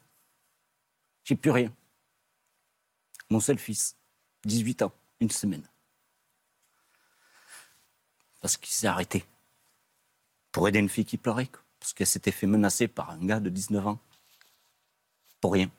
J'ai 1.24 1.36
plus 1.36 1.50
rien. 1.50 1.72
Mon 3.28 3.40
seul 3.40 3.58
fils, 3.58 3.96
18 4.44 4.82
ans, 4.82 4.92
une 5.20 5.30
semaine. 5.30 5.68
Parce 8.40 8.56
qu'il 8.56 8.72
s'est 8.72 8.86
arrêté. 8.86 9.24
Pour 10.50 10.66
aider 10.66 10.78
une 10.78 10.88
fille 10.88 11.04
qui 11.04 11.18
pleurait. 11.18 11.48
Parce 11.78 11.92
qu'elle 11.92 12.06
s'était 12.06 12.32
fait 12.32 12.46
menacer 12.46 12.88
par 12.88 13.10
un 13.10 13.24
gars 13.24 13.40
de 13.40 13.50
19 13.50 13.86
ans. 13.86 14.00
Pour 15.40 15.52
rien. 15.52 15.70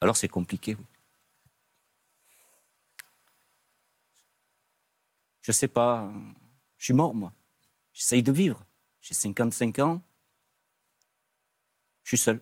Alors 0.00 0.16
c'est 0.16 0.28
compliqué, 0.28 0.76
oui. 0.76 0.84
Je 5.42 5.52
sais 5.52 5.66
pas. 5.66 6.12
Je 6.78 6.84
suis 6.84 6.94
mort, 6.94 7.14
moi. 7.14 7.32
J'essaye 7.92 8.22
de 8.22 8.32
vivre. 8.32 8.64
J'ai 9.00 9.14
55 9.14 9.78
ans. 9.80 10.02
Je 12.04 12.10
suis 12.10 12.18
seul. 12.18 12.40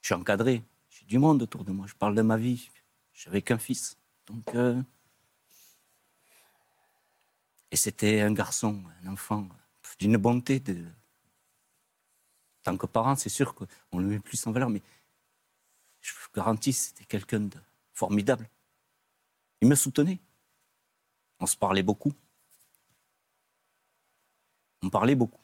Je 0.00 0.08
suis 0.08 0.14
encadré. 0.14 0.62
J'ai 0.90 1.04
du 1.06 1.18
monde 1.18 1.42
autour 1.42 1.64
de 1.64 1.72
moi. 1.72 1.86
Je 1.86 1.94
parle 1.94 2.14
de 2.14 2.22
ma 2.22 2.36
vie. 2.36 2.70
J'avais 3.12 3.42
qu'un 3.42 3.58
fils. 3.58 3.96
Donc. 4.26 4.54
euh, 4.54 4.82
Et 7.70 7.76
c'était 7.76 8.20
un 8.20 8.32
garçon, 8.32 8.82
un 9.04 9.12
enfant, 9.12 9.48
d'une 9.98 10.16
bonté. 10.16 10.60
De... 10.60 10.86
Tant 12.62 12.76
que 12.76 12.86
parent, 12.86 13.16
c'est 13.16 13.28
sûr 13.28 13.54
qu'on 13.54 13.98
le 13.98 14.06
met 14.06 14.18
plus 14.20 14.46
en 14.46 14.52
valeur, 14.52 14.70
mais 14.70 14.82
je 16.00 16.12
vous 16.14 16.28
garantis, 16.34 16.72
c'était 16.72 17.04
quelqu'un 17.04 17.40
de 17.40 17.58
formidable. 17.92 18.48
Il 19.60 19.68
me 19.68 19.74
soutenait. 19.74 20.18
On 21.40 21.46
se 21.46 21.56
parlait 21.56 21.82
beaucoup. 21.82 22.12
On 24.82 24.90
parlait 24.90 25.14
beaucoup. 25.14 25.40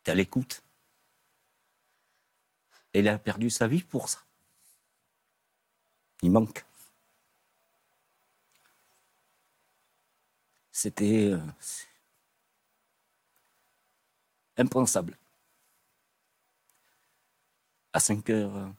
Était 0.00 0.12
à 0.12 0.14
l'écoute. 0.14 0.62
Et 2.92 3.06
a 3.08 3.18
perdu 3.18 3.50
sa 3.50 3.68
vie 3.68 3.82
pour 3.82 4.08
ça. 4.08 4.18
Il 6.22 6.30
manque. 6.30 6.64
C'était 10.72 11.30
euh, 11.30 11.38
impensable. 14.56 15.16
À 17.92 17.98
5h, 17.98 18.72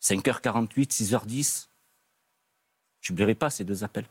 5h48, 0.00 0.90
6h10, 0.90 1.68
je 3.00 3.12
n'oublierai 3.12 3.34
pas 3.34 3.50
ces 3.50 3.64
deux 3.64 3.84
appels. 3.84 4.08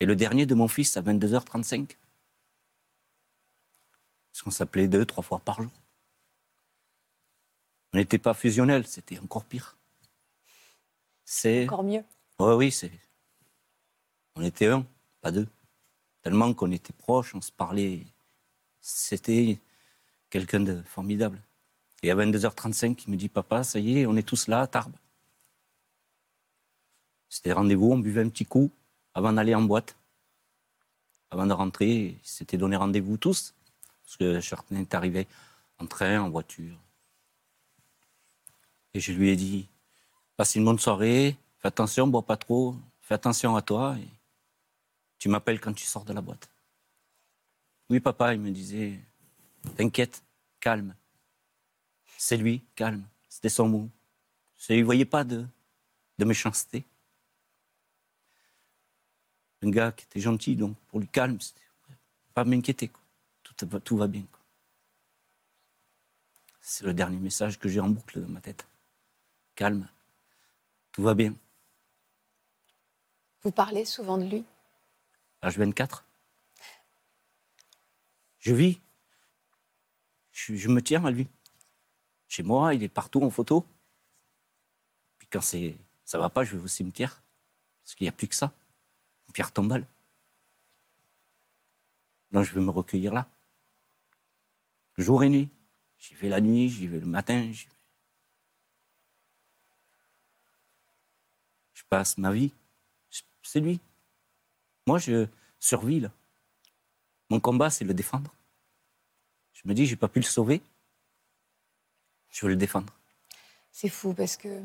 Et 0.00 0.06
le 0.06 0.16
dernier 0.16 0.46
de 0.46 0.54
mon 0.54 0.68
fils 0.68 0.96
à 0.96 1.02
22h35. 1.02 1.96
Parce 4.32 4.42
qu'on 4.42 4.50
s'appelait 4.50 4.88
deux, 4.88 5.06
trois 5.06 5.24
fois 5.24 5.38
par 5.38 5.62
jour. 5.62 5.72
On 7.92 7.98
n'était 7.98 8.18
pas 8.18 8.34
fusionnels, 8.34 8.86
c'était 8.86 9.18
encore 9.18 9.44
pire. 9.44 9.76
C'est. 11.24 11.64
Encore 11.64 11.84
mieux. 11.84 12.04
Oui, 12.38 12.52
oui, 12.54 12.70
c'est. 12.70 12.92
On 14.34 14.42
était 14.42 14.66
un, 14.66 14.84
pas 15.22 15.30
deux. 15.30 15.48
Tellement 16.20 16.52
qu'on 16.52 16.70
était 16.72 16.92
proches, 16.92 17.34
on 17.34 17.40
se 17.40 17.50
parlait. 17.50 18.04
C'était 18.82 19.58
quelqu'un 20.28 20.60
de 20.60 20.82
formidable. 20.82 21.40
Et 22.02 22.10
à 22.10 22.14
22h35, 22.14 23.04
il 23.06 23.10
me 23.10 23.16
dit 23.16 23.30
Papa, 23.30 23.64
ça 23.64 23.78
y 23.78 24.00
est, 24.00 24.06
on 24.06 24.16
est 24.16 24.22
tous 24.22 24.48
là 24.48 24.60
à 24.60 24.66
Tarbes. 24.66 24.96
C'était 27.30 27.52
rendez-vous, 27.52 27.92
on 27.92 27.98
buvait 27.98 28.22
un 28.22 28.28
petit 28.28 28.44
coup 28.44 28.70
avant 29.16 29.32
d'aller 29.32 29.54
en 29.54 29.62
boîte. 29.62 29.96
Avant 31.30 31.46
de 31.46 31.54
rentrer, 31.54 32.18
il 32.22 32.28
s'était 32.28 32.58
donné 32.58 32.76
rendez-vous 32.76 33.16
tous. 33.16 33.54
Parce 34.04 34.18
que 34.18 34.40
certains 34.42 34.76
est 34.76 34.94
arrivé 34.94 35.26
en 35.78 35.86
train, 35.86 36.20
en 36.20 36.28
voiture. 36.28 36.76
Et 38.92 39.00
je 39.00 39.12
lui 39.12 39.30
ai 39.30 39.36
dit 39.36 39.68
Passe 40.36 40.54
une 40.54 40.66
bonne 40.66 40.78
soirée, 40.78 41.34
fais 41.58 41.68
attention, 41.68 42.06
bois 42.06 42.26
pas 42.26 42.36
trop, 42.36 42.76
fais 43.00 43.14
attention 43.14 43.56
à 43.56 43.62
toi. 43.62 43.96
Tu 45.18 45.30
m'appelles 45.30 45.60
quand 45.60 45.72
tu 45.72 45.86
sors 45.86 46.04
de 46.04 46.12
la 46.12 46.20
boîte. 46.20 46.50
Oui, 47.88 48.00
papa, 48.00 48.34
il 48.34 48.40
me 48.40 48.50
disait 48.50 49.00
T'inquiète, 49.76 50.22
calme. 50.60 50.94
C'est 52.18 52.36
lui, 52.36 52.62
calme. 52.74 53.02
C'était 53.30 53.48
son 53.48 53.66
mot. 53.68 53.88
Il 54.68 54.80
ne 54.80 54.84
voyait 54.84 55.06
pas 55.06 55.24
de 55.24 55.46
méchanceté. 56.18 56.84
Un 59.66 59.70
gars 59.70 59.90
qui 59.90 60.04
était 60.04 60.20
gentil, 60.20 60.54
donc 60.54 60.76
pour 60.88 61.00
lui 61.00 61.08
calme, 61.08 61.40
c'était 61.40 61.60
pas 62.34 62.44
m'inquiéter. 62.44 62.88
Tout, 63.42 63.66
va- 63.68 63.80
tout 63.80 63.96
va 63.96 64.06
bien. 64.06 64.22
C'est 66.60 66.84
le 66.84 66.94
dernier 66.94 67.16
message 67.18 67.58
que 67.58 67.68
j'ai 67.68 67.80
en 67.80 67.88
boucle 67.88 68.20
dans 68.20 68.28
ma 68.28 68.40
tête. 68.40 68.64
Calme, 69.56 69.88
tout 70.92 71.02
va 71.02 71.14
bien. 71.14 71.34
Vous 73.42 73.50
parlez 73.50 73.84
souvent 73.84 74.18
de 74.18 74.24
lui? 74.24 74.44
H24. 75.42 76.04
Je 78.38 78.54
vis. 78.54 78.78
Je, 80.30 80.54
je 80.54 80.68
me 80.68 80.80
tiens 80.80 81.04
à 81.04 81.10
lui. 81.10 81.26
Chez 82.28 82.44
moi, 82.44 82.72
il 82.74 82.84
est 82.84 82.88
partout 82.88 83.22
en 83.22 83.30
photo. 83.30 83.66
Puis 85.18 85.26
quand 85.28 85.40
c'est, 85.40 85.76
ça 86.04 86.18
va 86.18 86.28
pas, 86.28 86.44
je 86.44 86.56
vais 86.56 86.62
au 86.62 86.68
cimetière. 86.68 87.20
Parce 87.82 87.96
qu'il 87.96 88.04
n'y 88.04 88.10
a 88.10 88.12
plus 88.12 88.28
que 88.28 88.34
ça. 88.36 88.52
Pierre 89.32 89.52
tombale. 89.52 89.86
Donc 92.32 92.44
je 92.44 92.54
vais 92.54 92.60
me 92.60 92.70
recueillir 92.70 93.12
là. 93.12 93.28
Jour 94.98 95.24
et 95.24 95.28
nuit. 95.28 95.48
J'y 95.98 96.14
vais 96.14 96.28
la 96.28 96.40
nuit, 96.40 96.68
j'y 96.68 96.86
vais 96.86 97.00
le 97.00 97.06
matin. 97.06 97.50
vais. 97.52 97.66
passe 101.88 102.18
ma 102.18 102.32
vie, 102.32 102.52
c'est 103.42 103.60
lui. 103.60 103.80
Moi, 104.86 104.98
je 104.98 105.26
survis 105.58 106.00
là. 106.00 106.10
Mon 107.30 107.40
combat, 107.40 107.70
c'est 107.70 107.84
le 107.84 107.94
défendre. 107.94 108.32
Je 109.52 109.62
me 109.64 109.74
dis, 109.74 109.86
j'ai 109.86 109.96
pas 109.96 110.08
pu 110.08 110.20
le 110.20 110.24
sauver. 110.24 110.62
Je 112.30 112.44
veux 112.44 112.52
le 112.52 112.56
défendre. 112.56 112.92
C'est 113.72 113.88
fou 113.88 114.14
parce 114.14 114.36
que 114.36 114.62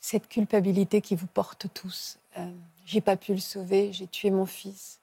cette 0.00 0.28
culpabilité 0.28 1.00
qui 1.00 1.14
vous 1.14 1.26
porte 1.26 1.66
tous, 1.74 2.18
euh, 2.38 2.50
j'ai 2.86 3.00
pas 3.00 3.16
pu 3.16 3.32
le 3.32 3.38
sauver, 3.38 3.92
j'ai 3.92 4.06
tué 4.06 4.30
mon 4.30 4.46
fils. 4.46 4.98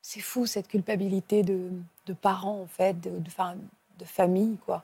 C'est 0.00 0.20
fou 0.20 0.46
cette 0.46 0.68
culpabilité 0.68 1.42
de, 1.42 1.70
parents 2.22 2.60
en 2.62 2.66
fait, 2.66 2.98
de, 3.00 3.30
famille 4.04 4.56
quoi. 4.64 4.82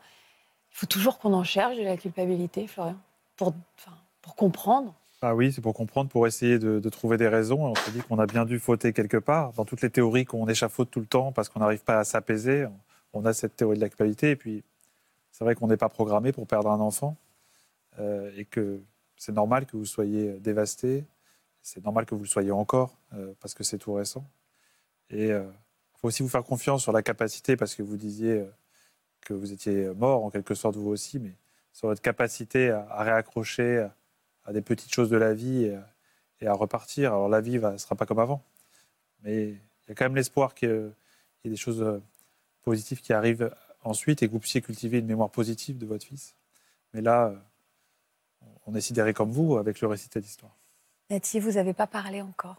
Il 0.72 0.78
faut 0.78 0.86
toujours 0.86 1.18
qu'on 1.18 1.32
en 1.32 1.44
cherche 1.44 1.76
de 1.76 1.82
la 1.82 1.96
culpabilité, 1.96 2.66
Florian, 2.66 2.96
pour, 3.36 3.54
comprendre. 4.36 4.94
Ah 5.20 5.34
oui, 5.34 5.52
c'est 5.52 5.60
pour 5.60 5.74
comprendre, 5.74 6.08
pour 6.08 6.26
essayer 6.26 6.58
de, 6.58 6.80
de 6.80 6.88
trouver 6.88 7.16
des 7.16 7.28
raisons. 7.28 7.66
On 7.66 7.74
se 7.74 7.90
dit 7.90 8.00
qu'on 8.00 8.18
a 8.18 8.26
bien 8.26 8.44
dû 8.44 8.58
fauter 8.58 8.92
quelque 8.92 9.18
part. 9.18 9.52
Dans 9.52 9.64
toutes 9.64 9.82
les 9.82 9.90
théories 9.90 10.24
qu'on 10.24 10.48
échafaude 10.48 10.90
tout 10.90 11.00
le 11.00 11.06
temps 11.06 11.30
parce 11.30 11.48
qu'on 11.48 11.60
n'arrive 11.60 11.84
pas 11.84 11.98
à 11.98 12.04
s'apaiser, 12.04 12.66
on 13.12 13.24
a 13.24 13.32
cette 13.32 13.56
théorie 13.56 13.76
de 13.76 13.82
la 13.82 13.88
culpabilité. 13.88 14.30
Et 14.30 14.36
puis, 14.36 14.64
c'est 15.30 15.44
vrai 15.44 15.54
qu'on 15.54 15.68
n'est 15.68 15.76
pas 15.76 15.88
programmé 15.88 16.32
pour 16.32 16.46
perdre 16.46 16.70
un 16.70 16.80
enfant 16.80 17.16
euh, 17.98 18.30
et 18.36 18.44
que 18.44 18.80
c'est 19.16 19.32
normal 19.32 19.66
que 19.66 19.76
vous 19.76 19.84
soyez 19.84 20.32
dévasté. 20.40 21.04
C'est 21.62 21.84
normal 21.84 22.06
que 22.06 22.14
vous 22.14 22.22
le 22.22 22.28
soyez 22.28 22.50
encore 22.50 22.96
euh, 23.14 23.34
parce 23.40 23.54
que 23.54 23.62
c'est 23.64 23.78
tout 23.78 23.94
récent. 23.94 24.24
Et 25.10 25.26
il 25.26 25.32
euh, 25.32 25.44
faut 26.00 26.08
aussi 26.08 26.22
vous 26.22 26.28
faire 26.28 26.44
confiance 26.44 26.82
sur 26.82 26.92
la 26.92 27.02
capacité 27.02 27.56
parce 27.56 27.74
que 27.74 27.82
vous 27.82 27.96
disiez 27.96 28.40
euh, 28.40 28.50
que 29.20 29.34
vous 29.34 29.52
étiez 29.52 29.88
mort 29.94 30.24
en 30.24 30.30
quelque 30.30 30.54
sorte 30.54 30.76
vous 30.76 30.90
aussi, 30.90 31.18
mais 31.18 31.34
sur 31.72 31.88
votre 31.88 32.02
capacité 32.02 32.70
à, 32.70 33.02
réaccrocher 33.02 33.88
à, 34.44 34.52
des 34.52 34.62
petites 34.62 34.92
choses 34.92 35.10
de 35.10 35.16
la 35.16 35.32
vie 35.34 35.64
et 35.64 35.78
et 36.42 36.46
à 36.46 36.52
repartir. 36.52 37.12
Alors 37.12 37.28
la 37.28 37.40
vie 37.40 37.58
ne 37.58 37.76
sera 37.78 37.94
pas 37.94 38.04
comme 38.04 38.18
avant, 38.18 38.42
mais 39.22 39.48
il 39.48 39.88
y 39.88 39.92
a 39.92 39.94
quand 39.94 40.04
même 40.04 40.16
l'espoir 40.16 40.54
qu'il 40.54 40.68
y 40.68 41.48
ait 41.48 41.50
des 41.50 41.56
choses 41.56 41.82
euh, 41.82 42.02
positives 42.62 43.00
qui 43.00 43.12
arrivent 43.12 43.54
ensuite 43.82 44.22
et 44.22 44.28
que 44.28 44.32
vous 44.32 44.40
puissiez 44.40 44.60
cultiver 44.60 44.98
une 44.98 45.06
mémoire 45.06 45.30
positive 45.30 45.78
de 45.78 45.86
votre 45.86 46.04
fils. 46.04 46.34
Mais 46.92 47.00
là, 47.00 47.28
euh, 47.28 47.36
on 48.66 48.74
est 48.74 48.80
sidéré 48.80 49.12
comme 49.14 49.30
vous 49.30 49.56
avec 49.56 49.80
le 49.80 49.88
récit 49.88 50.08
de 50.08 50.20
l'histoire. 50.20 50.52
Nathalie, 51.10 51.40
vous 51.40 51.52
n'avez 51.52 51.72
pas 51.74 51.86
parlé 51.86 52.22
encore. 52.22 52.56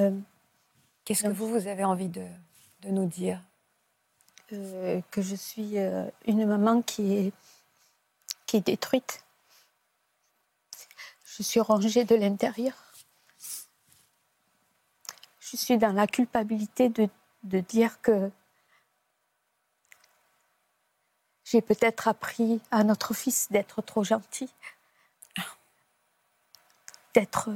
Euh, 0.00 0.16
Qu'est-ce 1.04 1.22
que 1.22 1.28
vous, 1.28 1.48
vous 1.48 1.66
avez 1.66 1.84
envie 1.84 2.08
de, 2.08 2.26
de 2.82 2.88
nous 2.90 3.06
dire? 3.06 3.40
Euh, 4.52 5.00
Que 5.10 5.22
je 5.22 5.34
suis 5.34 5.78
euh, 5.78 6.04
une 6.26 6.46
maman 6.46 6.82
qui 6.82 7.14
est, 7.14 7.32
qui 8.46 8.58
est 8.58 8.66
détruite. 8.66 9.24
Je 11.24 11.42
suis 11.42 11.60
rangée 11.60 12.04
de 12.04 12.14
l'intérieur. 12.14 12.74
Je 15.40 15.56
suis 15.56 15.78
dans 15.78 15.92
la 15.92 16.06
culpabilité 16.06 16.88
de, 16.90 17.08
de 17.44 17.60
dire 17.60 18.00
que 18.02 18.30
j'ai 21.50 21.62
peut-être 21.62 22.08
appris 22.08 22.60
à 22.70 22.84
notre 22.84 23.14
fils 23.14 23.50
d'être 23.50 23.80
trop 23.80 24.04
gentil, 24.04 24.52
d'être 27.14 27.48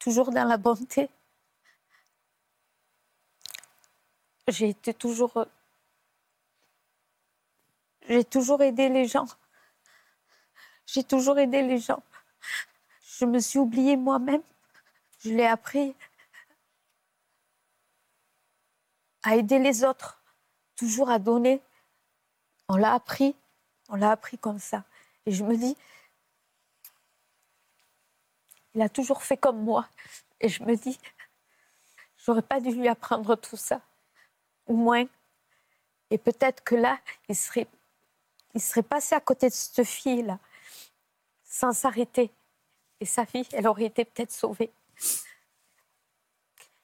toujours 0.00 0.32
dans 0.32 0.42
la 0.42 0.56
bonté. 0.56 1.08
J'ai 4.48 4.70
été 4.70 4.92
toujours. 4.94 5.46
J'ai 8.08 8.24
toujours 8.24 8.62
aidé 8.62 8.88
les 8.88 9.06
gens. 9.06 9.28
J'ai 10.86 11.04
toujours 11.04 11.38
aidé 11.38 11.62
les 11.62 11.78
gens. 11.78 12.02
Je 13.02 13.26
me 13.26 13.38
suis 13.38 13.60
oubliée 13.60 13.96
moi-même. 13.96 14.42
Je 15.20 15.30
l'ai 15.30 15.46
appris 15.46 15.94
à 19.22 19.36
aider 19.36 19.60
les 19.60 19.84
autres, 19.84 20.20
toujours 20.74 21.10
à 21.10 21.20
donner. 21.20 21.62
On 22.68 22.76
l'a 22.76 22.94
appris, 22.94 23.34
on 23.88 23.96
l'a 23.96 24.10
appris 24.10 24.38
comme 24.38 24.58
ça. 24.58 24.84
Et 25.26 25.32
je 25.32 25.42
me 25.44 25.56
dis, 25.56 25.76
il 28.74 28.82
a 28.82 28.88
toujours 28.88 29.22
fait 29.22 29.36
comme 29.36 29.62
moi. 29.62 29.88
Et 30.40 30.48
je 30.48 30.62
me 30.62 30.76
dis, 30.76 30.98
j'aurais 32.18 32.42
pas 32.42 32.60
dû 32.60 32.70
lui 32.70 32.88
apprendre 32.88 33.36
tout 33.36 33.56
ça, 33.56 33.80
ou 34.66 34.76
moins. 34.76 35.06
Et 36.10 36.18
peut-être 36.18 36.62
que 36.62 36.74
là, 36.74 37.00
il 37.28 37.36
serait, 37.36 37.66
il 38.54 38.60
serait 38.60 38.82
passé 38.82 39.14
à 39.14 39.20
côté 39.20 39.48
de 39.48 39.54
cette 39.54 39.84
fille-là, 39.84 40.38
sans 41.44 41.72
s'arrêter. 41.72 42.30
Et 43.00 43.06
sa 43.06 43.24
vie, 43.24 43.46
elle 43.52 43.66
aurait 43.66 43.86
été 43.86 44.04
peut-être 44.04 44.32
sauvée. 44.32 44.70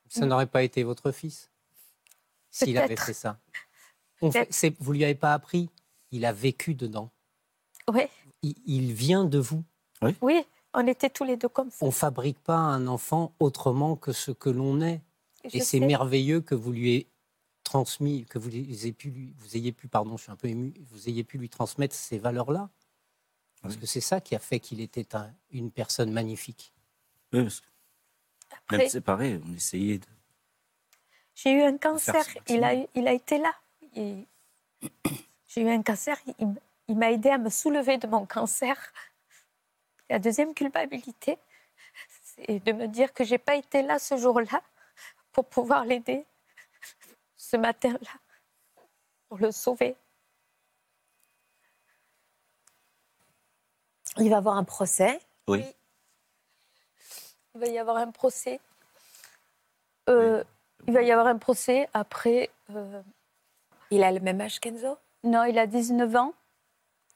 Ça 0.09 0.26
n'aurait 0.26 0.47
pas 0.47 0.62
été 0.62 0.82
votre 0.82 1.11
fils 1.11 1.51
s'il 2.51 2.78
avait 2.78 2.97
fait 2.97 3.14
ça. 3.14 3.39
On 4.25 4.33
fait, 4.33 4.75
vous 4.81 4.93
lui 4.93 5.05
avez 5.05 5.14
pas 5.14 5.35
appris, 5.35 5.68
il 6.11 6.25
a 6.25 6.33
vécu 6.33 6.75
dedans. 6.75 7.11
Oui, 7.93 8.03
Il, 8.43 8.55
il 8.66 8.93
vient 8.93 9.25
de 9.25 9.39
vous. 9.39 9.62
oui, 10.22 10.43
on 10.72 10.87
était 10.87 11.11
tous 11.11 11.25
les 11.25 11.37
deux 11.37 11.49
comme 11.49 11.70
ça. 11.70 11.85
On 11.85 11.91
fabrique 11.91 12.39
pas 12.41 12.57
un 12.57 12.87
enfant 12.87 13.35
autrement 13.39 13.97
que 13.97 14.12
ce 14.12 14.31
que 14.31 14.51
l'on 14.51 14.81
est. 14.81 15.01
Je 15.45 15.59
Et 15.59 15.61
c'est 15.61 15.81
merveilleux 15.81 16.41
que 16.41 16.55
vous 16.55 16.72
lui 16.72 16.89
ayez 16.91 17.09
transmis, 17.64 18.25
que 18.27 18.39
vous 18.39 18.49
ayez 18.55 18.93
pu, 18.93 19.11
lui, 19.11 19.35
vous 19.39 19.57
ayez 19.57 19.72
pu, 19.72 19.89
pardon, 19.89 20.16
je 20.16 20.22
suis 20.25 20.33
un 20.33 20.37
peu 20.37 20.49
ému, 20.49 20.72
vous 20.91 21.09
ayez 21.09 21.25
pu 21.25 21.39
lui 21.39 21.49
transmettre 21.49 21.95
ces 21.95 22.18
valeurs-là. 22.18 22.70
Parce 23.62 23.75
Oui. 23.75 23.81
que 23.81 23.87
c'est 23.87 24.01
ça 24.01 24.20
qui 24.20 24.35
a 24.35 24.39
fait 24.39 24.61
qu'il 24.61 24.81
était 24.81 25.14
un- 25.16 25.33
une 25.51 25.70
personne 25.70 26.11
magnifique. 26.12 26.72
Oui, 27.33 27.47
Après- 28.53 28.79
même 28.79 28.89
séparés, 28.89 29.41
on 29.47 29.55
essayait 29.55 29.99
de. 29.99 30.07
J'ai 31.35 31.53
eu 31.53 31.62
un 31.62 31.77
cancer, 31.79 32.14
a, 32.64 32.75
il 32.95 33.09
a 33.09 33.12
été 33.12 33.39
là. 33.39 33.53
J'ai 33.95 35.63
eu 35.63 35.69
un 35.69 35.83
cancer, 35.83 36.19
il, 36.89 36.97
m'a 36.97 37.13
aidé 37.13 37.31
à 37.31 37.39
me 37.39 37.49
soulever 37.51 37.99
de 37.99 38.07
mon 38.07 38.27
cancer. 38.27 38.93
La 40.11 40.19
deuxième 40.19 40.53
culpabilité, 40.53 41.39
c'est 42.23 42.59
de 42.59 42.73
me 42.73 42.87
dire 42.89 43.13
que 43.13 43.25
j'ai 43.25 43.39
pas 43.39 43.55
été 43.55 43.83
là 43.83 43.99
ce 43.99 44.17
jour-là 44.17 44.63
pour 45.33 45.47
pouvoir 45.47 45.85
l'aider 45.85 46.27
ce 47.37 47.57
matin-là, 47.57 48.11
pour 49.29 49.39
le 49.39 49.53
sauver. 49.53 49.97
Il 54.19 54.31
va 54.31 54.39
avoir 54.39 54.57
un 54.57 54.65
procès. 54.65 55.21
Oui. 55.49 55.65
Il 57.55 57.61
va 57.61 57.67
y 57.69 57.79
avoir 57.79 57.97
un 57.97 58.11
procès. 58.11 58.61
Euh, 60.09 60.45
Il 60.87 60.95
va 60.95 61.03
y 61.03 61.11
avoir 61.11 61.27
un 61.27 61.39
procès 61.39 61.89
après. 61.93 62.51
euh, 62.71 63.03
Il 63.91 64.03
a 64.03 64.12
le 64.12 64.20
même 64.20 64.41
âge 64.41 64.61
qu'Enzo? 64.61 64.97
Non, 65.22 65.45
il 65.45 65.59
a 65.59 65.66
19 65.66 66.14
ans. 66.16 66.32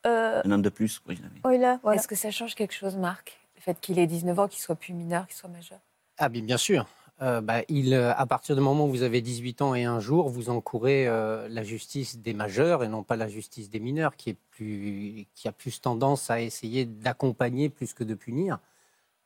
Euh, 0.06 0.42
Un 0.44 0.52
an 0.52 0.58
de 0.58 0.68
plus, 0.68 1.00
oui. 1.08 1.18
oh, 1.44 1.48
a- 1.48 1.76
voilà. 1.82 1.98
Est-ce 1.98 2.08
que 2.08 2.14
ça 2.14 2.30
change 2.30 2.54
quelque 2.54 2.74
chose, 2.74 2.96
Marc? 2.96 3.38
Le 3.56 3.60
fait 3.60 3.80
qu'il 3.80 3.98
ait 3.98 4.06
19 4.06 4.38
ans, 4.38 4.48
qu'il 4.48 4.60
soit 4.60 4.76
plus 4.76 4.94
mineur, 4.94 5.26
qu'il 5.26 5.36
soit 5.36 5.48
majeur? 5.50 5.80
Ah 6.18 6.28
bien, 6.28 6.42
bien 6.42 6.56
sûr. 6.56 6.86
Euh, 7.20 7.40
bah, 7.40 7.62
il, 7.68 7.94
euh, 7.94 8.14
à 8.14 8.26
partir 8.26 8.54
du 8.54 8.62
moment 8.62 8.86
où 8.86 8.90
vous 8.90 9.02
avez 9.02 9.20
18 9.20 9.60
ans 9.60 9.74
et 9.74 9.84
un 9.84 9.98
jour, 9.98 10.28
vous 10.28 10.50
encourez 10.50 11.08
euh, 11.08 11.48
la 11.48 11.64
justice 11.64 12.18
des 12.18 12.32
majeurs 12.32 12.84
et 12.84 12.88
non 12.88 13.02
pas 13.02 13.16
la 13.16 13.26
justice 13.28 13.70
des 13.70 13.80
mineurs, 13.80 14.14
qui, 14.14 14.30
est 14.30 14.36
plus, 14.52 15.26
qui 15.34 15.48
a 15.48 15.52
plus 15.52 15.80
tendance 15.80 16.30
à 16.30 16.40
essayer 16.40 16.84
d'accompagner 16.84 17.68
plus 17.68 17.92
que 17.92 18.04
de 18.04 18.14
punir. 18.14 18.60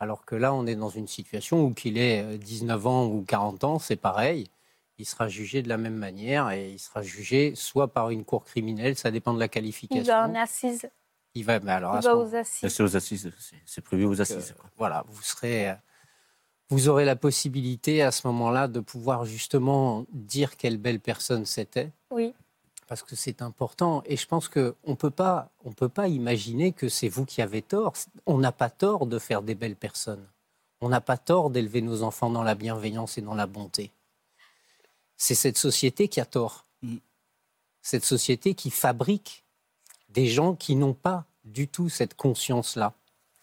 Alors 0.01 0.25
que 0.25 0.35
là, 0.35 0.55
on 0.55 0.67
est 0.67 0.75
dans 0.75 0.89
une 0.89 1.07
situation 1.07 1.63
où 1.65 1.75
qu'il 1.75 1.99
ait 1.99 2.23
euh, 2.23 2.39
19 2.39 2.87
ans 2.87 3.07
ou 3.07 3.25
40 3.29 3.63
ans, 3.65 3.79
c'est 3.79 3.97
pareil. 3.97 4.47
Il 4.99 5.07
sera 5.07 5.29
jugé 5.29 5.63
de 5.63 5.69
la 5.69 5.79
même 5.79 5.97
manière 5.97 6.51
et 6.51 6.71
il 6.73 6.79
sera 6.79 7.03
jugé 7.03 7.55
soit 7.57 7.89
par 7.93 8.11
une 8.11 8.25
cour 8.25 8.45
criminelle, 8.45 8.97
ça 8.97 9.11
dépend 9.11 9.35
de 9.35 9.39
la 9.39 9.47
Il 9.47 9.51
qualification. 9.51 10.05
va 10.13 10.29
en 10.29 10.35
assise. 10.35 10.89
Il 11.35 11.45
va, 11.45 11.59
mais 11.61 11.73
alors, 11.73 11.97
Il 11.97 12.03
va 12.05 12.15
moment- 12.15 12.31
aux 12.31 12.35
assises. 12.35 12.69
C'est 12.75 12.83
aux 12.83 12.95
assises, 12.97 13.33
c'est- 13.65 13.81
prévu 13.81 14.05
aux 14.05 14.11
donc, 14.11 14.21
assises. 14.21 14.55
euh, 14.59 14.63
voilà, 14.77 15.05
vous 15.09 15.23
serez, 15.23 15.71
euh, 15.71 15.75
vous 16.69 16.89
aurez 16.89 17.07
la 17.07 17.17
possibilité 17.17 18.03
à 18.03 18.13
ce 18.13 18.27
moment-là 18.27 18.69
de 18.69 18.81
pouvoir 18.81 19.25
justement 19.25 20.05
dire 20.13 20.57
quelle 20.59 20.77
belle 20.77 21.01
personne 21.01 21.47
c'était, 21.47 21.91
Oui. 22.11 22.35
parce 22.87 23.03
que 23.03 23.17
c'est 23.17 23.41
important. 23.41 24.03
Et 24.05 24.19
je 24.19 24.27
pense 24.27 24.49
que 24.49 24.75
on 24.85 24.95
peut 24.95 25.11
pas, 25.11 25.51
on 25.65 25.73
peut 25.73 25.89
pas 25.89 26.07
imaginer 26.09 26.73
que 26.73 26.91
c'est 26.91 27.09
vous 27.09 27.25
qui 27.25 27.41
avez 27.41 27.63
tort. 27.63 27.95
On 28.27 28.37
n'a 28.37 28.53
pas 28.53 28.69
tort 28.71 29.07
de 29.07 29.19
faire 29.19 29.41
des 29.41 29.55
belles 29.55 29.77
personnes. 29.77 30.29
On 30.83 30.91
n'a 30.91 31.01
pas 31.01 31.17
tort 31.17 31.49
d'élever 31.49 31.81
nos 31.81 32.03
enfants 32.03 32.29
dans 32.31 32.43
la 32.43 32.55
bienveillance 32.55 33.17
et 33.17 33.23
dans 33.23 33.35
la 33.35 33.47
bonté. 33.47 33.91
C'est 35.23 35.37
cette 35.37 35.57
société 35.57 36.09
qui 36.09 36.19
a 36.21 36.25
tort. 36.25 36.67
Mm. 36.83 36.97
Cette 37.81 38.05
société 38.05 38.55
qui 38.55 38.73
fabrique 38.73 39.45
des 40.09 40.27
gens 40.27 40.57
qui 40.57 40.75
n'ont 40.75 40.95
pas 40.95 41.27
du 41.45 41.69
tout 41.69 41.89
cette 41.89 42.15
conscience-là 42.15 42.93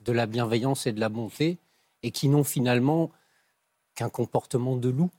de 0.01 0.11
la 0.11 0.25
bienveillance 0.25 0.88
et 0.88 0.91
de 0.91 0.99
la 0.99 1.07
bonté 1.07 1.57
et 2.03 2.11
qui 2.11 2.27
n'ont 2.27 2.43
finalement 2.43 3.11
qu'un 3.95 4.09
comportement 4.09 4.75
de 4.75 4.89
loup. 4.89 5.09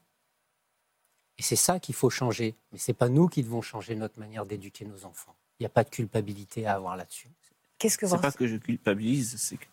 Et 1.39 1.43
c'est 1.43 1.57
ça 1.57 1.81
qu'il 1.81 1.95
faut 1.95 2.11
changer. 2.11 2.55
Mais 2.73 2.79
ce 2.79 2.91
n'est 2.91 2.95
pas 2.95 3.09
nous 3.09 3.29
qui 3.29 3.43
devons 3.43 3.63
changer 3.63 3.95
notre 3.95 4.21
manière 4.21 4.45
d'éduquer 4.45 4.85
nos 4.85 5.07
enfants. 5.07 5.35
Il 5.59 5.63
n'y 5.63 5.67
a 5.67 5.71
pas 5.71 5.85
de 5.85 5.89
culpabilité 5.89 6.67
à 6.67 6.75
avoir 6.75 6.95
là-dessus. 6.95 7.31
Qu'est-ce 7.79 7.97
que 7.97 8.07
C'est 8.07 8.17
vous 8.17 8.21
pas 8.21 8.33
que 8.33 8.47
je 8.47 8.59
culpabilise, 8.59 9.35
c'est 9.39 9.57
que 9.57 9.67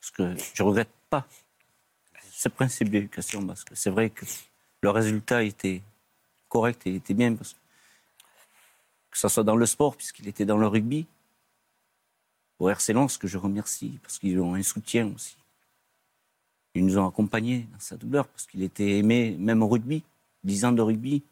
Parce 0.00 0.10
que 0.12 0.34
je 0.54 0.62
ne 0.62 0.66
regrette 0.66 0.88
pas 1.10 1.26
ce 2.32 2.48
principe 2.48 2.88
d'éducation, 2.88 3.46
parce 3.46 3.64
que 3.64 3.74
c'est 3.74 3.90
vrai 3.90 4.08
que 4.08 4.24
le 4.84 4.90
résultat 4.90 5.42
était 5.42 5.80
correct 6.50 6.86
et 6.86 6.96
était 6.96 7.14
bien. 7.14 7.34
Parce 7.34 7.54
que, 9.10 9.18
ce 9.18 9.28
soit 9.28 9.42
dans 9.42 9.56
le 9.56 9.64
sport, 9.64 9.96
puisqu'il 9.96 10.28
était 10.28 10.44
dans 10.44 10.58
le 10.58 10.66
rugby, 10.66 11.06
au 12.58 12.68
RC 12.68 12.92
Lens, 12.92 13.16
que 13.16 13.26
je 13.26 13.38
remercie, 13.38 13.98
parce 14.02 14.18
qu'ils 14.18 14.38
ont 14.38 14.54
un 14.54 14.62
soutien 14.62 15.10
aussi. 15.14 15.36
Ils 16.74 16.84
nous 16.84 16.98
ont 16.98 17.08
accompagnés 17.08 17.66
dans 17.72 17.80
sa 17.80 17.96
douleur, 17.96 18.28
parce 18.28 18.46
qu'il 18.46 18.62
était 18.62 18.98
aimé 18.98 19.36
même 19.38 19.62
au 19.62 19.68
rugby, 19.68 20.02
10 20.44 20.66
ans 20.66 20.72
de 20.72 20.82
rugby, 20.82 21.22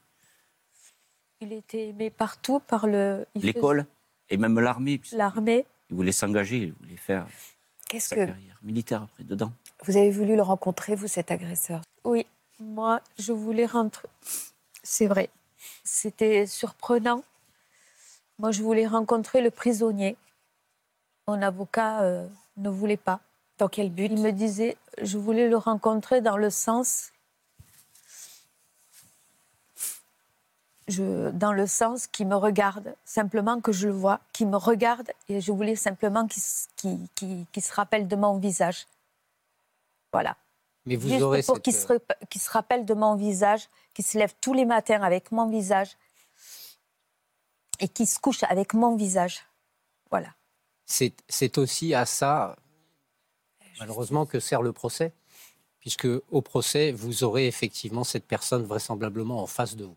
Il 1.43 1.53
était 1.53 1.89
aimé 1.89 2.09
partout 2.09 2.61
par 2.61 2.87
le. 2.87 3.27
l'école 3.35 3.85
et 4.31 4.39
même 4.39 4.59
l'armée. 4.61 5.01
L'armée. 5.13 5.67
Il 5.91 5.97
voulait 5.97 6.13
s'engager, 6.13 6.59
il 6.59 6.73
voulait 6.73 6.97
faire 6.97 7.27
Qu'est-ce 7.89 8.09
sa 8.09 8.17
que 8.17 8.25
carrière 8.25 8.59
militaire 8.63 9.03
après, 9.03 9.25
dedans. 9.25 9.53
vous 9.85 9.99
avez 9.99 10.11
voulu 10.11 10.37
le 10.37 10.43
rencontrer, 10.43 10.95
vous, 10.95 11.09
cet 11.09 11.31
agresseur? 11.31 11.83
Oui, 12.05 12.25
moi, 12.63 13.01
je 13.19 13.33
voulais 13.33 13.67
rentrer. 13.67 14.09
C'est 14.83 15.07
vrai. 15.07 15.31
C'était 15.85 16.47
surprenant. 16.47 17.23
Moi, 18.39 18.51
je 18.51 18.63
voulais 18.63 18.87
rencontrer 18.87 19.41
le 19.41 19.51
prisonnier. 19.51 20.17
Mon 21.29 21.43
avocat 21.43 22.03
euh, 22.03 22.27
ne 22.57 22.71
voulait 22.71 22.97
pas. 22.97 23.21
Dans 23.59 23.69
quel 23.69 23.91
but? 23.91 24.11
Il 24.11 24.21
me 24.21 24.33
disait, 24.33 24.77
je 25.01 25.19
voulais 25.19 25.49
le 25.49 25.57
rencontrer 25.57 26.21
dans 26.21 26.37
le 26.37 26.51
sens, 26.51 27.13
je, 30.89 31.31
dans 31.31 31.53
le 31.53 31.67
sens 31.67 32.07
qui 32.07 32.25
me 32.25 32.35
regarde, 32.35 32.95
simplement 33.05 33.61
que 33.61 33.71
je 33.71 33.87
le 33.87 33.95
vois, 33.95 34.21
qui 34.33 34.47
me 34.47 34.57
regarde, 34.57 35.13
et 35.29 35.41
je 35.41 35.53
voulais 35.53 35.77
simplement 35.77 36.27
qu'il 36.27 37.47
se 37.63 37.73
rappelle 37.73 38.09
de 38.09 38.17
mon 38.17 38.39
visage. 38.39 38.87
Voilà. 40.13 40.37
Mais 40.85 40.97
vous 40.97 41.09
Juste 41.09 41.23
aurez 41.23 41.43
pour 41.43 41.57
cette, 41.57 41.65
qu'il 41.65 41.75
se, 41.75 41.87
qu'il 42.29 42.41
se 42.41 42.51
rappelle 42.51 42.85
de 42.85 42.95
mon 42.95 43.15
visage, 43.15 43.69
qu'il 43.95 44.05
se 44.05 44.19
lève 44.19 44.35
tous 44.41 44.53
les 44.53 44.65
matins 44.65 45.03
avec 45.03 45.31
mon 45.31 45.49
visage 45.49 45.97
et 47.79 47.89
qu'il 47.89 48.07
se 48.07 48.19
couche 48.19 48.43
avec 48.45 48.75
mon 48.75 48.97
visage. 48.97 49.45
Voilà. 50.11 50.35
C'est 50.85 51.15
c'est 51.29 51.57
aussi 51.59 51.95
à 51.95 52.05
ça, 52.05 52.57
malheureusement, 53.79 54.27
que 54.27 54.41
sert 54.41 54.63
le 54.63 54.73
procès, 54.73 55.13
puisque 55.79 56.09
au 56.31 56.43
procès, 56.43 56.91
vous 56.91 57.23
aurez 57.23 57.47
effectivement 57.47 58.05
cette 58.05 58.27
personne 58.27 58.65
vraisemblablement 58.65 59.41
en 59.41 59.47
face 59.47 59.77
de 59.77 59.85
vous. 59.85 59.97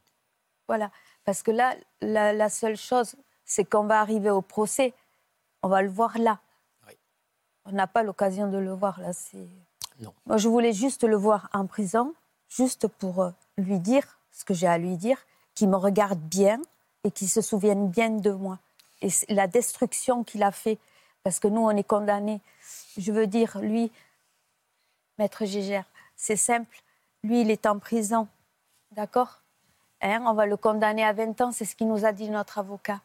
Voilà. 0.67 0.91
Parce 1.23 1.41
que 1.41 1.51
là, 1.51 1.75
la, 2.01 2.31
la 2.33 2.49
seule 2.49 2.77
chose, 2.77 3.15
c'est 3.43 3.65
qu'on 3.65 3.85
va 3.85 3.99
arriver 3.99 4.29
au 4.29 4.43
procès, 4.43 4.93
on 5.63 5.67
va 5.67 5.81
le 5.81 5.89
voir 5.89 6.17
là. 6.19 6.39
Oui. 6.87 6.93
On 7.65 7.71
n'a 7.71 7.87
pas 7.87 8.03
l'occasion 8.03 8.51
de 8.51 8.57
le 8.59 8.71
voir 8.71 8.99
là. 8.99 9.13
C'est... 9.13 9.47
Moi, 10.25 10.37
je 10.37 10.47
voulais 10.47 10.73
juste 10.73 11.03
le 11.03 11.15
voir 11.15 11.49
en 11.53 11.67
prison, 11.67 12.13
juste 12.49 12.87
pour 12.87 13.21
euh, 13.21 13.31
lui 13.57 13.79
dire 13.79 14.19
ce 14.31 14.43
que 14.43 14.53
j'ai 14.53 14.67
à 14.67 14.77
lui 14.77 14.97
dire, 14.97 15.17
qu'il 15.53 15.69
me 15.69 15.77
regarde 15.77 16.19
bien 16.19 16.59
et 17.03 17.11
qu'il 17.11 17.29
se 17.29 17.41
souvienne 17.41 17.89
bien 17.89 18.09
de 18.09 18.31
moi. 18.31 18.59
Et 19.01 19.09
la 19.29 19.47
destruction 19.47 20.23
qu'il 20.23 20.43
a 20.43 20.51
fait, 20.51 20.77
parce 21.23 21.39
que 21.39 21.47
nous, 21.47 21.61
on 21.61 21.69
est 21.71 21.83
condamnés. 21.83 22.41
Je 22.97 23.11
veux 23.11 23.27
dire, 23.27 23.57
lui, 23.61 23.91
Maître 25.17 25.45
Gégère, 25.45 25.85
c'est 26.15 26.35
simple. 26.35 26.81
Lui, 27.23 27.41
il 27.41 27.51
est 27.51 27.65
en 27.65 27.79
prison, 27.79 28.27
d'accord? 28.91 29.41
Hein, 30.01 30.23
On 30.27 30.33
va 30.33 30.45
le 30.45 30.57
condamner 30.57 31.03
à 31.03 31.13
20 31.13 31.41
ans, 31.41 31.51
c'est 31.51 31.65
ce 31.65 31.75
qu'il 31.75 31.87
nous 31.87 32.05
a 32.05 32.11
dit 32.11 32.29
notre 32.29 32.59
avocat. 32.59 33.01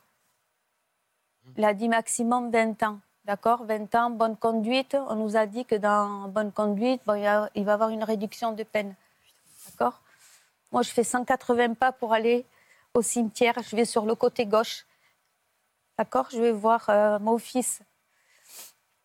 Il 1.57 1.64
a 1.64 1.72
dit 1.72 1.88
maximum 1.88 2.51
20 2.51 2.82
ans. 2.82 3.01
D'accord 3.26 3.64
20 3.64 3.94
ans, 3.96 4.10
bonne 4.10 4.36
conduite. 4.36 4.96
On 5.08 5.14
nous 5.14 5.36
a 5.36 5.46
dit 5.46 5.64
que 5.64 5.74
dans 5.74 6.28
bonne 6.28 6.52
conduite, 6.52 7.02
il, 7.06 7.12
va 7.12 7.18
y 7.54 7.68
avoir 7.68 7.90
une 7.90 8.02
réduction 8.02 8.52
de 8.52 8.62
peine. 8.62 8.94
D'accord 9.66 10.00
Moi, 10.72 10.82
je 10.82 10.90
fais 10.90 11.04
180 11.04 11.74
pas 11.74 11.92
pour 11.92 12.14
aller 12.14 12.46
au 12.94 13.02
cimetière. 13.02 13.54
Je 13.62 13.76
vais 13.76 13.84
sur 13.84 14.06
le 14.06 14.14
côté 14.14 14.46
gauche. 14.46 14.86
D'accord 15.98 16.28
Je 16.30 16.40
vais 16.40 16.52
voir 16.52 16.88
euh, 16.88 17.18
mon 17.18 17.36
fils. 17.36 17.82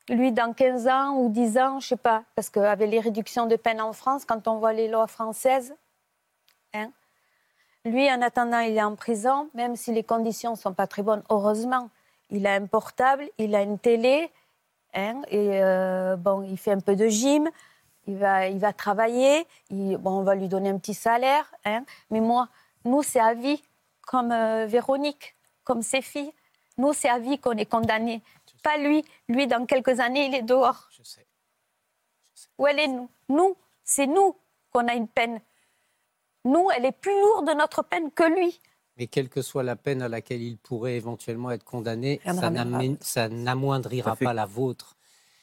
Lui, 0.07 0.31
dans 0.31 0.53
15 0.53 0.87
ans 0.87 1.17
ou 1.17 1.29
10 1.29 1.57
ans, 1.57 1.79
je 1.79 1.87
sais 1.89 1.97
pas. 1.97 2.23
Parce 2.35 2.49
qu'avec 2.49 2.89
les 2.89 3.01
réductions 3.01 3.47
de 3.47 3.57
peine 3.57 3.81
en 3.81 3.91
France, 3.91 4.23
quand 4.23 4.47
on 4.47 4.59
voit 4.59 4.73
les 4.73 4.87
lois 4.87 5.07
françaises, 5.07 5.75
hein, 6.73 6.89
lui, 7.83 8.09
en 8.09 8.21
attendant, 8.21 8.59
il 8.59 8.77
est 8.77 8.83
en 8.83 8.95
prison, 8.95 9.49
même 9.53 9.75
si 9.75 9.93
les 9.93 10.03
conditions 10.03 10.51
ne 10.51 10.57
sont 10.57 10.73
pas 10.73 10.87
très 10.87 11.03
bonnes, 11.03 11.23
heureusement. 11.29 11.89
Il 12.29 12.47
a 12.47 12.53
un 12.55 12.65
portable, 12.65 13.29
il 13.37 13.53
a 13.55 13.61
une 13.61 13.77
télé, 13.79 14.31
hein, 14.93 15.21
et 15.29 15.63
euh, 15.63 16.15
bon, 16.15 16.41
il 16.43 16.57
fait 16.57 16.71
un 16.71 16.79
peu 16.79 16.95
de 16.95 17.07
gym, 17.07 17.49
il 18.07 18.17
va, 18.17 18.47
il 18.47 18.59
va 18.59 18.73
travailler, 18.73 19.45
il- 19.69 19.97
bon, 19.97 20.19
on 20.19 20.23
va 20.23 20.35
lui 20.35 20.47
donner 20.47 20.69
un 20.69 20.77
petit 20.77 20.93
salaire. 20.95 21.45
hein. 21.65 21.83
mais 22.09 22.21
moi, 22.21 22.49
nous, 22.83 23.03
c'est 23.03 23.19
à 23.19 23.33
vie, 23.33 23.61
comme 24.07 24.31
euh, 24.31 24.65
Véronique, 24.67 25.35
comme 25.63 25.81
ses 25.81 26.01
filles. 26.01 26.31
Nous, 26.77 26.93
c'est 26.93 27.09
à 27.09 27.19
vie 27.19 27.39
qu'on 27.39 27.53
est 27.57 27.65
condamnés. 27.65 28.21
Pas 28.63 28.77
lui. 28.77 29.05
Lui, 29.29 29.47
dans 29.47 29.65
quelques 29.65 29.99
années, 29.99 30.25
il 30.25 30.35
est 30.35 30.41
dehors. 30.41 30.87
Je 30.91 31.03
sais. 31.03 31.25
Où 32.57 32.67
elle 32.67 32.79
est, 32.79 32.87
nous? 32.87 33.09
Nous, 33.29 33.55
c'est 33.83 34.07
nous 34.07 34.35
qu'on 34.71 34.87
a 34.87 34.93
une 34.95 35.07
peine. 35.07 35.39
Nous, 36.43 36.69
elle 36.71 36.85
est 36.85 36.91
plus 36.91 37.13
lourde, 37.21 37.49
notre 37.57 37.83
peine, 37.83 38.11
que 38.11 38.23
lui. 38.23 38.59
Mais 38.97 39.07
quelle 39.07 39.29
que 39.29 39.41
soit 39.41 39.63
la 39.63 39.75
peine 39.75 40.01
à 40.01 40.07
laquelle 40.07 40.41
il 40.41 40.57
pourrait 40.57 40.95
éventuellement 40.95 41.51
être 41.51 41.63
condamné, 41.65 42.21
ça 43.01 43.29
n'amoindrira 43.29 44.15
fait. 44.15 44.25
pas 44.25 44.33
la 44.33 44.45
vôtre. 44.45 44.95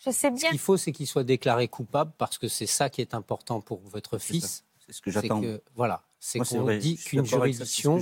Je 0.05 0.11
sais 0.11 0.31
Ce 0.31 0.35
bien. 0.35 0.51
qu'il 0.51 0.59
faut, 0.59 0.77
c'est 0.77 0.93
qu'il 0.93 1.07
soit 1.07 1.23
déclaré 1.25 1.69
coupable 1.69 2.13
parce 2.19 2.39
que 2.39 2.49
c'est 2.49 2.67
ça 2.67 2.91
qui 2.91 3.01
est 3.01 3.15
important 3.15 3.61
pour 3.61 3.81
votre 3.81 4.19
fils. 4.19 4.65
C'est 4.85 4.93
ce 4.93 5.01
que 5.01 5.11
j'attends. 5.11 5.43
voilà, 5.77 6.03
c'est 6.19 6.41
qu'on 6.41 6.77
dit 6.77 6.97
qu'une 6.97 7.25
ce 7.25 7.31
juridiction, 7.31 8.01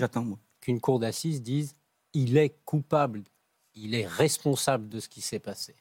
qu'une 0.60 0.80
cour 0.80 0.98
d'assises 0.98 1.42
dise 1.42 1.74
il 2.14 2.36
est 2.38 2.54
coupable, 2.64 3.22
il 3.74 3.94
est 3.94 4.06
responsable 4.06 4.88
de 4.88 4.98
ce 4.98 5.08
qui 5.08 5.20
s'est 5.20 5.38
passé. 5.38 5.74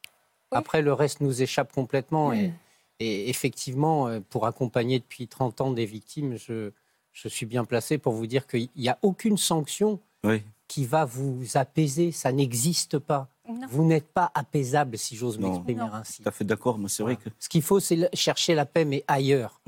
Après, 0.51 0.81
le 0.81 0.93
reste 0.93 1.21
nous 1.21 1.41
échappe 1.41 1.71
complètement. 1.73 2.33
Et, 2.33 2.51
et 2.99 3.29
effectivement, 3.29 4.07
euh, 4.07 4.19
pour 4.19 4.45
accompagner 4.45 4.99
depuis 4.99 5.27
30 5.27 5.61
ans 5.61 5.71
des 5.71 5.85
victimes, 5.85 6.37
je, 6.37 6.71
je 7.13 7.27
suis 7.27 7.45
bien 7.45 7.65
placé 7.65 7.97
pour 7.97 8.13
vous 8.13 8.27
dire 8.27 8.47
qu'il 8.47 8.69
n'y 8.75 8.89
a 8.89 8.97
aucune 9.01 9.37
sanction 9.37 9.99
Oui. 10.23 10.43
qui 10.67 10.85
va 10.85 11.05
vous 11.05 11.43
apaiser. 11.55 12.11
Ça 12.11 12.31
n'existe 12.31 12.97
pas. 12.99 13.27
Non. 13.47 13.67
Vous 13.69 13.83
n'êtes 13.83 14.07
pas 14.11 14.31
apaisable, 14.35 14.97
si 14.97 15.15
j'ose 15.15 15.39
m'exprimer 15.39 15.81
ainsi. 15.81 16.21
Tout 16.21 16.29
à 16.29 16.31
fait 16.31 16.45
d'accord. 16.45 16.77
Moi, 16.77 16.87
c'est 16.89 17.01
vrai 17.03 17.15
que 17.15 17.29
Ce 17.39 17.49
qu'il 17.49 17.63
faut, 17.63 17.79
c'est 17.79 18.07
chercher 18.15 18.53
la 18.53 18.65
paix, 18.65 18.85
mais 18.85 19.03
ailleurs, 19.07 19.59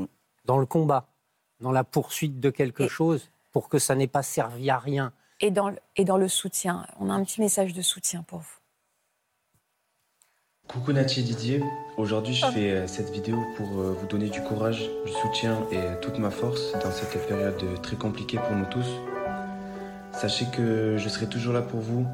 dans 0.45 0.57
le 0.59 0.65
combat, 0.67 1.07
dans 1.59 1.71
la 1.71 1.83
poursuite 1.83 2.39
de 2.39 2.49
quelque 2.51 2.83
Et- 2.83 2.89
chose, 2.89 3.29
pour 3.51 3.69
que 3.69 3.79
ça 3.79 3.95
n'ait 3.95 4.07
pas 4.07 4.23
servi 4.23 4.69
à 4.69 4.77
rien. 4.77 5.11
et 5.39 5.49
dans, 5.49 5.69
le, 5.69 5.77
et 5.95 6.05
dans 6.05 6.17
le 6.17 6.27
soutien. 6.27 6.85
On 6.99 7.09
a 7.09 7.13
un 7.13 7.23
petit 7.23 7.41
message 7.41 7.73
de 7.73 7.81
soutien 7.81 8.21
pour 8.21 8.39
vous. 8.39 8.55
Coucou 10.71 10.93
Nati 10.93 11.19
et 11.19 11.23
Didier, 11.23 11.61
aujourd'hui 11.97 12.33
je 12.33 12.45
fais 12.45 12.71
euh, 12.71 12.87
cette 12.87 13.09
vidéo 13.09 13.43
pour 13.57 13.67
euh, 13.77 13.93
vous 13.99 14.07
donner 14.07 14.29
du 14.29 14.39
courage, 14.41 14.89
du 15.05 15.11
soutien 15.11 15.57
et 15.69 15.99
toute 16.01 16.17
ma 16.17 16.29
force 16.29 16.71
dans 16.81 16.91
cette 16.91 17.27
période 17.27 17.61
euh, 17.61 17.75
très 17.75 17.97
compliquée 17.97 18.37
pour 18.37 18.55
nous 18.55 18.63
tous. 18.71 18.85
Sachez 20.13 20.45
que 20.55 20.95
je 20.97 21.09
serai 21.09 21.27
toujours 21.27 21.51
là 21.51 21.61
pour 21.61 21.81
vous, 21.81 22.05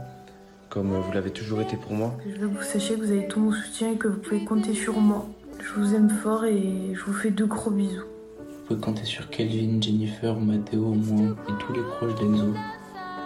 comme 0.70 0.92
vous 0.92 1.12
l'avez 1.12 1.30
toujours 1.30 1.62
été 1.62 1.78
pour 1.78 1.94
moi. 1.94 2.18
Je 2.26 2.42
veux 2.42 2.48
que 2.48 2.58
vous 2.58 2.64
sachiez 2.64 2.96
que 2.96 3.02
vous 3.02 3.12
avez 3.12 3.28
tout 3.28 3.40
mon 3.40 3.52
soutien 3.52 3.92
et 3.92 3.96
que 3.96 4.08
vous 4.08 4.18
pouvez 4.18 4.44
compter 4.44 4.74
sur 4.74 5.00
moi. 5.00 5.28
Je 5.62 5.80
vous 5.80 5.94
aime 5.94 6.10
fort 6.10 6.46
et 6.46 6.94
je 6.96 7.04
vous 7.04 7.14
fais 7.14 7.30
de 7.30 7.46
gros 7.46 7.70
bisous. 7.70 8.06
Vous 8.40 8.66
pouvez 8.70 8.80
compter 8.80 9.06
sur 9.06 9.30
Kelvin, 9.30 9.80
Jennifer, 9.80 10.36
Matteo, 10.36 10.96
moi 10.96 11.36
et 11.48 11.52
tous 11.64 11.74
les 11.74 11.82
proches 11.82 12.16
d'Enzo. 12.16 12.56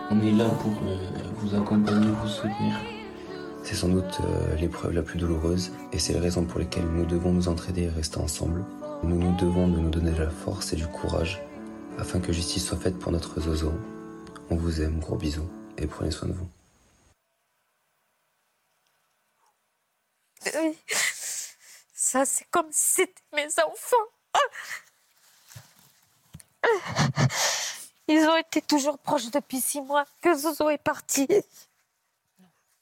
On 0.10 0.20
est 0.20 0.32
là 0.34 0.50
pour 0.62 0.74
vous 1.38 1.56
accompagner, 1.56 2.08
vous 2.22 2.28
soutenir. 2.28 3.01
C'est 3.64 3.76
sans 3.76 3.90
doute 3.90 4.20
euh, 4.22 4.56
l'épreuve 4.56 4.94
la 4.94 5.02
plus 5.02 5.20
douloureuse 5.20 5.72
et 5.92 6.00
c'est 6.00 6.14
la 6.14 6.20
raison 6.20 6.46
pour 6.46 6.60
laquelle 6.60 6.86
nous 6.86 7.06
devons 7.06 7.32
nous 7.32 7.48
entraider 7.48 7.84
et 7.84 7.90
rester 7.90 8.18
ensemble. 8.18 8.66
Nous 9.04 9.18
nous 9.18 9.36
devons 9.38 9.68
de 9.68 9.78
nous 9.78 9.90
donner 9.90 10.12
de 10.12 10.24
la 10.24 10.30
force 10.30 10.74
et 10.74 10.76
du 10.76 10.88
courage 10.88 11.42
afin 11.98 12.20
que 12.20 12.34
justice 12.34 12.66
soit 12.66 12.78
faite 12.78 12.98
pour 13.00 13.12
notre 13.12 13.40
Zozo. 13.40 13.72
On 14.50 14.56
vous 14.56 14.82
aime, 14.82 15.00
gros 15.00 15.16
bisous 15.16 15.48
et 15.78 15.88
prenez 15.88 16.12
soin 16.12 16.28
de 16.28 16.34
vous. 16.34 16.48
Ça, 21.94 22.26
c'est 22.26 22.46
comme 22.52 22.68
si 22.72 23.06
c'était 23.06 23.22
mes 23.34 23.48
enfants. 23.64 23.96
Ils 28.08 28.28
ont 28.28 28.36
été 28.36 28.62
toujours 28.62 28.98
proches 28.98 29.32
depuis 29.32 29.62
six 29.62 29.82
mois 29.82 30.06
que 30.22 30.36
Zozo 30.36 30.70
est 30.70 30.78
parti. 30.78 31.28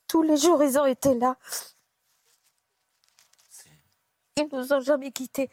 Tous 0.09 0.21
les 0.23 0.35
jours, 0.37 0.61
ils 0.63 0.77
ont 0.77 0.85
été 0.85 1.13
là. 1.17 1.37
Ils 4.37 4.47
nous 4.51 4.73
ont 4.73 4.79
jamais 4.81 5.11
quittés. 5.11 5.49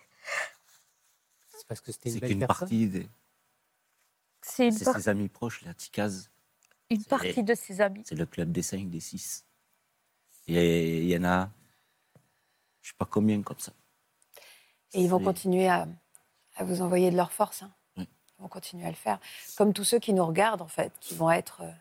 C'est 1.50 1.66
parce 1.66 1.80
que 1.80 1.92
c'était 1.92 2.10
une 2.12 2.20
belle 2.20 2.38
personne. 2.38 2.46
partie 2.60 2.86
des. 2.88 3.08
C'est 4.42 4.68
une, 4.68 4.78
par- 4.80 4.94
ses 4.96 5.08
amis 5.08 5.28
proches, 5.28 5.62
la 5.62 5.74
Ticaz. 5.74 6.30
une 6.90 7.04
partie 7.04 7.42
de 7.42 7.54
ses 7.54 7.80
amis. 7.80 8.02
C'est 8.06 8.14
le 8.14 8.26
club 8.26 8.52
des 8.52 8.62
5, 8.62 8.88
des 8.88 9.00
6. 9.00 9.44
Et 10.46 11.02
il 11.02 11.08
y 11.08 11.16
en 11.18 11.24
a, 11.24 11.50
je 12.80 12.90
sais 12.90 12.94
pas 12.96 13.06
combien 13.06 13.42
comme 13.42 13.58
ça. 13.58 13.72
Et 14.92 15.02
ils 15.02 15.10
vont 15.10 15.18
continuer 15.22 15.68
à, 15.68 15.88
à 16.54 16.62
vous 16.64 16.80
envoyer 16.80 17.10
de 17.10 17.16
leur 17.16 17.32
force. 17.32 17.62
hein. 17.62 17.74
Oui. 17.96 18.08
Ils 18.38 18.42
vont 18.42 18.48
continuer 18.48 18.86
à 18.86 18.90
le 18.90 18.94
faire. 18.96 19.18
Comme 19.56 19.72
tous 19.72 19.82
ceux 19.84 19.98
qui 19.98 20.12
nous 20.12 20.24
regardent, 20.24 20.62
en 20.62 20.68
fait, 20.68 20.92
qui 21.00 21.16
vont 21.16 21.30
être 21.32 21.62
euh, 21.62 21.72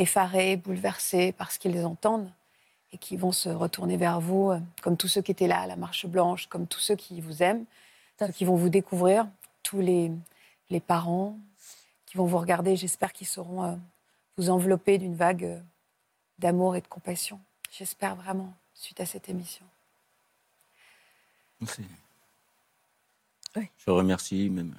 effarés, 0.00 0.56
bouleversés 0.56 1.32
par 1.32 1.52
ce 1.52 1.58
qu'ils 1.58 1.84
entendent 1.84 2.30
et 2.92 2.98
qui 2.98 3.16
vont 3.16 3.32
se 3.32 3.48
retourner 3.48 3.96
vers 3.96 4.20
vous, 4.20 4.50
euh, 4.50 4.58
comme 4.82 4.96
tous 4.96 5.08
ceux 5.08 5.22
qui 5.22 5.30
étaient 5.30 5.46
là 5.46 5.60
à 5.60 5.66
la 5.66 5.76
Marche 5.76 6.06
Blanche, 6.06 6.46
comme 6.48 6.66
tous 6.66 6.80
ceux 6.80 6.96
qui 6.96 7.20
vous 7.20 7.42
aiment, 7.42 7.64
ceux 8.18 8.28
qui 8.32 8.44
vont 8.44 8.56
vous 8.56 8.68
découvrir, 8.70 9.28
tous 9.62 9.80
les, 9.80 10.10
les 10.70 10.80
parents 10.80 11.38
qui 12.06 12.16
vont 12.16 12.26
vous 12.26 12.38
regarder. 12.38 12.74
J'espère 12.76 13.12
qu'ils 13.12 13.26
sauront 13.28 13.64
euh, 13.64 13.76
vous 14.36 14.50
envelopper 14.50 14.98
d'une 14.98 15.14
vague 15.14 15.44
euh, 15.44 15.60
d'amour 16.38 16.74
et 16.76 16.80
de 16.80 16.88
compassion. 16.88 17.38
J'espère 17.70 18.16
vraiment, 18.16 18.52
suite 18.74 19.00
à 19.00 19.06
cette 19.06 19.28
émission. 19.28 19.64
C'est- 21.66 21.82
Je 23.78 23.90
remercie 23.90 24.48
même, 24.48 24.74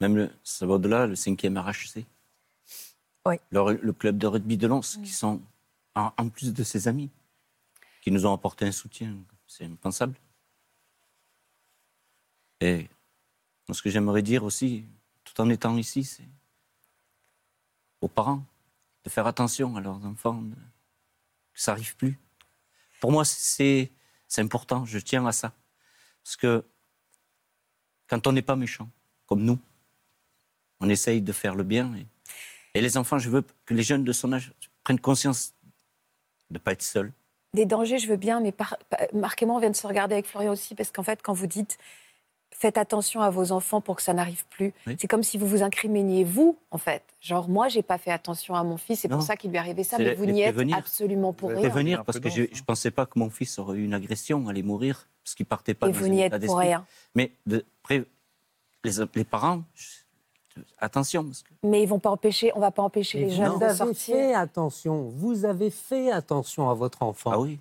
même 0.00 0.16
le, 0.16 0.30
ça 0.42 0.66
va 0.66 0.74
au-delà, 0.74 1.06
le 1.06 1.14
5e 1.14 1.56
RHC. 1.58 2.04
Oui. 3.26 3.36
Le, 3.50 3.74
le 3.82 3.92
club 3.92 4.18
de 4.18 4.26
rugby 4.26 4.56
de 4.56 4.66
Lens, 4.66 4.98
qui 5.02 5.10
sont, 5.10 5.40
en, 5.94 6.12
en 6.16 6.28
plus 6.28 6.52
de 6.52 6.62
ses 6.62 6.88
amis, 6.88 7.10
qui 8.02 8.10
nous 8.10 8.26
ont 8.26 8.32
apporté 8.34 8.66
un 8.66 8.72
soutien. 8.72 9.16
C'est 9.46 9.64
impensable. 9.64 10.14
Et 12.60 12.88
ce 13.72 13.80
que 13.82 13.90
j'aimerais 13.90 14.22
dire 14.22 14.44
aussi, 14.44 14.84
tout 15.24 15.40
en 15.40 15.48
étant 15.48 15.76
ici, 15.76 16.04
c'est 16.04 16.28
aux 18.00 18.08
parents 18.08 18.44
de 19.04 19.10
faire 19.10 19.26
attention 19.26 19.76
à 19.76 19.80
leurs 19.80 20.04
enfants, 20.04 20.40
de- 20.42 20.54
que 20.54 21.60
ça 21.60 21.72
n'arrive 21.72 21.96
plus. 21.96 22.18
Pour 23.00 23.12
moi, 23.12 23.24
c'est 23.24 23.90
important, 24.38 24.84
je 24.84 24.98
tiens 24.98 25.24
à 25.26 25.32
ça. 25.32 25.52
Parce 26.22 26.36
que 26.36 26.64
quand 28.08 28.26
on 28.26 28.32
n'est 28.32 28.42
pas 28.42 28.56
méchant, 28.56 28.90
comme 29.26 29.42
nous, 29.44 29.58
on 30.80 30.88
essaye 30.88 31.22
de 31.22 31.32
faire 31.32 31.54
le 31.54 31.64
bien. 31.64 31.94
Et, 31.96 32.06
et 32.74 32.80
les 32.80 32.96
enfants, 32.96 33.18
je 33.18 33.30
veux 33.30 33.44
que 33.66 33.74
les 33.74 33.82
jeunes 33.82 34.04
de 34.04 34.12
son 34.12 34.32
âge 34.32 34.52
prennent 34.82 35.00
conscience 35.00 35.54
de 36.50 36.54
ne 36.54 36.58
pas 36.58 36.72
être 36.72 36.82
seuls. 36.82 37.12
Des 37.54 37.66
dangers, 37.66 37.98
je 37.98 38.08
veux 38.08 38.16
bien, 38.16 38.40
mais 38.40 38.52
par, 38.52 38.76
par- 38.90 39.00
Marc 39.12 39.42
et 39.42 39.46
moi, 39.46 39.56
on 39.56 39.60
vient 39.60 39.70
de 39.70 39.76
se 39.76 39.86
regarder 39.86 40.14
avec 40.14 40.26
Florian 40.26 40.52
aussi, 40.52 40.74
parce 40.74 40.90
qu'en 40.90 41.02
fait, 41.04 41.20
quand 41.22 41.32
vous 41.32 41.46
dites 41.46 41.78
faites 42.56 42.78
attention 42.78 43.20
à 43.20 43.30
vos 43.30 43.50
enfants 43.50 43.80
pour 43.80 43.96
que 43.96 44.02
ça 44.02 44.12
n'arrive 44.12 44.44
plus, 44.48 44.72
c'est 44.98 45.08
comme 45.08 45.24
si 45.24 45.38
vous 45.38 45.46
vous 45.46 45.62
incriminiez 45.64 46.22
vous, 46.24 46.56
en 46.70 46.78
fait. 46.78 47.02
Genre, 47.20 47.48
moi, 47.48 47.68
j'ai 47.68 47.82
pas 47.82 47.98
fait 47.98 48.12
attention 48.12 48.54
à 48.54 48.62
mon 48.62 48.76
fils, 48.76 49.00
c'est 49.00 49.08
pour 49.08 49.22
ça 49.22 49.36
qu'il 49.36 49.50
lui 49.50 49.56
est 49.56 49.60
arrivé 49.60 49.82
ça, 49.82 49.98
mais 49.98 50.04
les- 50.10 50.14
vous 50.14 50.24
n'y 50.26 50.42
êtes 50.42 50.54
absolument 50.72 51.32
pour 51.32 51.50
rien. 51.50 51.58
Prévenir, 51.60 52.04
parce 52.04 52.20
que 52.20 52.28
je 52.30 52.42
ne 52.42 52.64
pensais 52.64 52.90
pas 52.92 53.06
que 53.06 53.18
mon 53.18 53.28
fils 53.30 53.58
aurait 53.58 53.78
eu 53.78 53.84
une 53.84 53.94
agression, 53.94 54.46
allait 54.48 54.62
mourir, 54.62 55.08
parce 55.24 55.34
qu'il 55.34 55.46
partait 55.46 55.74
pas 55.74 55.88
Et 55.88 55.92
dans 55.92 55.98
vous 55.98 56.08
n'y 56.08 56.22
êtes 56.22 56.46
pour 56.46 56.58
rien. 56.58 56.86
Mais 57.16 57.32
de, 57.46 57.64
pré- 57.82 58.04
les, 58.84 58.92
les 59.14 59.24
parents, 59.24 59.62
attention, 60.78 61.24
parce 61.24 61.42
que 61.42 61.48
Mais 61.62 61.82
ils 61.82 61.88
vont 61.88 61.98
pas 61.98 62.10
empêcher, 62.10 62.52
on 62.54 62.60
va 62.60 62.70
pas 62.70 62.82
empêcher 62.82 63.18
Mais 63.20 63.24
les 63.26 63.30
vous 63.30 63.36
jeunes 63.36 63.58
de 63.58 63.64
avez 63.64 63.74
sortir. 63.74 64.16
fait 64.16 64.34
attention. 64.34 65.08
Vous 65.08 65.44
avez 65.44 65.70
fait 65.70 66.10
attention 66.10 66.70
à 66.70 66.74
votre 66.74 67.02
enfant. 67.02 67.30
Ah 67.32 67.40
oui. 67.40 67.58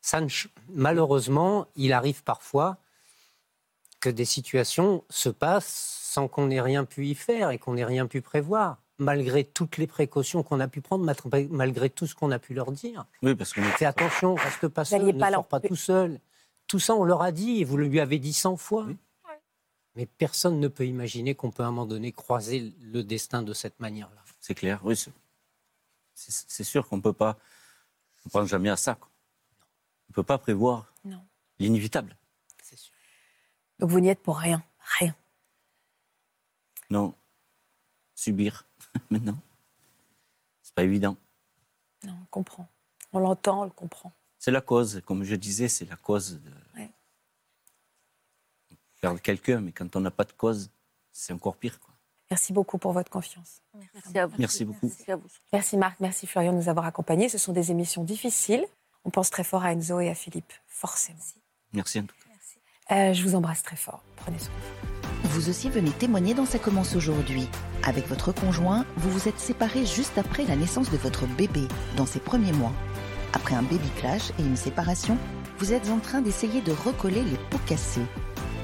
Ça 0.00 0.20
ne 0.20 0.28
ch- 0.28 0.48
malheureusement, 0.70 1.66
il 1.76 1.92
arrive 1.92 2.22
parfois 2.24 2.76
que 4.00 4.10
des 4.10 4.24
situations 4.24 5.04
se 5.10 5.28
passent 5.28 5.98
sans 6.02 6.26
qu'on 6.28 6.50
ait 6.50 6.60
rien 6.60 6.84
pu 6.84 7.06
y 7.06 7.14
faire 7.14 7.50
et 7.50 7.58
qu'on 7.58 7.74
n'ait 7.74 7.84
rien 7.84 8.06
pu 8.06 8.20
prévoir, 8.20 8.78
malgré 8.98 9.44
toutes 9.44 9.78
les 9.78 9.86
précautions 9.86 10.42
qu'on 10.42 10.58
a 10.60 10.66
pu 10.68 10.80
prendre, 10.80 11.04
mat- 11.04 11.22
malgré 11.50 11.88
tout 11.88 12.06
ce 12.06 12.14
qu'on 12.16 12.30
a 12.32 12.38
pu 12.40 12.52
leur 12.52 12.72
dire. 12.72 13.06
Oui, 13.22 13.34
parce 13.36 13.52
qu'on 13.52 13.62
Fais 13.62 13.84
attention, 13.86 14.34
reste 14.34 14.66
pas 14.68 14.84
seul, 14.84 15.04
ne 15.04 15.12
pas 15.12 15.30
sors 15.30 15.46
pas 15.46 15.60
tout 15.60 15.76
seul. 15.76 16.18
Tout 16.66 16.80
ça, 16.80 16.94
on 16.96 17.04
leur 17.04 17.22
a 17.22 17.30
dit 17.32 17.60
et 17.60 17.64
vous 17.64 17.76
le 17.76 17.86
lui 17.86 18.00
avez 18.00 18.18
dit 18.18 18.32
100 18.32 18.56
fois. 18.56 18.86
Mais 19.94 20.06
personne 20.06 20.58
ne 20.60 20.68
peut 20.68 20.86
imaginer 20.86 21.34
qu'on 21.34 21.50
peut 21.50 21.62
à 21.62 21.66
un 21.66 21.70
moment 21.70 21.86
donné 21.86 22.12
croiser 22.12 22.72
le 22.80 23.02
destin 23.04 23.42
de 23.42 23.52
cette 23.52 23.78
manière-là. 23.80 24.22
c'est 24.40 24.54
clair. 24.54 24.80
Oui, 24.84 24.96
c'est- 24.96 25.12
c'est 26.14 26.32
c'est 26.50 26.64
sûr 26.64 26.88
qu'on 26.88 26.96
ne 26.96 27.02
peut 27.02 27.12
pas. 27.12 27.38
On 28.24 28.28
ne 28.28 28.30
pense 28.30 28.48
jamais 28.48 28.70
à 28.70 28.76
ça. 28.76 28.94
quoi. 28.96 29.08
On 30.08 30.10
ne 30.10 30.14
peut 30.14 30.22
pas 30.22 30.38
prévoir 30.38 30.92
l'inévitable. 31.58 32.16
Donc 33.78 33.90
vous 33.90 34.00
n'y 34.00 34.08
êtes 34.08 34.22
pour 34.22 34.38
rien, 34.38 34.62
rien. 34.98 35.14
Non. 36.90 37.14
Subir, 38.14 38.66
maintenant. 39.10 39.38
C'est 40.62 40.74
pas 40.74 40.84
évident. 40.84 41.16
Non, 42.04 42.16
on 42.22 42.26
comprend. 42.26 42.68
On 43.12 43.18
l'entend, 43.18 43.62
on 43.62 43.64
le 43.64 43.70
comprend. 43.70 44.12
C'est 44.38 44.50
la 44.50 44.60
cause, 44.60 45.02
comme 45.04 45.24
je 45.24 45.34
disais, 45.34 45.68
c'est 45.68 45.84
la 45.86 45.96
cause 45.96 46.40
de 46.40 46.50
Ouais. 46.76 46.90
Perdre 49.02 49.20
quelqu'un, 49.20 49.60
mais 49.60 49.72
quand 49.72 49.94
on 49.96 50.00
n'a 50.00 50.10
pas 50.10 50.24
de 50.24 50.32
cause, 50.32 50.70
c'est 51.12 51.34
encore 51.34 51.56
pire. 51.56 51.78
quoi. 51.80 51.92
Merci 52.30 52.54
beaucoup 52.54 52.78
pour 52.78 52.92
votre 52.92 53.10
confiance. 53.10 53.60
Merci 53.92 54.18
à 54.18 54.26
vous. 54.26 54.34
Merci 54.38 54.64
beaucoup. 54.64 54.86
Merci 54.86 55.10
à 55.12 55.16
vous. 55.16 55.28
Merci 55.52 55.76
Marc, 55.76 56.00
merci 56.00 56.26
Florian 56.26 56.52
de 56.52 56.56
nous 56.56 56.68
avoir 56.70 56.86
accompagnés. 56.86 57.28
Ce 57.28 57.36
sont 57.36 57.52
des 57.52 57.70
émissions 57.70 58.04
difficiles. 58.04 58.64
On 59.04 59.10
pense 59.10 59.28
très 59.28 59.44
fort 59.44 59.64
à 59.64 59.72
Enzo 59.72 60.00
et 60.00 60.08
à 60.08 60.14
Philippe, 60.14 60.52
forcément. 60.66 61.18
Merci 61.74 61.98
en 61.98 62.04
tout 62.04 62.14
cas. 62.14 62.94
Euh, 62.94 63.12
je 63.12 63.22
vous 63.22 63.34
embrasse 63.34 63.62
très 63.62 63.76
fort. 63.76 64.02
Prenez 64.16 64.38
soin. 64.38 64.54
Vous 65.24 65.48
aussi 65.48 65.68
venez 65.68 65.90
témoigner 65.90 66.34
dans 66.34 66.46
Ça 66.46 66.58
commence 66.58 66.94
aujourd'hui. 66.94 67.48
Avec 67.84 68.06
votre 68.06 68.32
conjoint, 68.32 68.86
vous 68.96 69.10
vous 69.10 69.28
êtes 69.28 69.38
séparés 69.38 69.86
juste 69.86 70.16
après 70.18 70.44
la 70.44 70.56
naissance 70.56 70.90
de 70.90 70.96
votre 70.96 71.26
bébé, 71.26 71.66
dans 71.96 72.06
ses 72.06 72.20
premiers 72.20 72.52
mois. 72.52 72.72
Après 73.32 73.54
un 73.54 73.62
baby 73.62 73.88
clash 73.98 74.30
et 74.38 74.42
une 74.42 74.56
séparation, 74.56 75.16
vous 75.58 75.72
êtes 75.72 75.88
en 75.90 75.98
train 75.98 76.20
d'essayer 76.20 76.60
de 76.60 76.72
recoller 76.72 77.22
les 77.22 77.38
pots 77.50 77.60
cassés. 77.66 78.06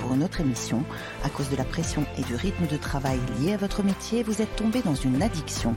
Pour 0.09 0.17
une 0.17 0.25
autre 0.25 0.41
émission, 0.41 0.85
à 1.23 1.29
cause 1.29 1.51
de 1.51 1.57
la 1.57 1.65
pression 1.65 2.07
et 2.17 2.23
du 2.23 2.35
rythme 2.35 2.67
de 2.67 2.79
travail 2.79 3.19
lié 3.39 3.53
à 3.53 3.57
votre 3.59 3.83
métier, 3.83 4.23
vous 4.23 4.41
êtes 4.41 4.57
tombé 4.57 4.81
dans 4.81 4.95
une 4.95 5.21
addiction. 5.21 5.75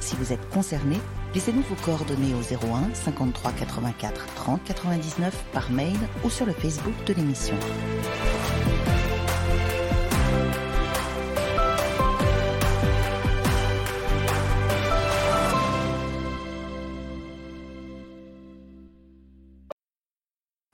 Si 0.00 0.14
vous 0.16 0.34
êtes 0.34 0.50
concerné, 0.50 0.98
laissez-nous 1.34 1.62
vos 1.62 1.76
coordonnées 1.76 2.34
au 2.34 2.40
01 2.40 2.92
53 2.92 3.52
84 3.52 4.26
30 4.34 4.64
99 4.64 5.44
par 5.54 5.70
mail 5.70 5.96
ou 6.22 6.28
sur 6.28 6.44
le 6.44 6.52
Facebook 6.52 6.92
de 7.06 7.14
l'émission. 7.14 7.56